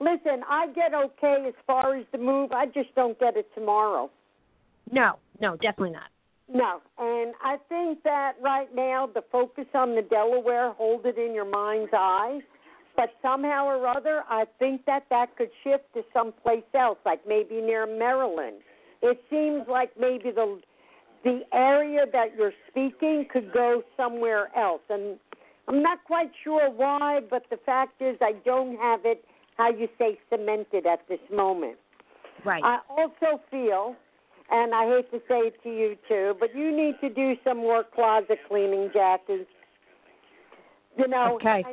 listen, 0.00 0.42
I 0.48 0.68
get 0.74 0.92
okay 0.94 1.44
as 1.46 1.54
far 1.66 1.96
as 1.96 2.04
the 2.12 2.18
move. 2.18 2.52
I 2.52 2.66
just 2.66 2.94
don't 2.94 3.18
get 3.18 3.36
it 3.36 3.48
tomorrow. 3.54 4.10
No, 4.90 5.18
no, 5.40 5.56
definitely 5.56 5.92
not. 5.92 6.10
No, 6.52 6.80
and 6.98 7.32
I 7.44 7.58
think 7.68 8.02
that 8.02 8.32
right 8.42 8.74
now 8.74 9.08
the 9.12 9.22
focus 9.30 9.66
on 9.72 9.94
the 9.94 10.02
Delaware, 10.02 10.72
hold 10.72 11.06
it 11.06 11.16
in 11.16 11.32
your 11.32 11.48
mind's 11.48 11.92
eye. 11.92 12.40
But 12.96 13.10
somehow 13.22 13.66
or 13.66 13.86
other, 13.86 14.24
I 14.28 14.44
think 14.58 14.84
that 14.86 15.04
that 15.10 15.36
could 15.36 15.50
shift 15.62 15.84
to 15.94 16.02
someplace 16.12 16.64
else, 16.74 16.98
like 17.06 17.20
maybe 17.26 17.60
near 17.60 17.86
Maryland. 17.86 18.56
It 19.02 19.22
seems 19.30 19.66
like 19.68 19.90
maybe 19.98 20.30
the 20.30 20.60
the 21.22 21.42
area 21.52 22.06
that 22.12 22.34
you're 22.36 22.52
speaking 22.68 23.26
could 23.30 23.52
go 23.52 23.82
somewhere 23.96 24.48
else, 24.56 24.80
and 24.88 25.18
I'm 25.68 25.82
not 25.82 26.02
quite 26.04 26.30
sure 26.42 26.70
why. 26.70 27.20
But 27.28 27.44
the 27.50 27.58
fact 27.58 28.00
is, 28.00 28.16
I 28.20 28.32
don't 28.44 28.76
have 28.78 29.00
it 29.04 29.24
how 29.56 29.70
you 29.70 29.88
say 29.98 30.18
cemented 30.30 30.86
at 30.86 31.06
this 31.08 31.20
moment. 31.30 31.76
Right. 32.44 32.64
I 32.64 32.78
also 32.88 33.40
feel, 33.50 33.94
and 34.50 34.74
I 34.74 34.86
hate 34.86 35.10
to 35.10 35.18
say 35.28 35.40
it 35.48 35.62
to 35.62 35.68
you 35.68 35.96
too, 36.08 36.34
but 36.40 36.54
you 36.54 36.74
need 36.74 36.94
to 37.02 37.10
do 37.10 37.36
some 37.44 37.58
more 37.58 37.84
closet 37.84 38.38
cleaning, 38.48 38.90
Jackie. 38.94 39.46
You 40.96 41.08
know, 41.08 41.36
Okay. 41.36 41.64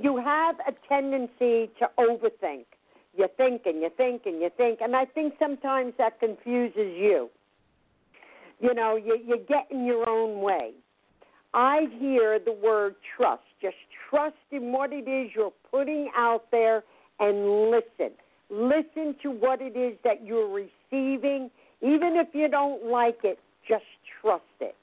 you 0.00 0.16
have 0.16 0.56
a 0.66 0.72
tendency 0.88 1.70
to 1.78 1.90
overthink. 1.98 2.64
You 3.16 3.28
think 3.36 3.62
and 3.66 3.80
you 3.80 3.90
think 3.96 4.22
and 4.26 4.40
you 4.40 4.50
think, 4.56 4.80
and 4.80 4.94
I 4.94 5.04
think 5.04 5.34
sometimes 5.38 5.94
that 5.98 6.20
confuses 6.20 6.74
you. 6.96 7.30
You 8.60 8.74
know, 8.74 8.96
you 8.96 9.18
you 9.24 9.38
get 9.48 9.66
in 9.70 9.84
your 9.84 10.08
own 10.08 10.40
way. 10.40 10.72
I 11.54 11.86
hear 11.98 12.38
the 12.38 12.52
word 12.52 12.96
trust. 13.16 13.42
Just 13.62 13.76
trust 14.10 14.36
in 14.50 14.72
what 14.72 14.92
it 14.92 15.08
is 15.08 15.30
you're 15.34 15.52
putting 15.70 16.10
out 16.16 16.50
there 16.50 16.84
and 17.18 17.70
listen. 17.70 18.12
Listen 18.50 19.16
to 19.22 19.30
what 19.30 19.60
it 19.60 19.76
is 19.76 19.96
that 20.04 20.24
you're 20.24 20.48
receiving. 20.48 21.50
Even 21.80 22.16
if 22.16 22.28
you 22.34 22.48
don't 22.48 22.86
like 22.86 23.20
it, 23.24 23.38
just 23.66 23.84
trust 24.20 24.44
it. 24.60 24.74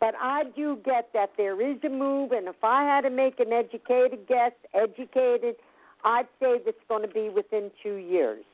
But 0.00 0.14
I 0.20 0.44
do 0.56 0.78
get 0.84 1.10
that 1.14 1.30
there 1.36 1.60
is 1.60 1.78
a 1.84 1.88
move, 1.88 2.32
and 2.32 2.48
if 2.48 2.56
I 2.62 2.82
had 2.82 3.02
to 3.02 3.10
make 3.10 3.38
an 3.38 3.52
educated 3.52 4.26
guess, 4.26 4.52
educated, 4.74 5.54
I'd 6.04 6.26
say 6.40 6.60
that's 6.64 6.76
going 6.88 7.02
to 7.02 7.12
be 7.12 7.28
within 7.28 7.70
two 7.82 7.96
years. 7.96 8.44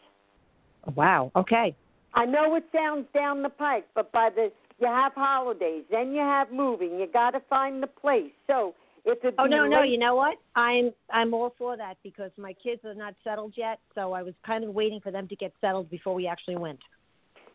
Wow. 0.95 1.31
Okay. 1.37 1.75
I 2.15 2.25
know 2.25 2.55
it 2.57 2.65
sounds 2.75 3.07
down 3.15 3.43
the 3.43 3.49
pike, 3.49 3.87
but 3.95 4.11
by 4.13 4.31
the 4.35 4.51
you 4.81 4.87
have 4.87 5.13
holidays, 5.15 5.85
then 5.91 6.13
you 6.13 6.21
have 6.21 6.53
moving. 6.53 6.99
You 7.01 7.07
got 7.13 7.33
to 7.33 7.41
find 7.51 7.83
the 7.83 7.89
place. 7.89 8.31
So 8.47 8.75
if 9.05 9.25
it 9.25 9.35
Oh 9.39 9.47
no, 9.47 9.67
no. 9.67 9.83
You 9.83 9.99
know 9.99 10.15
what? 10.15 10.37
I'm 10.55 10.93
I'm 11.11 11.35
all 11.35 11.55
for 11.59 11.77
that 11.77 11.97
because 12.03 12.31
my 12.39 12.53
kids 12.53 12.85
are 12.85 12.95
not 12.95 13.15
settled 13.25 13.55
yet, 13.57 13.81
so 13.95 14.13
I 14.13 14.23
was 14.23 14.35
kind 14.47 14.65
of 14.65 14.71
waiting 14.71 15.01
for 15.01 15.11
them 15.11 15.27
to 15.29 15.37
get 15.37 15.53
settled 15.61 15.91
before 15.91 16.15
we 16.15 16.27
actually 16.27 16.57
went. 16.57 16.79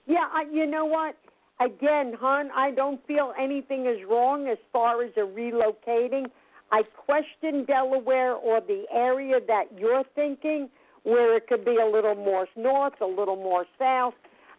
Yeah, 0.06 0.28
I, 0.34 0.44
you 0.52 0.66
know 0.66 0.86
what? 0.86 1.16
Again, 1.62 2.14
hon, 2.20 2.50
I 2.56 2.72
don't 2.72 3.06
feel 3.08 3.34
anything 3.39 3.86
is 3.86 4.00
wrong 4.10 4.48
as 4.48 4.58
far 4.74 5.04
as 5.04 5.12
a 5.16 5.22
relocating. 5.22 6.26
I 6.74 6.82
question 6.82 7.65
Delaware 7.65 8.34
or 8.34 8.59
the 8.59 8.86
area 8.91 9.39
that 9.47 9.65
you're 9.78 10.03
thinking, 10.15 10.69
where 11.03 11.38
it 11.38 11.45
could 11.47 11.63
be 11.63 11.78
a 11.78 11.86
little 11.86 12.15
more 12.15 12.47
north, 12.57 12.93
a 12.99 13.05
little 13.05 13.36
more 13.36 13.65
south. 13.78 14.15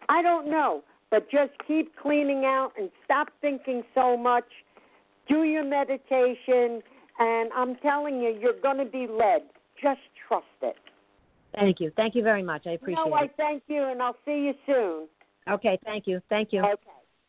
I 0.07 0.21
don't 0.21 0.49
know, 0.49 0.81
but 1.11 1.29
just 1.29 1.51
keep 1.67 1.93
cleaning 1.97 2.45
out 2.45 2.71
and 2.77 2.89
stop 3.03 3.27
thinking 3.41 3.83
so 3.93 4.15
much. 4.15 4.45
Do 5.27 5.43
your 5.43 5.65
meditation, 5.65 6.81
and 7.19 7.51
I'm 7.53 7.75
telling 7.77 8.21
you, 8.21 8.37
you're 8.39 8.61
going 8.61 8.77
to 8.77 8.85
be 8.85 9.07
led. 9.11 9.41
Just 9.83 9.99
trust 10.25 10.45
it. 10.61 10.77
Thank 11.53 11.81
you. 11.81 11.91
Thank 11.97 12.15
you 12.15 12.23
very 12.23 12.43
much. 12.43 12.65
I 12.65 12.71
appreciate 12.71 13.01
it. 13.05 13.09
no, 13.09 13.13
I 13.13 13.27
thank 13.35 13.63
you, 13.67 13.83
and 13.83 14.01
I'll 14.01 14.15
see 14.23 14.45
you 14.45 14.53
soon. 14.65 15.07
Okay. 15.53 15.77
Thank 15.83 16.07
you. 16.07 16.21
Thank 16.29 16.53
you. 16.53 16.61
Okay. 16.61 16.75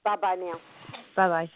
Bye 0.04 0.16
bye 0.16 0.36
now. 0.36 0.60
Bye 1.16 1.28
bye. 1.28 1.50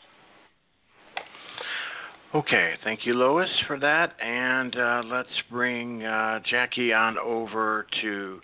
Okay, 2.33 2.75
thank 2.85 3.01
you, 3.05 3.15
Lois, 3.15 3.49
for 3.67 3.77
that. 3.81 4.15
And 4.21 4.77
uh, 4.77 5.03
let's 5.07 5.29
bring 5.51 6.05
uh, 6.05 6.39
Jackie 6.49 6.93
on 6.93 7.19
over 7.19 7.87
to 8.03 8.39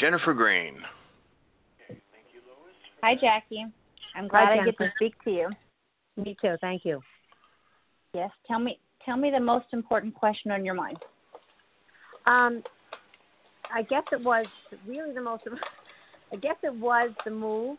Jennifer 0.00 0.34
Green. 0.34 0.78
Hi, 3.04 3.14
Jackie. 3.14 3.64
I'm 4.16 4.26
glad 4.26 4.58
I 4.58 4.64
get 4.64 4.76
to 4.78 4.90
speak 4.96 5.14
to 5.24 5.30
you. 5.30 5.48
Me 6.16 6.36
too. 6.42 6.56
Thank 6.60 6.84
you. 6.84 7.00
Yes, 8.14 8.30
tell 8.48 8.58
me 8.58 8.78
tell 9.04 9.16
me 9.16 9.30
the 9.30 9.40
most 9.40 9.66
important 9.72 10.14
question 10.14 10.50
on 10.50 10.64
your 10.64 10.74
mind. 10.74 10.96
Um, 12.26 12.62
I 13.72 13.82
guess 13.82 14.04
it 14.10 14.22
was 14.22 14.46
really 14.88 15.12
the 15.14 15.20
most. 15.20 15.44
I 16.32 16.36
guess 16.36 16.56
it 16.64 16.74
was 16.74 17.10
the 17.24 17.30
move, 17.30 17.76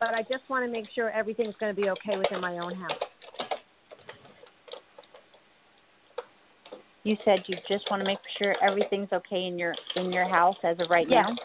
but 0.00 0.14
I 0.14 0.22
just 0.22 0.48
want 0.48 0.64
to 0.64 0.72
make 0.72 0.86
sure 0.94 1.10
everything's 1.10 1.54
going 1.60 1.74
to 1.74 1.80
be 1.80 1.90
okay 1.90 2.16
within 2.16 2.40
my 2.40 2.58
own 2.58 2.74
house. 2.74 2.98
You 7.04 7.16
said 7.24 7.44
you 7.46 7.56
just 7.68 7.88
want 7.90 8.00
to 8.00 8.06
make 8.06 8.18
sure 8.38 8.56
everything's 8.62 9.12
okay 9.12 9.44
in 9.44 9.58
your 9.58 9.74
in 9.96 10.10
your 10.10 10.26
house 10.26 10.56
as 10.64 10.78
of 10.80 10.88
right 10.90 11.08
Yes. 11.08 11.26
now, 11.28 11.36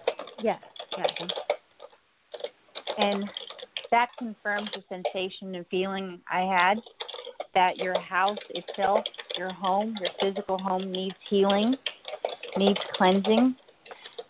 Yes. 0.42 0.60
Yes. 0.98 1.32
and 2.98 3.30
that 3.92 4.10
confirms 4.18 4.70
the 4.74 4.84
sensation 4.88 5.56
and 5.56 5.66
feeling 5.68 6.20
I 6.32 6.42
had 6.42 6.82
that 7.56 7.78
your 7.78 7.98
house 7.98 8.38
itself, 8.50 9.04
your 9.38 9.52
home, 9.52 9.98
your 10.00 10.10
physical 10.20 10.58
home 10.58 10.92
needs 10.92 11.16
healing, 11.30 11.78
needs 12.58 12.80
cleansing. 12.98 13.56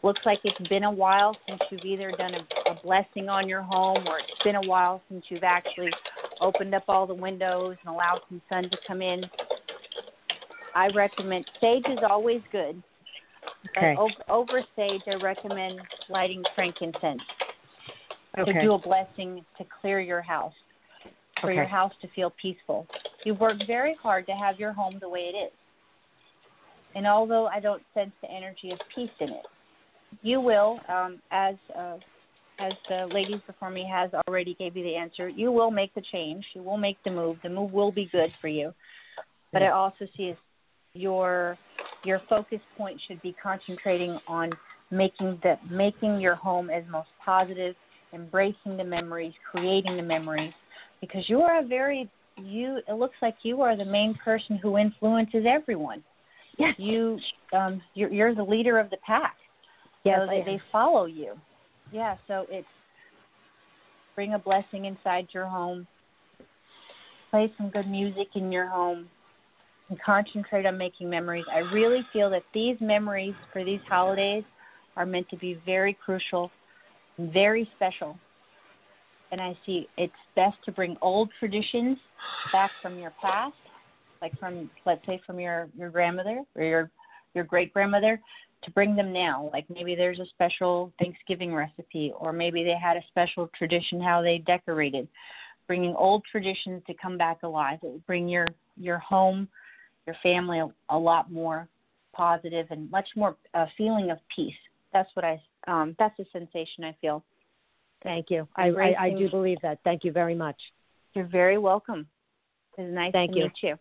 Looks 0.02 0.22
like 0.26 0.40
it's 0.46 0.70
been 0.70 0.86
a 0.86 0.92
while 0.92 1.38
since 1.46 1.60
you've 1.70 1.84
either 1.84 2.12
done 2.14 2.34
a, 2.34 2.72
a 2.72 2.74
blessing 2.82 3.28
on 3.28 3.50
your 3.50 3.62
home 3.62 4.08
or 4.08 4.20
it's 4.20 4.44
been 4.44 4.56
a 4.56 4.62
while 4.62 5.02
since 5.10 5.26
you've 5.30 5.44
actually 5.44 5.92
opened 6.40 6.74
up 6.74 6.84
all 6.88 7.06
the 7.06 7.14
windows 7.14 7.76
and 7.84 7.94
allowed 7.94 8.22
some 8.30 8.42
sun 8.50 8.64
to 8.64 8.78
come 8.88 9.02
in. 9.02 9.22
I 10.76 10.88
recommend 10.96 11.46
sage 11.60 11.86
is 11.88 12.00
always 12.08 12.42
good. 12.52 12.82
Okay. 13.78 13.96
But 13.96 14.30
over, 14.30 14.62
sage, 14.76 15.02
I 15.08 15.16
recommend 15.16 15.80
lighting 16.10 16.44
frankincense 16.56 17.22
Okay. 18.38 18.54
to 18.54 18.62
do 18.62 18.74
a 18.74 18.80
blessing 18.80 19.44
to 19.58 19.66
clear 19.82 20.00
your 20.00 20.22
house, 20.22 20.54
for 21.42 21.52
your 21.52 21.66
house 21.66 21.92
to 22.02 22.08
feel 22.10 22.32
peaceful. 22.42 22.88
You've 23.26 23.40
worked 23.40 23.64
very 23.66 23.96
hard 24.02 24.26
to 24.28 24.34
have 24.34 24.60
your 24.60 24.72
home 24.72 24.98
the 25.02 25.10
way 25.10 25.32
it 25.34 25.38
is. 25.38 25.52
And 26.96 27.08
although 27.08 27.48
I 27.48 27.60
don't 27.60 27.84
sense 27.94 28.12
the 28.22 28.30
energy 28.32 28.72
of 28.72 28.80
peace 28.96 29.10
in 29.20 29.30
it, 29.30 29.46
you 30.22 30.42
will, 30.42 30.80
um, 30.90 31.22
as 31.32 31.56
uh, 31.78 31.98
as 32.60 32.74
the 32.90 33.08
ladies 33.14 33.40
before 33.48 33.70
me 33.70 33.88
has 33.90 34.12
already 34.28 34.54
gave 34.56 34.76
you 34.76 34.84
the 34.84 34.96
answer, 34.96 35.30
you 35.30 35.52
will 35.52 35.72
make 35.72 35.94
the 35.96 36.04
change. 36.12 36.46
You 36.54 36.62
will 36.62 36.78
make 36.78 36.98
the 37.06 37.12
move. 37.12 37.38
The 37.42 37.50
move 37.50 37.72
will 37.72 37.92
be 37.92 38.10
good 38.12 38.32
for 38.42 38.50
you. 38.50 38.74
But 39.54 39.64
I 39.64 39.70
also 39.70 40.06
see 40.18 40.34
your 41.00 41.58
your 42.04 42.22
focus 42.30 42.60
point 42.78 43.00
should 43.08 43.22
be 43.22 43.36
concentrating 43.42 44.18
on 44.28 44.52
making 44.92 45.40
the 45.44 45.56
making 45.70 46.20
your 46.20 46.36
home 46.36 46.70
as 46.70 46.84
most 46.90 47.10
positive, 47.24 47.76
embracing 48.14 48.78
the 48.78 48.84
memories, 48.84 49.34
creating 49.50 49.96
the 49.96 50.04
memories, 50.04 50.54
because 51.02 51.24
you 51.28 51.42
are 51.42 51.64
a 51.64 51.66
very 51.66 52.10
you. 52.38 52.80
It 52.88 52.94
looks 52.94 53.16
like 53.22 53.36
you 53.44 53.62
are 53.62 53.76
the 53.76 53.86
main 53.86 54.16
person 54.24 54.58
who 54.58 54.78
influences 54.78 55.46
everyone. 55.48 56.04
yes. 56.58 56.76
you 56.78 57.20
um 57.54 57.82
you're 57.94 58.12
you're 58.12 58.36
the 58.36 58.44
leader 58.44 58.78
of 58.78 58.90
the 58.90 58.98
pack. 59.06 59.36
Yes, 60.04 60.20
so 60.20 60.28
they, 60.28 60.44
they 60.46 60.62
follow 60.72 61.06
you. 61.06 61.34
Yeah, 61.92 62.16
so 62.28 62.46
it's 62.50 62.68
bring 64.16 64.34
a 64.34 64.40
blessing 64.40 64.86
inside 64.86 65.28
your 65.34 65.46
home. 65.46 65.88
Play 67.32 67.52
some 67.58 67.70
good 67.70 67.88
music 67.88 68.30
in 68.36 68.52
your 68.52 68.68
home 68.68 69.08
and 69.90 70.00
concentrate 70.02 70.66
on 70.66 70.78
making 70.78 71.10
memories. 71.10 71.46
I 71.52 71.60
really 71.60 72.06
feel 72.14 72.30
that 72.30 72.44
these 72.54 72.78
memories 72.80 73.34
for 73.52 73.64
these 73.64 73.80
holidays 73.88 74.44
are 74.96 75.06
meant 75.06 75.30
to 75.30 75.38
be 75.38 75.60
very 75.66 75.98
crucial, 76.06 76.52
very 77.18 77.70
special. 77.76 78.18
And 79.32 79.42
I 79.42 79.58
see 79.66 79.88
it's 79.98 80.14
best 80.36 80.58
to 80.66 80.72
bring 80.72 80.98
old 81.02 81.30
traditions 81.40 81.98
back 82.52 82.72
from 82.82 82.98
your 82.98 83.14
past, 83.22 83.54
like 84.22 84.38
from 84.40 84.70
let's 84.86 85.06
say 85.06 85.22
from 85.26 85.40
your 85.40 85.70
your 85.78 85.90
grandmother 85.90 86.44
or 86.56 86.64
your 86.64 86.92
your 87.36 87.44
great 87.44 87.72
grandmother, 87.74 88.20
to 88.64 88.72
bring 88.72 88.96
them 88.96 89.14
now. 89.14 89.50
Like 89.54 89.66
maybe 89.70 89.96
there's 89.96 90.20
a 90.20 90.26
special 90.28 90.92
Thanksgiving 91.00 91.54
recipe, 91.54 92.12
or 92.20 92.34
maybe 92.34 92.64
they 92.64 92.76
had 92.82 92.98
a 92.98 93.04
special 93.08 93.50
tradition 93.58 94.02
how 94.02 94.22
they 94.22 94.40
decorated. 94.40 95.08
Bringing 95.68 95.96
old 95.96 96.24
traditions 96.32 96.82
to 96.88 96.96
come 96.96 97.16
back 97.16 97.44
alive. 97.44 97.78
It 97.84 97.88
will 97.88 98.02
bring 98.08 98.28
your 98.28 98.48
your 98.78 98.98
home 98.98 99.48
your 100.10 100.18
family 100.24 100.60
a, 100.60 100.68
a 100.90 100.98
lot 100.98 101.32
more 101.32 101.68
positive 102.14 102.66
and 102.72 102.90
much 102.90 103.08
more 103.16 103.36
a 103.54 103.68
feeling 103.78 104.10
of 104.10 104.18
peace. 104.36 104.56
That's 104.92 105.10
what 105.14 105.24
I 105.24 105.40
um, 105.68 105.96
that's 106.00 106.18
the 106.18 106.26
sensation 106.34 106.84
I 106.84 106.96
feel. 107.00 107.24
Thank 108.02 108.28
you. 108.30 108.48
I, 108.56 108.70
I, 108.70 108.96
I 109.00 109.10
do 109.12 109.30
believe 109.30 109.60
that. 109.62 109.80
Thank 109.84 110.04
you 110.04 110.12
very 110.12 110.34
much. 110.34 110.56
You're 111.14 111.28
very 111.28 111.58
welcome. 111.58 112.08
It 112.78 112.84
was 112.84 112.94
nice 112.94 113.12
Thank 113.12 113.34
to 113.34 113.38
you. 113.38 113.44
meet 113.44 113.54
you. 113.62 113.76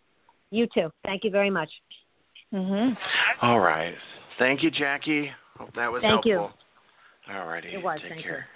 You 0.50 0.66
too. 0.74 0.92
Thank 1.04 1.24
you 1.24 1.30
very 1.30 1.50
much. 1.50 1.70
Mhm. 2.52 2.96
All 3.42 3.60
right. 3.60 3.94
Thank 4.38 4.62
you, 4.62 4.70
Jackie. 4.70 5.30
Hope 5.56 5.70
that 5.76 5.90
was 5.90 6.02
Thank 6.02 6.26
helpful. 6.26 6.52
you. 7.28 7.34
All 7.34 7.46
righty. 7.46 7.68
It 7.68 7.82
was. 7.82 8.00
Take 8.02 8.10
Thank 8.10 8.22
care. 8.24 8.46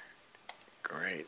Great. 0.82 1.26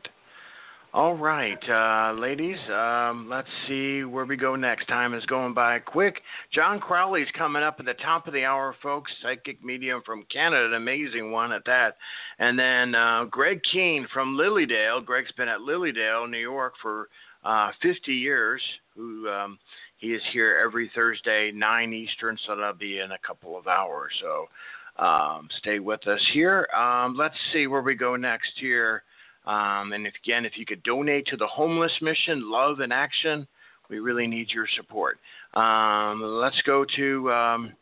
All 0.95 1.13
right, 1.13 1.59
uh, 1.67 2.13
ladies, 2.17 2.55
um, 2.73 3.27
let's 3.29 3.49
see 3.67 4.05
where 4.05 4.23
we 4.23 4.37
go 4.37 4.55
next. 4.55 4.87
Time 4.87 5.13
is 5.13 5.25
going 5.25 5.53
by 5.53 5.79
quick. 5.79 6.21
John 6.53 6.79
Crowley's 6.79 7.27
coming 7.37 7.63
up 7.63 7.75
at 7.79 7.85
the 7.85 7.95
top 7.95 8.27
of 8.27 8.33
the 8.33 8.45
hour, 8.45 8.73
folks. 8.81 9.11
Psychic 9.21 9.61
medium 9.61 10.01
from 10.05 10.23
Canada, 10.31 10.67
an 10.67 10.73
amazing 10.75 11.33
one 11.33 11.51
at 11.51 11.65
that. 11.65 11.97
And 12.39 12.57
then 12.57 12.95
uh, 12.95 13.25
Greg 13.25 13.59
Keene 13.73 14.07
from 14.13 14.37
Lily 14.37 14.65
Dale. 14.65 15.01
Greg's 15.01 15.33
been 15.33 15.49
at 15.49 15.59
Lily 15.59 15.91
Dale, 15.91 16.27
New 16.27 16.37
York 16.37 16.75
for 16.81 17.09
uh, 17.43 17.71
50 17.81 18.13
years. 18.13 18.61
Who 18.95 19.27
um, 19.27 19.59
he 19.97 20.13
is 20.13 20.21
here 20.31 20.61
every 20.65 20.89
Thursday, 20.95 21.51
9 21.53 21.91
Eastern, 21.91 22.37
so 22.47 22.55
that'll 22.55 22.71
be 22.71 22.99
in 22.99 23.11
a 23.11 23.27
couple 23.27 23.57
of 23.57 23.67
hours. 23.67 24.13
So 24.21 25.03
um, 25.03 25.49
stay 25.57 25.79
with 25.79 26.07
us 26.07 26.21
here. 26.33 26.69
Um, 26.73 27.17
let's 27.17 27.35
see 27.51 27.67
where 27.67 27.81
we 27.81 27.95
go 27.95 28.15
next 28.15 28.51
here. 28.61 29.03
Um, 29.45 29.93
and 29.93 30.07
if, 30.07 30.13
again, 30.23 30.45
if 30.45 30.53
you 30.55 30.65
could 30.65 30.81
donate 30.83 31.27
to 31.27 31.37
the 31.37 31.47
homeless 31.47 31.91
mission, 32.01 32.49
Love 32.51 32.79
and 32.79 32.91
Action, 32.91 33.47
we 33.89 33.99
really 33.99 34.27
need 34.27 34.49
your 34.51 34.67
support. 34.75 35.19
Um, 35.53 36.21
let's 36.21 36.59
go 36.65 36.85
to, 36.95 37.31
um, 37.31 37.73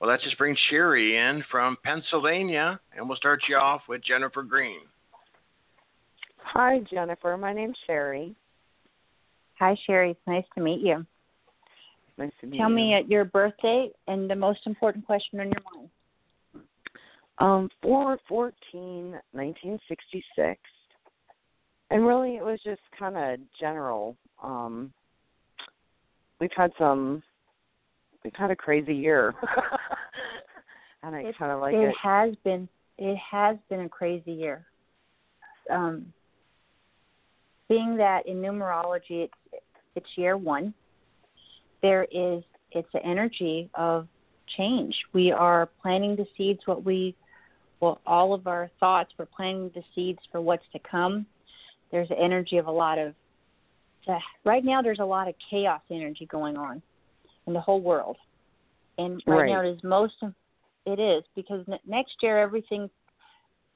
well, 0.00 0.10
let's 0.10 0.24
just 0.24 0.38
bring 0.38 0.56
Sherry 0.70 1.16
in 1.16 1.44
from 1.50 1.76
Pennsylvania, 1.84 2.80
and 2.96 3.06
we'll 3.06 3.18
start 3.18 3.40
you 3.48 3.56
off 3.56 3.82
with 3.88 4.02
Jennifer 4.02 4.42
Green. 4.42 4.80
Hi, 6.38 6.80
Jennifer. 6.90 7.36
My 7.36 7.52
name's 7.52 7.76
Sherry. 7.86 8.34
Hi, 9.58 9.76
Sherry. 9.86 10.10
It's 10.12 10.20
nice 10.26 10.44
to 10.54 10.62
meet 10.62 10.80
you. 10.80 11.04
Nice 12.16 12.30
to 12.40 12.46
meet 12.46 12.56
you. 12.56 12.60
Tell 12.60 12.70
you. 12.70 12.76
me 12.76 12.94
at 12.94 13.10
your 13.10 13.24
birthday 13.24 13.90
and 14.08 14.28
the 14.30 14.36
most 14.36 14.60
important 14.66 15.04
question 15.06 15.40
on 15.40 15.46
your 15.46 15.62
mind. 15.74 15.88
Um, 17.38 17.68
4 17.82 18.18
14, 18.28 19.18
1966. 19.32 20.60
And 21.94 22.04
really, 22.04 22.34
it 22.34 22.44
was 22.44 22.58
just 22.64 22.80
kind 22.98 23.16
of 23.16 23.38
general. 23.58 24.16
Um, 24.42 24.92
we've 26.40 26.50
had 26.56 26.72
some, 26.76 27.22
we've 28.24 28.34
had 28.34 28.50
a 28.50 28.56
crazy 28.56 28.92
year. 28.92 29.32
and 31.04 31.14
I 31.14 31.32
kind 31.38 31.52
of 31.52 31.60
like 31.60 31.72
it 31.72 31.88
it. 31.88 31.94
has 32.02 32.34
been 32.42 32.68
it 32.98 33.16
has 33.18 33.56
been 33.70 33.82
a 33.82 33.88
crazy 33.88 34.32
year. 34.32 34.66
Um, 35.70 36.12
being 37.68 37.96
that 37.96 38.26
in 38.26 38.38
numerology 38.38 39.22
it's 39.22 39.62
it's 39.94 40.08
year 40.16 40.36
one, 40.36 40.74
there 41.80 42.08
is 42.10 42.42
it's 42.72 42.88
an 42.94 43.02
energy 43.04 43.70
of 43.74 44.08
change. 44.56 44.96
We 45.12 45.30
are 45.30 45.68
planting 45.80 46.16
the 46.16 46.26
seeds. 46.36 46.60
What 46.64 46.84
we, 46.84 47.14
well, 47.78 48.00
all 48.04 48.34
of 48.34 48.48
our 48.48 48.68
thoughts. 48.80 49.12
We're 49.16 49.26
planting 49.26 49.70
the 49.76 49.84
seeds 49.94 50.18
for 50.32 50.40
what's 50.40 50.64
to 50.72 50.80
come. 50.80 51.26
There's 51.94 52.10
an 52.10 52.16
energy 52.20 52.56
of 52.56 52.66
a 52.66 52.72
lot 52.72 52.98
of. 52.98 53.14
Uh, 54.08 54.18
right 54.44 54.64
now, 54.64 54.82
there's 54.82 54.98
a 54.98 55.04
lot 55.04 55.28
of 55.28 55.34
chaos 55.48 55.80
energy 55.92 56.26
going 56.26 56.56
on 56.56 56.82
in 57.46 57.52
the 57.52 57.60
whole 57.60 57.80
world, 57.80 58.16
and 58.98 59.22
right, 59.28 59.42
Right. 59.42 59.48
now 59.48 59.60
it 59.60 59.68
is 59.76 59.84
most. 59.84 60.14
It 60.86 60.98
is 60.98 61.22
because 61.36 61.64
next 61.86 62.16
year 62.20 62.40
everything, 62.40 62.90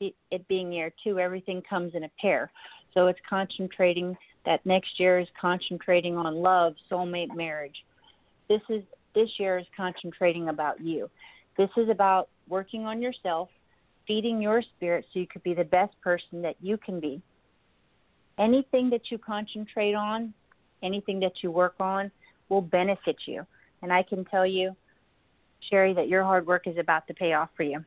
it, 0.00 0.16
it 0.32 0.48
being 0.48 0.72
year 0.72 0.92
two, 1.04 1.20
everything 1.20 1.62
comes 1.62 1.94
in 1.94 2.02
a 2.02 2.10
pair. 2.20 2.50
So 2.92 3.06
it's 3.06 3.20
concentrating. 3.30 4.16
That 4.46 4.66
next 4.66 4.98
year 4.98 5.20
is 5.20 5.28
concentrating 5.40 6.16
on 6.16 6.34
love, 6.34 6.74
soulmate, 6.90 7.36
marriage. 7.36 7.84
This 8.48 8.62
is 8.68 8.82
this 9.14 9.30
year 9.38 9.58
is 9.58 9.66
concentrating 9.76 10.48
about 10.48 10.80
you. 10.80 11.08
This 11.56 11.70
is 11.76 11.88
about 11.88 12.30
working 12.48 12.84
on 12.84 13.00
yourself, 13.00 13.48
feeding 14.08 14.42
your 14.42 14.60
spirit 14.60 15.06
so 15.12 15.20
you 15.20 15.28
could 15.28 15.44
be 15.44 15.54
the 15.54 15.62
best 15.62 15.94
person 16.00 16.42
that 16.42 16.56
you 16.60 16.78
can 16.78 16.98
be. 16.98 17.22
Anything 18.38 18.90
that 18.90 19.10
you 19.10 19.18
concentrate 19.18 19.94
on, 19.94 20.32
anything 20.82 21.18
that 21.20 21.42
you 21.42 21.50
work 21.50 21.74
on 21.80 22.10
will 22.48 22.60
benefit 22.62 23.16
you. 23.26 23.44
And 23.82 23.92
I 23.92 24.02
can 24.02 24.24
tell 24.24 24.46
you, 24.46 24.74
Sherry, 25.68 25.92
that 25.94 26.08
your 26.08 26.22
hard 26.22 26.46
work 26.46 26.66
is 26.66 26.78
about 26.78 27.06
to 27.08 27.14
pay 27.14 27.32
off 27.32 27.50
for 27.56 27.62
you. 27.64 27.84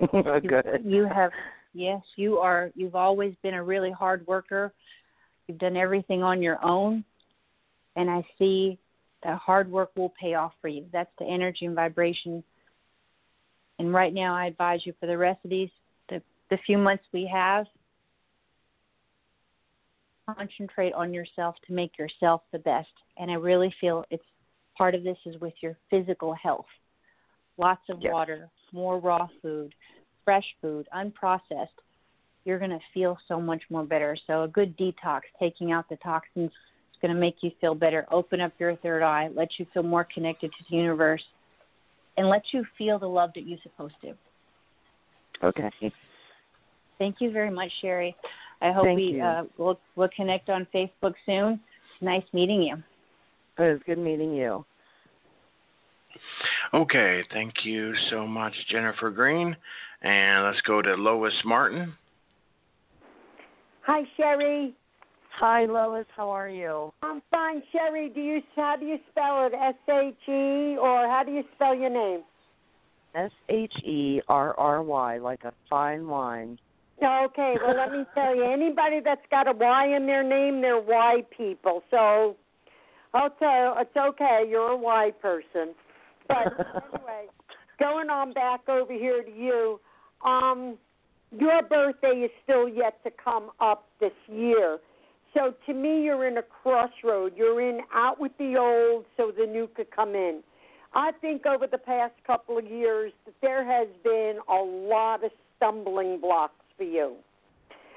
You- 0.12 0.40
Good. 0.48 0.82
You 0.84 1.06
have 1.06 1.30
yes, 1.72 2.02
you 2.16 2.38
are 2.38 2.70
you've 2.74 2.94
always 2.94 3.34
been 3.42 3.54
a 3.54 3.62
really 3.62 3.90
hard 3.90 4.26
worker. 4.26 4.72
You've 5.46 5.58
done 5.58 5.76
everything 5.76 6.22
on 6.22 6.42
your 6.42 6.62
own. 6.64 7.04
And 7.96 8.10
I 8.10 8.22
see 8.38 8.78
that 9.24 9.38
hard 9.38 9.70
work 9.70 9.90
will 9.96 10.12
pay 10.20 10.34
off 10.34 10.52
for 10.60 10.68
you. 10.68 10.84
That's 10.92 11.10
the 11.18 11.24
energy 11.24 11.64
and 11.64 11.74
vibration. 11.74 12.44
And 13.78 13.92
right 13.92 14.12
now 14.12 14.34
I 14.34 14.46
advise 14.46 14.80
you 14.84 14.92
for 15.00 15.06
the 15.06 15.16
rest 15.16 15.40
of 15.44 15.50
these 15.50 15.70
the, 16.08 16.20
the 16.50 16.58
few 16.66 16.78
months 16.78 17.04
we 17.12 17.28
have, 17.32 17.66
concentrate 20.26 20.92
on 20.92 21.14
yourself 21.14 21.54
to 21.66 21.72
make 21.72 21.98
yourself 21.98 22.42
the 22.52 22.58
best. 22.58 22.88
And 23.18 23.30
I 23.30 23.34
really 23.34 23.72
feel 23.80 24.04
it's 24.10 24.24
part 24.76 24.94
of 24.94 25.04
this 25.04 25.16
is 25.24 25.40
with 25.40 25.54
your 25.60 25.76
physical 25.90 26.34
health. 26.34 26.66
Lots 27.58 27.88
of 27.88 28.02
Yes. 28.02 28.12
water, 28.12 28.50
more 28.72 28.98
raw 28.98 29.26
food, 29.40 29.74
fresh 30.24 30.46
food, 30.60 30.88
unprocessed. 30.92 31.68
You're 32.44 32.58
going 32.58 32.70
to 32.70 32.80
feel 32.92 33.18
so 33.26 33.40
much 33.40 33.62
more 33.70 33.84
better. 33.84 34.16
So, 34.26 34.42
a 34.42 34.48
good 34.48 34.76
detox, 34.76 35.22
taking 35.38 35.72
out 35.72 35.88
the 35.88 35.96
toxins, 35.96 36.50
is 36.50 37.00
going 37.00 37.14
to 37.14 37.18
make 37.18 37.42
you 37.42 37.50
feel 37.60 37.74
better. 37.74 38.06
Open 38.10 38.40
up 38.40 38.52
your 38.58 38.76
third 38.76 39.02
eye, 39.02 39.28
let 39.34 39.58
you 39.58 39.66
feel 39.72 39.82
more 39.82 40.04
connected 40.04 40.52
to 40.52 40.64
the 40.70 40.76
universe, 40.76 41.24
and 42.16 42.28
let 42.28 42.42
you 42.52 42.64
feel 42.76 42.98
the 42.98 43.08
love 43.08 43.32
that 43.34 43.46
you're 43.46 43.58
supposed 43.62 43.94
to. 44.02 44.14
Okay. 45.42 45.70
Thank 46.98 47.16
you 47.20 47.30
very 47.30 47.50
much, 47.50 47.70
Sherry. 47.80 48.16
I 48.60 48.72
hope 48.72 48.84
Thank 48.84 48.96
we 48.96 49.04
you. 49.14 49.22
uh, 49.22 49.44
will 49.58 49.78
we'll 49.96 50.08
connect 50.16 50.48
on 50.48 50.66
Facebook 50.74 51.14
soon. 51.24 51.60
Nice 52.00 52.24
meeting 52.32 52.62
you. 52.62 52.76
It 53.58 53.72
was 53.72 53.80
good 53.86 53.98
meeting 53.98 54.34
you. 54.34 54.64
Okay, 56.74 57.22
thank 57.32 57.52
you 57.64 57.94
so 58.10 58.26
much, 58.26 58.52
Jennifer 58.70 59.10
Green. 59.10 59.56
And 60.02 60.44
let's 60.44 60.60
go 60.62 60.82
to 60.82 60.94
Lois 60.94 61.34
Martin. 61.44 61.94
Hi, 63.82 64.02
Sherry. 64.16 64.74
Hi, 65.38 65.66
Lois. 65.66 66.06
How 66.16 66.30
are 66.30 66.48
you? 66.48 66.92
I'm 67.02 67.22
fine, 67.30 67.62
Sherry. 67.72 68.08
Do 68.08 68.20
you 68.20 68.40
how 68.56 68.76
do 68.78 68.86
you 68.86 68.98
spell 69.10 69.46
it? 69.46 69.52
S 69.54 69.74
H 69.88 70.14
E 70.28 70.76
or 70.78 71.06
how 71.08 71.22
do 71.24 71.32
you 71.32 71.44
spell 71.54 71.74
your 71.74 71.90
name? 71.90 72.22
S 73.14 73.30
H 73.48 73.72
E 73.84 74.20
R 74.28 74.58
R 74.58 74.82
Y, 74.82 75.18
like 75.18 75.44
a 75.44 75.52
fine 75.68 76.06
wine. 76.08 76.58
Okay, 77.02 77.56
well 77.62 77.76
let 77.76 77.92
me 77.92 78.04
tell 78.14 78.34
you, 78.34 78.50
anybody 78.50 79.00
that's 79.04 79.24
got 79.30 79.48
a 79.48 79.52
Y 79.52 79.94
in 79.94 80.06
their 80.06 80.22
name, 80.22 80.62
they're 80.62 80.80
Y 80.80 81.22
people. 81.36 81.82
So 81.90 82.36
I'll 83.12 83.30
tell 83.30 83.76
it's 83.78 83.96
okay, 83.96 84.44
you're 84.48 84.70
a 84.70 84.76
Y 84.76 85.12
person. 85.20 85.74
But 86.26 86.52
anyway, 86.94 87.26
going 87.78 88.08
on 88.08 88.32
back 88.32 88.68
over 88.68 88.92
here 88.92 89.22
to 89.22 89.30
you, 89.30 89.80
um, 90.24 90.78
your 91.38 91.62
birthday 91.62 92.22
is 92.24 92.30
still 92.44 92.68
yet 92.68 93.02
to 93.04 93.10
come 93.10 93.50
up 93.60 93.86
this 94.00 94.12
year. 94.28 94.78
So 95.34 95.54
to 95.66 95.74
me, 95.74 96.02
you're 96.02 96.26
in 96.26 96.38
a 96.38 96.42
crossroad. 96.42 97.34
You're 97.36 97.60
in 97.60 97.80
out 97.92 98.18
with 98.18 98.32
the 98.38 98.56
old 98.56 99.04
so 99.18 99.32
the 99.36 99.46
new 99.46 99.68
could 99.74 99.90
come 99.90 100.14
in. 100.14 100.42
I 100.94 101.12
think 101.20 101.44
over 101.44 101.66
the 101.66 101.78
past 101.78 102.14
couple 102.26 102.56
of 102.56 102.64
years 102.64 103.12
that 103.26 103.34
there 103.42 103.64
has 103.64 103.88
been 104.02 104.38
a 104.48 104.62
lot 104.62 105.22
of 105.22 105.30
stumbling 105.56 106.20
blocks 106.20 106.54
for 106.76 106.84
you. 106.84 107.14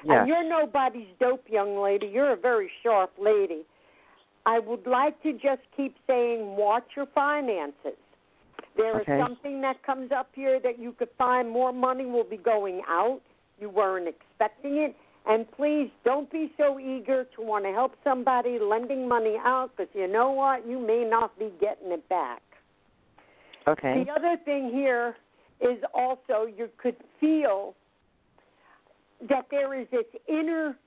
Yes. 0.03 0.19
And 0.19 0.27
you're 0.27 0.47
nobody's 0.47 1.07
dope, 1.19 1.43
young 1.49 1.81
lady. 1.81 2.07
You're 2.07 2.33
a 2.33 2.37
very 2.37 2.71
sharp 2.83 3.11
lady. 3.19 3.65
I 4.45 4.59
would 4.59 4.87
like 4.87 5.21
to 5.23 5.33
just 5.33 5.61
keep 5.75 5.95
saying, 6.07 6.55
watch 6.55 6.85
your 6.95 7.07
finances. 7.07 7.97
There 8.77 8.95
is 8.95 9.01
Okay. 9.01 9.19
something 9.19 9.61
that 9.61 9.83
comes 9.83 10.11
up 10.11 10.29
here 10.33 10.59
that 10.61 10.79
you 10.79 10.93
could 10.93 11.09
find 11.17 11.49
more 11.49 11.73
money 11.73 12.05
will 12.05 12.23
be 12.23 12.37
going 12.37 12.81
out. 12.87 13.21
You 13.59 13.69
weren't 13.69 14.07
expecting 14.07 14.77
it. 14.77 14.95
And 15.25 15.51
please 15.51 15.91
don't 16.05 16.31
be 16.31 16.51
so 16.57 16.79
eager 16.79 17.25
to 17.35 17.41
want 17.41 17.65
to 17.65 17.71
help 17.71 17.95
somebody 18.03 18.57
lending 18.57 19.07
money 19.07 19.35
out 19.43 19.71
because 19.75 19.93
you 19.93 20.07
know 20.07 20.31
what? 20.31 20.65
You 20.65 20.79
may 20.79 21.03
not 21.03 21.37
be 21.37 21.51
getting 21.59 21.91
it 21.91 22.07
back. 22.07 22.41
Okay. 23.67 24.03
The 24.05 24.11
other 24.11 24.37
thing 24.45 24.71
here 24.71 25.17
is 25.59 25.83
also 25.93 26.45
you 26.45 26.69
could 26.77 26.95
feel 27.19 27.75
that 29.27 29.47
there 29.51 29.79
is 29.79 29.87
this 29.91 30.05
inner 30.27 30.77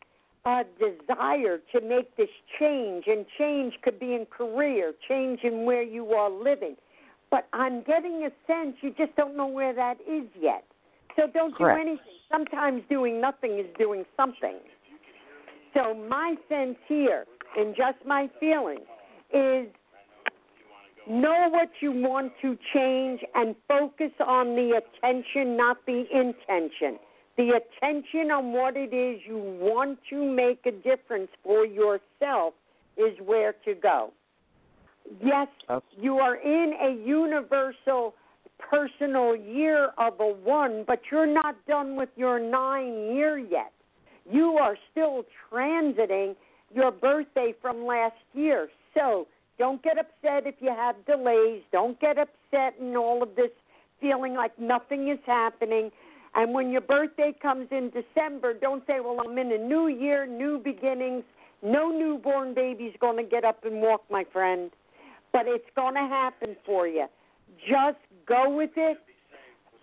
uh, 0.45 0.65
desire 0.79 1.59
to 1.73 1.81
make 1.81 2.17
this 2.17 2.29
change, 2.59 3.05
and 3.07 3.25
change 3.39 3.75
could 3.83 4.01
be 4.01 4.15
in 4.15 4.27
career, 4.27 4.93
change 5.09 5.41
in 5.45 5.65
where 5.65 5.83
you 5.83 6.13
are 6.13 6.31
living. 6.31 6.77
But 7.31 7.49
I'm 7.53 7.83
getting 7.83 8.27
a 8.27 8.31
sense 8.47 8.77
you 8.81 8.93
just 8.97 9.15
don't 9.17 9.37
know 9.37 9.47
where 9.47 9.75
that 9.75 9.99
is 10.01 10.27
yet. 10.39 10.65
So 11.17 11.27
don't 11.33 11.55
Correct. 11.55 11.79
do 11.79 11.89
anything. 11.89 12.07
Sometimes 12.31 12.83
doing 12.89 13.21
nothing 13.21 13.59
is 13.59 13.67
doing 13.79 14.05
something. 14.17 14.57
So 15.75 15.95
my 15.95 16.35
sense 16.49 16.77
here, 16.89 17.25
and 17.57 17.75
just 17.77 17.99
my 18.07 18.29
feeling, 18.41 18.81
is 19.33 19.69
know 21.09 21.49
what 21.51 21.71
you 21.81 21.93
want 21.93 22.33
to 22.43 22.57
change 22.75 23.21
and 23.35 23.55
focus 23.69 24.13
on 24.25 24.55
the 24.55 24.81
attention, 24.81 25.57
not 25.57 25.79
the 25.87 26.05
intention. 26.13 26.99
The 27.37 27.61
attention 27.61 28.31
on 28.31 28.53
what 28.53 28.77
it 28.77 28.93
is 28.93 29.21
you 29.27 29.39
want 29.39 29.99
to 30.11 30.25
make 30.25 30.67
a 30.67 30.71
difference 30.71 31.31
for 31.43 31.65
yourself 31.65 32.55
is 32.97 33.19
where 33.25 33.55
to 33.65 33.75
go. 33.75 34.13
Yes, 35.23 35.49
you 35.99 36.19
are 36.19 36.37
in 36.37 36.73
a 36.81 37.07
universal 37.07 38.15
personal 38.59 39.35
year 39.35 39.91
of 39.99 40.21
a 40.21 40.29
one, 40.29 40.85
but 40.87 41.01
you're 41.11 41.27
not 41.27 41.57
done 41.67 41.97
with 41.97 42.11
your 42.17 42.39
nine 42.39 43.15
year 43.15 43.39
yet. 43.39 43.73
You 44.31 44.59
are 44.59 44.77
still 44.91 45.25
transiting 45.51 46.37
your 46.73 46.91
birthday 46.91 47.55
from 47.61 47.85
last 47.85 48.15
year. 48.35 48.69
So 48.95 49.27
don't 49.59 49.83
get 49.83 49.99
upset 49.99 50.47
if 50.47 50.55
you 50.61 50.71
have 50.71 50.97
delays. 51.07 51.63
Don't 51.73 51.99
get 52.01 52.19
upset 52.19 52.75
and 52.81 52.97
all 52.97 53.23
of 53.23 53.35
this 53.37 53.51
feeling 54.01 54.35
like 54.35 54.59
nothing 54.59 55.09
is 55.09 55.19
happening. 55.27 55.91
And 56.35 56.55
when 56.55 56.71
your 56.71 56.81
birthday 56.81 57.35
comes 57.41 57.69
in 57.71 57.91
December, 57.91 58.55
don't 58.55 58.87
say, 58.87 59.01
Well, 59.01 59.19
I'm 59.21 59.37
in 59.39 59.53
a 59.53 59.59
new 59.59 59.89
year, 59.89 60.27
new 60.27 60.59
beginnings. 60.59 61.25
No 61.63 61.91
newborn 61.91 62.55
baby's 62.55 62.95
going 63.01 63.17
to 63.17 63.23
get 63.23 63.45
up 63.45 63.65
and 63.65 63.81
walk, 63.81 64.03
my 64.11 64.25
friend. 64.33 64.71
But 65.33 65.43
it's 65.47 65.69
going 65.77 65.95
to 65.95 66.01
happen 66.01 66.57
for 66.67 66.89
you. 66.89 67.07
Just 67.69 67.99
go 68.27 68.51
with 68.51 68.71
it. 68.77 68.99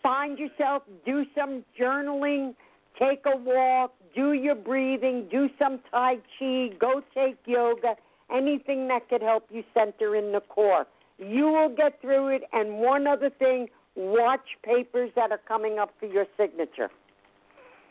Find 0.03 0.37
yourself, 0.37 0.83
do 1.05 1.25
some 1.35 1.63
journaling, 1.79 2.55
take 2.97 3.23
a 3.25 3.35
walk, 3.35 3.93
do 4.15 4.33
your 4.33 4.55
breathing, 4.55 5.27
do 5.29 5.49
some 5.59 5.79
Tai 5.91 6.17
Chi, 6.37 6.69
go 6.79 7.01
take 7.13 7.37
yoga, 7.45 7.95
anything 8.33 8.87
that 8.87 9.09
could 9.09 9.21
help 9.21 9.45
you 9.51 9.63
center 9.73 10.15
in 10.15 10.31
the 10.31 10.41
core. 10.41 10.85
You 11.17 11.47
will 11.47 11.75
get 11.75 11.99
through 12.01 12.29
it. 12.29 12.43
And 12.53 12.75
one 12.77 13.07
other 13.07 13.29
thing 13.29 13.67
watch 13.99 14.45
papers 14.63 15.11
that 15.15 15.31
are 15.31 15.41
coming 15.47 15.77
up 15.77 15.91
for 15.99 16.05
your 16.05 16.25
signature. 16.37 16.89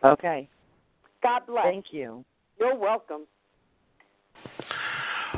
Okay. 0.03 0.49
God 1.23 1.43
bless. 1.47 1.65
Thank 1.65 1.87
you. 1.93 2.25
You're 2.59 2.77
welcome. 2.77 3.23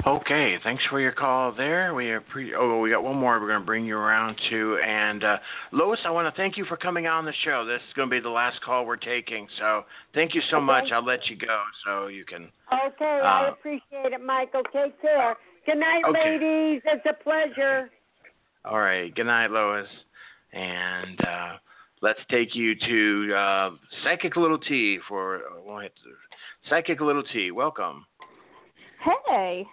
Okay, 0.07 0.57
thanks 0.62 0.83
for 0.89 0.99
your 1.01 1.12
call 1.12 1.53
there. 1.53 1.95
We 1.95 2.05
appre- 2.07 2.53
oh, 2.57 2.81
we 2.81 2.91
got 2.91 3.03
one 3.03 3.16
more 3.16 3.39
we're 3.41 3.49
going 3.49 3.61
to 3.61 3.66
bring 3.66 3.85
you 3.85 3.97
around 3.97 4.39
to. 4.49 4.79
And 4.79 5.25
uh, 5.25 5.37
Lois, 5.73 5.99
I 6.07 6.11
want 6.11 6.33
to 6.33 6.41
thank 6.41 6.57
you 6.57 6.64
for 6.64 6.77
coming 6.77 7.07
on 7.07 7.25
the 7.27 7.35
show. 7.45 7.66
This 7.66 7.83
is 7.87 7.93
going 7.95 8.09
to 8.09 8.16
be 8.16 8.21
the 8.21 8.31
last 8.31 8.62
call 8.62 8.87
we're 8.87 8.97
taking. 8.97 9.47
So 9.59 9.85
thank 10.14 10.35
you 10.35 10.41
so 10.49 10.57
Okay. 10.57 10.64
much. 10.64 10.85
I'll 10.93 11.05
let 11.05 11.27
you 11.29 11.37
go 11.37 11.61
so 11.85 12.07
you 12.07 12.25
can. 12.25 12.49
Okay, 12.73 13.05
I 13.05 13.49
Uh, 13.49 13.51
appreciate 13.51 14.12
it, 14.12 14.25
Michael. 14.25 14.62
Take 14.73 14.99
care. 15.03 15.37
Good 15.66 15.79
night, 15.79 16.05
Okay. 16.07 16.39
ladies. 16.39 16.83
It's 16.87 17.05
a 17.05 17.12
pleasure. 17.23 17.91
All 18.64 18.79
right. 18.79 19.14
Good 19.14 19.27
night, 19.27 19.51
Lois. 19.51 19.89
And 20.53 21.21
uh, 21.21 21.53
let's 22.03 22.21
take 22.31 22.55
you 22.55 22.75
to 22.75 23.35
uh, 23.35 23.71
Psychic 24.05 24.37
Little 24.37 24.59
T 24.59 24.99
for 25.09 25.37
uh, 25.37 25.89
Psychic 26.69 27.01
Little 27.01 27.23
T. 27.23 27.51
Welcome. 27.51 28.05
Hey. 29.27 29.67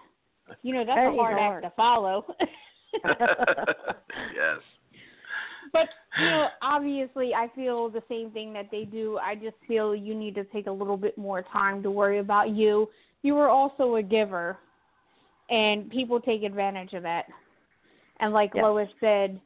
You 0.64 0.74
know, 0.74 0.86
that's 0.86 0.98
Hey, 0.98 1.08
a 1.08 1.12
hard 1.12 1.38
how 1.38 1.54
act 1.54 1.64
to 1.64 1.72
follow. 1.76 2.26
yes. 3.06 4.60
But 5.74 5.90
you 6.18 6.26
know, 6.26 6.48
obviously, 6.62 7.34
I 7.34 7.50
feel 7.54 7.90
the 7.90 8.02
same 8.08 8.32
thing 8.32 8.54
that 8.54 8.70
they 8.72 8.86
do. 8.86 9.18
I 9.18 9.36
just 9.36 9.58
feel 9.68 9.94
you 9.94 10.16
need 10.16 10.36
to 10.36 10.46
take 10.46 10.68
a 10.68 10.72
little 10.72 10.96
bit 10.98 11.18
more 11.18 11.44
time 11.52 11.84
to 11.84 11.92
worry 11.92 12.20
about 12.20 12.50
you. 12.50 12.88
You 13.24 13.36
were 13.36 13.50
also 13.50 13.96
a 13.96 14.04
giver, 14.04 14.58
and 15.50 15.90
people 15.90 16.22
take 16.22 16.44
advantage 16.44 16.94
of 16.94 17.04
that. 17.04 17.26
And 18.20 18.34
like 18.34 18.52
Yes. 18.56 18.64
Lois 18.64 18.90
said, 19.02 19.40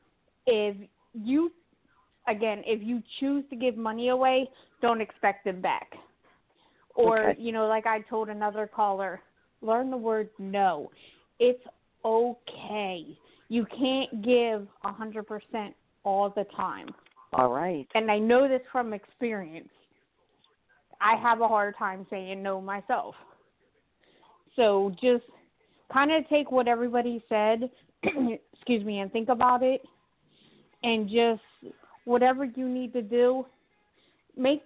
if 0.45 0.75
you, 1.13 1.51
again, 2.27 2.63
if 2.65 2.81
you 2.81 3.01
choose 3.19 3.43
to 3.49 3.55
give 3.55 3.77
money 3.77 4.09
away, 4.09 4.49
don't 4.81 5.01
expect 5.01 5.47
it 5.47 5.61
back. 5.61 5.91
Or 6.95 7.29
Okay. 7.29 7.41
you 7.41 7.51
know, 7.51 7.67
like 7.67 7.85
I 7.85 8.01
told 8.01 8.29
another 8.29 8.67
caller, 8.67 9.21
learn 9.61 9.89
the 9.91 9.97
word 9.97 10.29
no. 10.39 10.91
It's 11.39 11.63
okay. 12.03 13.05
You 13.47 13.65
can't 13.65 14.21
give 14.23 14.67
a 14.83 14.91
hundred 14.91 15.27
percent 15.27 15.75
all 16.03 16.29
the 16.29 16.45
time. 16.55 16.89
All 17.33 17.49
right. 17.49 17.87
And 17.95 18.11
I 18.11 18.19
know 18.19 18.47
this 18.47 18.61
from 18.71 18.93
experience. 18.93 19.69
I 20.99 21.15
have 21.15 21.41
a 21.41 21.47
hard 21.47 21.75
time 21.77 22.05
saying 22.09 22.43
no 22.43 22.61
myself. 22.61 23.15
So 24.55 24.93
just 25.01 25.23
kind 25.91 26.11
of 26.11 26.27
take 26.27 26.51
what 26.51 26.67
everybody 26.67 27.23
said, 27.29 27.69
excuse 28.03 28.83
me, 28.83 28.99
and 28.99 29.11
think 29.11 29.29
about 29.29 29.63
it 29.63 29.81
and 30.83 31.09
just 31.09 31.73
whatever 32.05 32.45
you 32.45 32.67
need 32.67 32.93
to 32.93 33.01
do, 33.01 33.45
make 34.37 34.63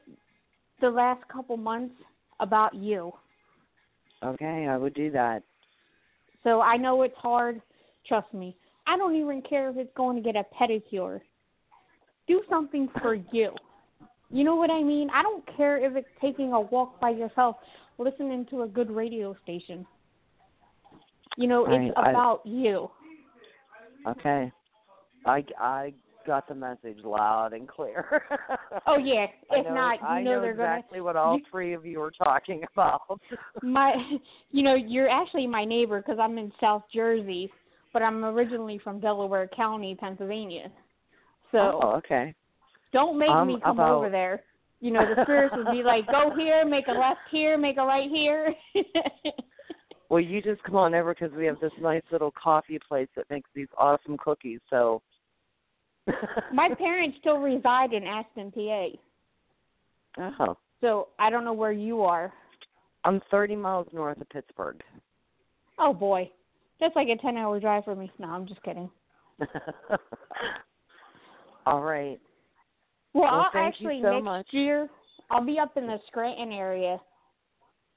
the 0.81 0.89
last 0.89 1.27
couple 1.27 1.57
months 1.57 1.95
about 2.39 2.73
you. 2.73 3.11
Okay, 4.23 4.67
I 4.67 4.77
would 4.77 4.93
do 4.93 5.11
that. 5.11 5.43
So 6.43 6.61
I 6.61 6.77
know 6.77 7.01
it's 7.01 7.17
hard. 7.17 7.61
Trust 8.07 8.33
me. 8.33 8.55
I 8.87 8.97
don't 8.97 9.15
even 9.15 9.41
care 9.41 9.69
if 9.69 9.77
it's 9.77 9.91
going 9.95 10.15
to 10.15 10.21
get 10.21 10.35
a 10.35 10.45
pedicure. 10.59 11.19
Do 12.27 12.41
something 12.49 12.87
for 13.01 13.15
you. 13.31 13.51
You 14.31 14.43
know 14.43 14.55
what 14.55 14.69
I 14.69 14.83
mean? 14.83 15.09
I 15.13 15.21
don't 15.21 15.43
care 15.55 15.83
if 15.83 15.95
it's 15.95 16.07
taking 16.21 16.53
a 16.53 16.61
walk 16.61 16.99
by 16.99 17.11
yourself, 17.11 17.57
listening 17.97 18.45
to 18.49 18.63
a 18.63 18.67
good 18.67 18.91
radio 18.91 19.35
station. 19.43 19.85
You 21.37 21.47
know, 21.47 21.65
it's 21.65 21.95
I- 21.97 22.07
I- 22.07 22.09
about 22.11 22.41
you. 22.45 22.89
Okay. 24.07 24.51
I, 25.25 25.43
I 25.59 25.93
got 26.25 26.47
the 26.47 26.55
message 26.55 26.97
loud 27.03 27.53
and 27.53 27.67
clear. 27.67 28.23
Oh 28.87 28.97
yeah. 28.97 29.25
I 29.51 29.57
If 29.59 29.65
know, 29.65 29.73
not, 29.73 29.99
you 30.01 30.05
I 30.07 30.21
know, 30.21 30.35
know 30.35 30.41
they're 30.41 30.51
exactly 30.51 31.01
what 31.01 31.15
all 31.15 31.37
you- 31.37 31.43
three 31.49 31.73
of 31.73 31.85
you 31.85 32.01
are 32.01 32.11
talking 32.11 32.63
about. 32.73 33.01
my 33.63 33.93
you 34.51 34.61
know 34.63 34.75
you're 34.75 35.09
actually 35.09 35.47
my 35.47 35.63
neighbor 35.65 36.01
because 36.01 36.19
i'm 36.19 36.37
in 36.37 36.51
south 36.59 36.83
jersey 36.93 37.49
but 37.93 38.01
i'm 38.01 38.23
originally 38.25 38.77
from 38.83 38.99
delaware 38.99 39.47
county 39.55 39.95
pennsylvania 39.99 40.69
so 41.51 41.79
oh, 41.81 41.91
okay. 41.97 42.33
don't 42.93 43.17
make 43.17 43.29
Um, 43.29 43.47
me 43.47 43.57
come 43.63 43.79
about- 43.79 43.93
over 43.95 44.09
there 44.09 44.43
you 44.81 44.91
know 44.91 45.03
the 45.15 45.23
spirits 45.23 45.55
would 45.57 45.71
be 45.71 45.81
like 45.83 46.05
go 46.07 46.31
here 46.37 46.65
make 46.65 46.87
a 46.87 46.91
left 46.91 47.21
here 47.31 47.57
make 47.57 47.77
a 47.77 47.85
right 47.85 48.09
here 48.09 48.53
Well, 50.07 50.19
you 50.19 50.39
just 50.39 50.61
come 50.63 50.75
on 50.75 50.93
over 50.93 51.15
because 51.15 51.35
we 51.35 51.47
have 51.47 51.59
this 51.59 51.71
nice 51.81 52.03
little 52.11 52.31
coffee 52.31 52.77
place 52.87 53.07
that 53.15 53.27
makes 53.31 53.49
these 53.55 53.67
awesome 53.75 54.17
cookies. 54.19 54.59
So. 54.69 55.01
My 56.53 56.69
parents 56.77 57.17
still 57.19 57.37
reside 57.37 57.93
in 57.93 58.03
aston 58.03 58.51
pa 58.51 58.87
Oh, 60.17 60.55
so 60.81 61.09
i 61.19 61.29
don't 61.29 61.43
know 61.45 61.53
where 61.53 61.71
you 61.73 62.01
are 62.01 62.31
I'm 63.03 63.21
30 63.29 63.55
miles 63.57 63.87
north 63.93 64.19
of 64.21 64.29
Pittsburgh. 64.29 64.81
oh 65.79 65.93
boy 65.93 66.29
that's 66.79 66.95
like 66.95 67.07
a 67.09 67.17
ten 67.17 67.37
hour 67.37 67.59
drive 67.59 67.83
for 67.85 67.95
me 67.95 68.11
no 68.19 68.27
i'm 68.29 68.47
just 68.47 68.61
kidding 68.63 68.89
All 71.65 71.81
right. 71.81 72.19
Well, 73.13 73.23
Well, 73.23 73.49
I'll 73.53 73.65
actually 73.67 73.99
so 74.01 74.13
next 74.13 74.23
much. 74.23 74.47
year 74.51 74.87
I'll 75.31 75.43
be 75.45 75.57
up 75.59 75.75
in 75.77 75.87
the 75.87 75.97
Scranton 76.07 76.51
area. 76.51 76.99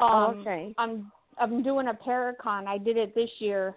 Oh, 0.00 0.06
Um, 0.06 0.38
okay. 0.40 0.74
I'm 0.78 1.12
I'm 1.38 1.62
doing 1.62 1.88
a 1.88 1.94
Paracon. 1.94 2.66
I 2.66 2.78
did 2.78 2.96
it 2.96 3.14
this 3.14 3.30
year, 3.38 3.76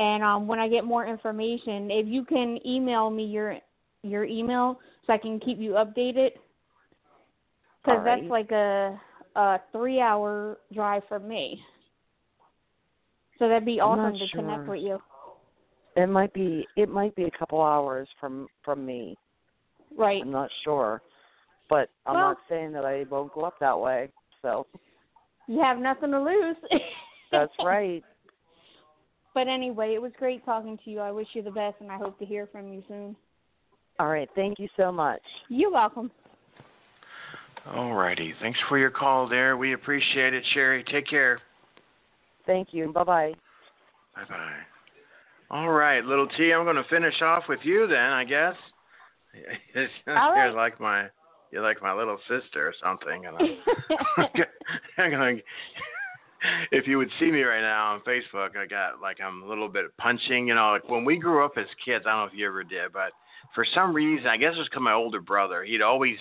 And 0.00 0.24
um, 0.24 0.46
when 0.46 0.58
I 0.58 0.66
get 0.66 0.86
more 0.86 1.06
information, 1.06 1.90
if 1.90 2.06
you 2.06 2.24
can 2.24 2.58
email 2.66 3.10
me 3.10 3.24
your 3.24 3.58
your 4.02 4.24
email 4.24 4.80
so 5.06 5.12
I 5.12 5.18
can 5.18 5.38
keep 5.38 5.58
you 5.58 5.72
updated, 5.72 6.30
because 7.82 7.98
right. 8.02 8.22
that's 8.22 8.30
like 8.30 8.50
a 8.50 8.98
a 9.36 9.58
three 9.72 10.00
hour 10.00 10.56
drive 10.72 11.02
from 11.06 11.28
me. 11.28 11.60
So 13.38 13.46
that'd 13.46 13.66
be 13.66 13.78
awesome 13.78 14.18
to 14.18 14.26
connect 14.34 14.66
with 14.66 14.80
you. 14.80 15.02
It 15.96 16.06
might 16.08 16.32
be 16.32 16.66
it 16.76 16.88
might 16.88 17.14
be 17.14 17.24
a 17.24 17.38
couple 17.38 17.60
hours 17.60 18.08
from 18.18 18.48
from 18.64 18.86
me. 18.86 19.18
Right. 19.94 20.22
I'm 20.22 20.30
not 20.30 20.48
sure, 20.64 21.02
but 21.68 21.90
I'm 22.06 22.14
Well- 22.14 22.28
not 22.28 22.38
saying 22.48 22.72
that 22.72 22.86
I 22.86 23.04
won't 23.10 23.34
go 23.34 23.42
up 23.42 23.58
that 23.60 23.78
way. 23.78 24.08
So 24.40 24.66
You 25.46 25.60
have 25.60 25.76
nothing 25.76 26.10
to 26.12 26.22
lose. 26.22 26.56
that's 27.30 27.52
right. 27.62 28.02
But 29.34 29.48
anyway, 29.48 29.94
it 29.94 30.02
was 30.02 30.12
great 30.18 30.44
talking 30.44 30.78
to 30.84 30.90
you. 30.90 31.00
I 31.00 31.12
wish 31.12 31.28
you 31.34 31.42
the 31.42 31.50
best, 31.50 31.76
and 31.80 31.90
I 31.90 31.96
hope 31.96 32.18
to 32.18 32.24
hear 32.24 32.48
from 32.50 32.72
you 32.72 32.82
soon. 32.88 33.16
All 33.98 34.08
right. 34.08 34.28
Thank 34.34 34.58
you 34.58 34.68
so 34.76 34.90
much. 34.90 35.22
You're 35.48 35.70
welcome. 35.70 36.10
All 37.66 37.92
righty. 37.92 38.34
Thanks 38.40 38.58
for 38.68 38.78
your 38.78 38.90
call 38.90 39.28
there. 39.28 39.56
We 39.56 39.74
appreciate 39.74 40.34
it, 40.34 40.42
Sherry. 40.54 40.82
Take 40.90 41.06
care. 41.06 41.38
Thank 42.46 42.68
you. 42.72 42.92
Bye 42.92 43.04
bye. 43.04 43.34
Bye 44.16 44.24
bye. 44.28 44.56
All 45.50 45.70
right, 45.70 46.04
little 46.04 46.28
T, 46.28 46.52
I'm 46.52 46.64
going 46.64 46.76
to 46.76 46.84
finish 46.88 47.20
off 47.22 47.44
with 47.48 47.58
you 47.64 47.88
then, 47.88 47.98
I 47.98 48.24
guess. 48.24 48.54
All 50.06 50.14
right. 50.14 50.46
You're 50.46 50.52
like 50.54 50.80
my 50.80 51.08
you're 51.50 51.62
like 51.62 51.82
my 51.82 51.92
little 51.92 52.18
sister 52.28 52.66
or 52.66 52.74
something, 52.82 53.26
and 53.26 53.36
I'm, 54.16 54.26
I'm 54.98 55.10
gonna. 55.10 55.36
If 56.72 56.86
you 56.86 56.98
would 56.98 57.10
see 57.18 57.30
me 57.30 57.42
right 57.42 57.60
now 57.60 57.94
on 57.94 58.00
Facebook, 58.00 58.56
I 58.56 58.66
got 58.66 59.00
like 59.00 59.18
I'm 59.20 59.42
a 59.42 59.46
little 59.46 59.68
bit 59.68 59.84
punching. 59.98 60.46
You 60.48 60.54
know, 60.54 60.70
like 60.72 60.88
when 60.88 61.04
we 61.04 61.16
grew 61.16 61.44
up 61.44 61.52
as 61.56 61.66
kids, 61.84 62.04
I 62.06 62.10
don't 62.10 62.20
know 62.20 62.24
if 62.26 62.34
you 62.38 62.46
ever 62.46 62.64
did, 62.64 62.92
but 62.92 63.12
for 63.54 63.64
some 63.74 63.92
reason, 63.94 64.26
I 64.26 64.36
guess 64.36 64.54
it 64.54 64.58
was 64.58 64.68
because 64.68 64.82
my 64.82 64.92
older 64.92 65.20
brother, 65.20 65.64
he'd 65.64 65.82
always 65.82 66.16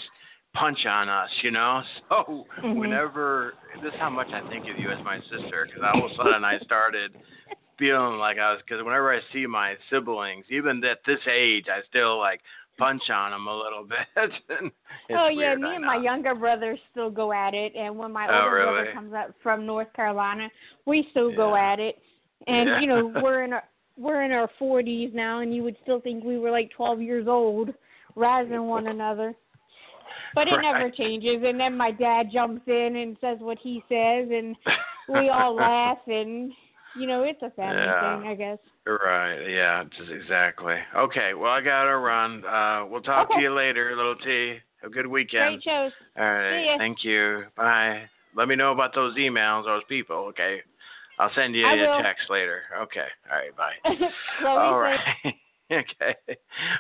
punch 0.53 0.85
on 0.85 1.09
us. 1.09 1.29
You 1.43 1.51
know, 1.51 1.81
so 2.09 2.47
Mhm. 2.63 2.75
whenever 2.75 3.53
this 3.81 3.93
is 3.93 3.99
how 3.99 4.09
much 4.09 4.27
I 4.33 4.41
think 4.49 4.67
of 4.67 4.77
you 4.79 4.91
as 4.91 5.03
my 5.05 5.19
sister, 5.29 5.67
because 5.67 5.81
all 5.83 6.05
of 6.05 6.11
a 6.11 6.15
sudden 6.15 6.43
I 6.43 6.59
started 6.59 7.15
feeling 7.77 8.19
like 8.19 8.37
I 8.37 8.51
was 8.51 8.61
because 8.67 8.83
whenever 8.83 9.13
I 9.13 9.21
see 9.31 9.47
my 9.47 9.75
siblings, 9.89 10.45
even 10.49 10.83
at 10.83 10.99
this 11.05 11.21
age, 11.31 11.65
I 11.69 11.79
still 11.87 12.19
like 12.19 12.41
punch 12.79 13.09
on 13.13 13.31
them 13.31 13.45
a 13.47 13.55
little 13.55 13.83
bit. 13.87 14.71
oh 15.11 15.27
yeah, 15.27 15.53
me 15.55 15.75
and 15.75 15.85
my 15.85 15.97
younger 15.97 16.33
brother 16.33 16.77
still 16.91 17.11
go 17.11 17.31
at 17.31 17.53
it, 17.53 17.73
and 17.75 17.95
when 17.95 18.11
my 18.11 18.27
Oh, 18.29 18.45
older 18.45 18.55
really? 18.55 18.71
brother 18.73 18.93
comes 18.93 19.13
up 19.13 19.33
from 19.43 19.65
North 19.65 19.91
Carolina, 19.93 20.49
we 20.85 21.07
still 21.11 21.31
go 21.35 21.55
at 21.55 21.79
it. 21.79 21.99
And 22.47 22.69
Yeah. 22.69 22.79
you 22.79 22.87
know, 22.87 23.07
we're 23.23 23.43
in 23.43 23.53
our 23.53 23.63
we're 23.97 24.23
in 24.23 24.31
our 24.31 24.49
forties 24.57 25.11
now, 25.13 25.41
and 25.41 25.53
you 25.53 25.61
would 25.63 25.75
still 25.83 25.99
think 25.99 26.23
we 26.23 26.37
were 26.39 26.51
like 26.51 26.71
twelve 26.71 27.01
years 27.01 27.27
old, 27.27 27.69
razzing 28.15 28.65
one 28.67 28.87
another. 28.95 29.35
But 30.35 30.47
it 30.47 30.61
never 30.61 30.89
changes. 30.91 31.43
And 31.45 31.59
then 31.59 31.75
my 31.75 31.91
dad 31.91 32.27
jumps 32.31 32.61
in 32.67 32.95
and 32.97 33.17
says 33.19 33.37
what 33.41 33.57
he 33.61 33.83
says, 33.89 34.29
and 34.31 34.55
we 35.07 35.29
all 35.29 35.55
laugh, 35.55 35.97
and 36.07 36.51
you 36.99 37.07
know, 37.07 37.23
it's 37.23 37.41
a 37.41 37.49
family 37.51 37.83
Yeah. 37.83 38.19
thing, 38.19 38.27
I 38.29 38.35
guess. 38.35 38.57
Right. 38.85 39.45
Yeah. 39.47 39.83
Just 39.97 40.11
exactly. 40.11 40.75
Okay. 40.95 41.33
Well, 41.33 41.51
I 41.51 41.61
got 41.61 41.83
to 41.85 41.97
run. 41.97 42.43
Uh, 42.45 42.85
we'll 42.89 43.01
talk 43.01 43.29
to 43.33 43.39
you 43.39 43.53
later, 43.53 43.95
little 43.95 44.15
T. 44.15 44.57
Have 44.81 44.91
a 44.91 44.93
good 44.93 45.07
weekend. 45.07 45.61
Great 45.61 45.63
shows. 45.63 45.91
All 46.17 46.23
right. 46.25 46.61
See 46.63 46.65
ya. 46.69 46.77
Thank 46.77 47.03
you. 47.03 47.43
Bye. 47.55 48.03
Let 48.35 48.47
me 48.47 48.55
know 48.55 48.71
about 48.71 48.93
those 48.93 49.15
emails, 49.17 49.65
those 49.65 49.83
people. 49.89 50.15
Okay. 50.29 50.61
I'll 51.19 51.31
send 51.35 51.53
you 51.55 51.65
I 51.67 51.73
a 51.73 51.77
will. 51.97 52.01
text 52.01 52.29
later. 52.29 52.61
Okay. 52.83 53.07
All 53.29 53.37
right. 53.37 53.55
Bye. 53.55 54.07
All 54.47 54.79
okay. 55.71 56.15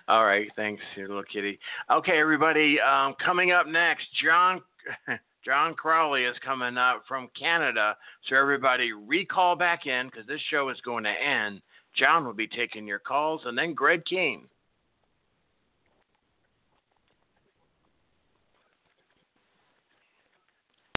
All 0.07 0.25
right. 0.25 0.49
Thanks, 0.55 0.81
little 0.97 1.23
kitty. 1.23 1.59
Okay, 1.91 2.17
everybody. 2.19 2.79
Um, 2.79 3.15
coming 3.23 3.51
up 3.51 3.67
next, 3.67 4.05
John 4.23 4.61
John 5.45 5.73
Crowley 5.73 6.23
is 6.23 6.35
coming 6.43 6.77
up 6.77 7.03
from 7.07 7.29
Canada. 7.39 7.95
So 8.27 8.35
everybody, 8.35 8.91
recall 8.91 9.55
back 9.55 9.85
in 9.85 10.07
because 10.07 10.27
this 10.27 10.41
show 10.49 10.69
is 10.69 10.81
going 10.81 11.05
to 11.05 11.09
end. 11.09 11.61
John 11.95 12.25
will 12.25 12.33
be 12.33 12.47
taking 12.47 12.85
your 12.85 12.99
calls, 12.99 13.41
and 13.45 13.57
then 13.57 13.73
Greg 13.73 14.05
King. 14.05 14.47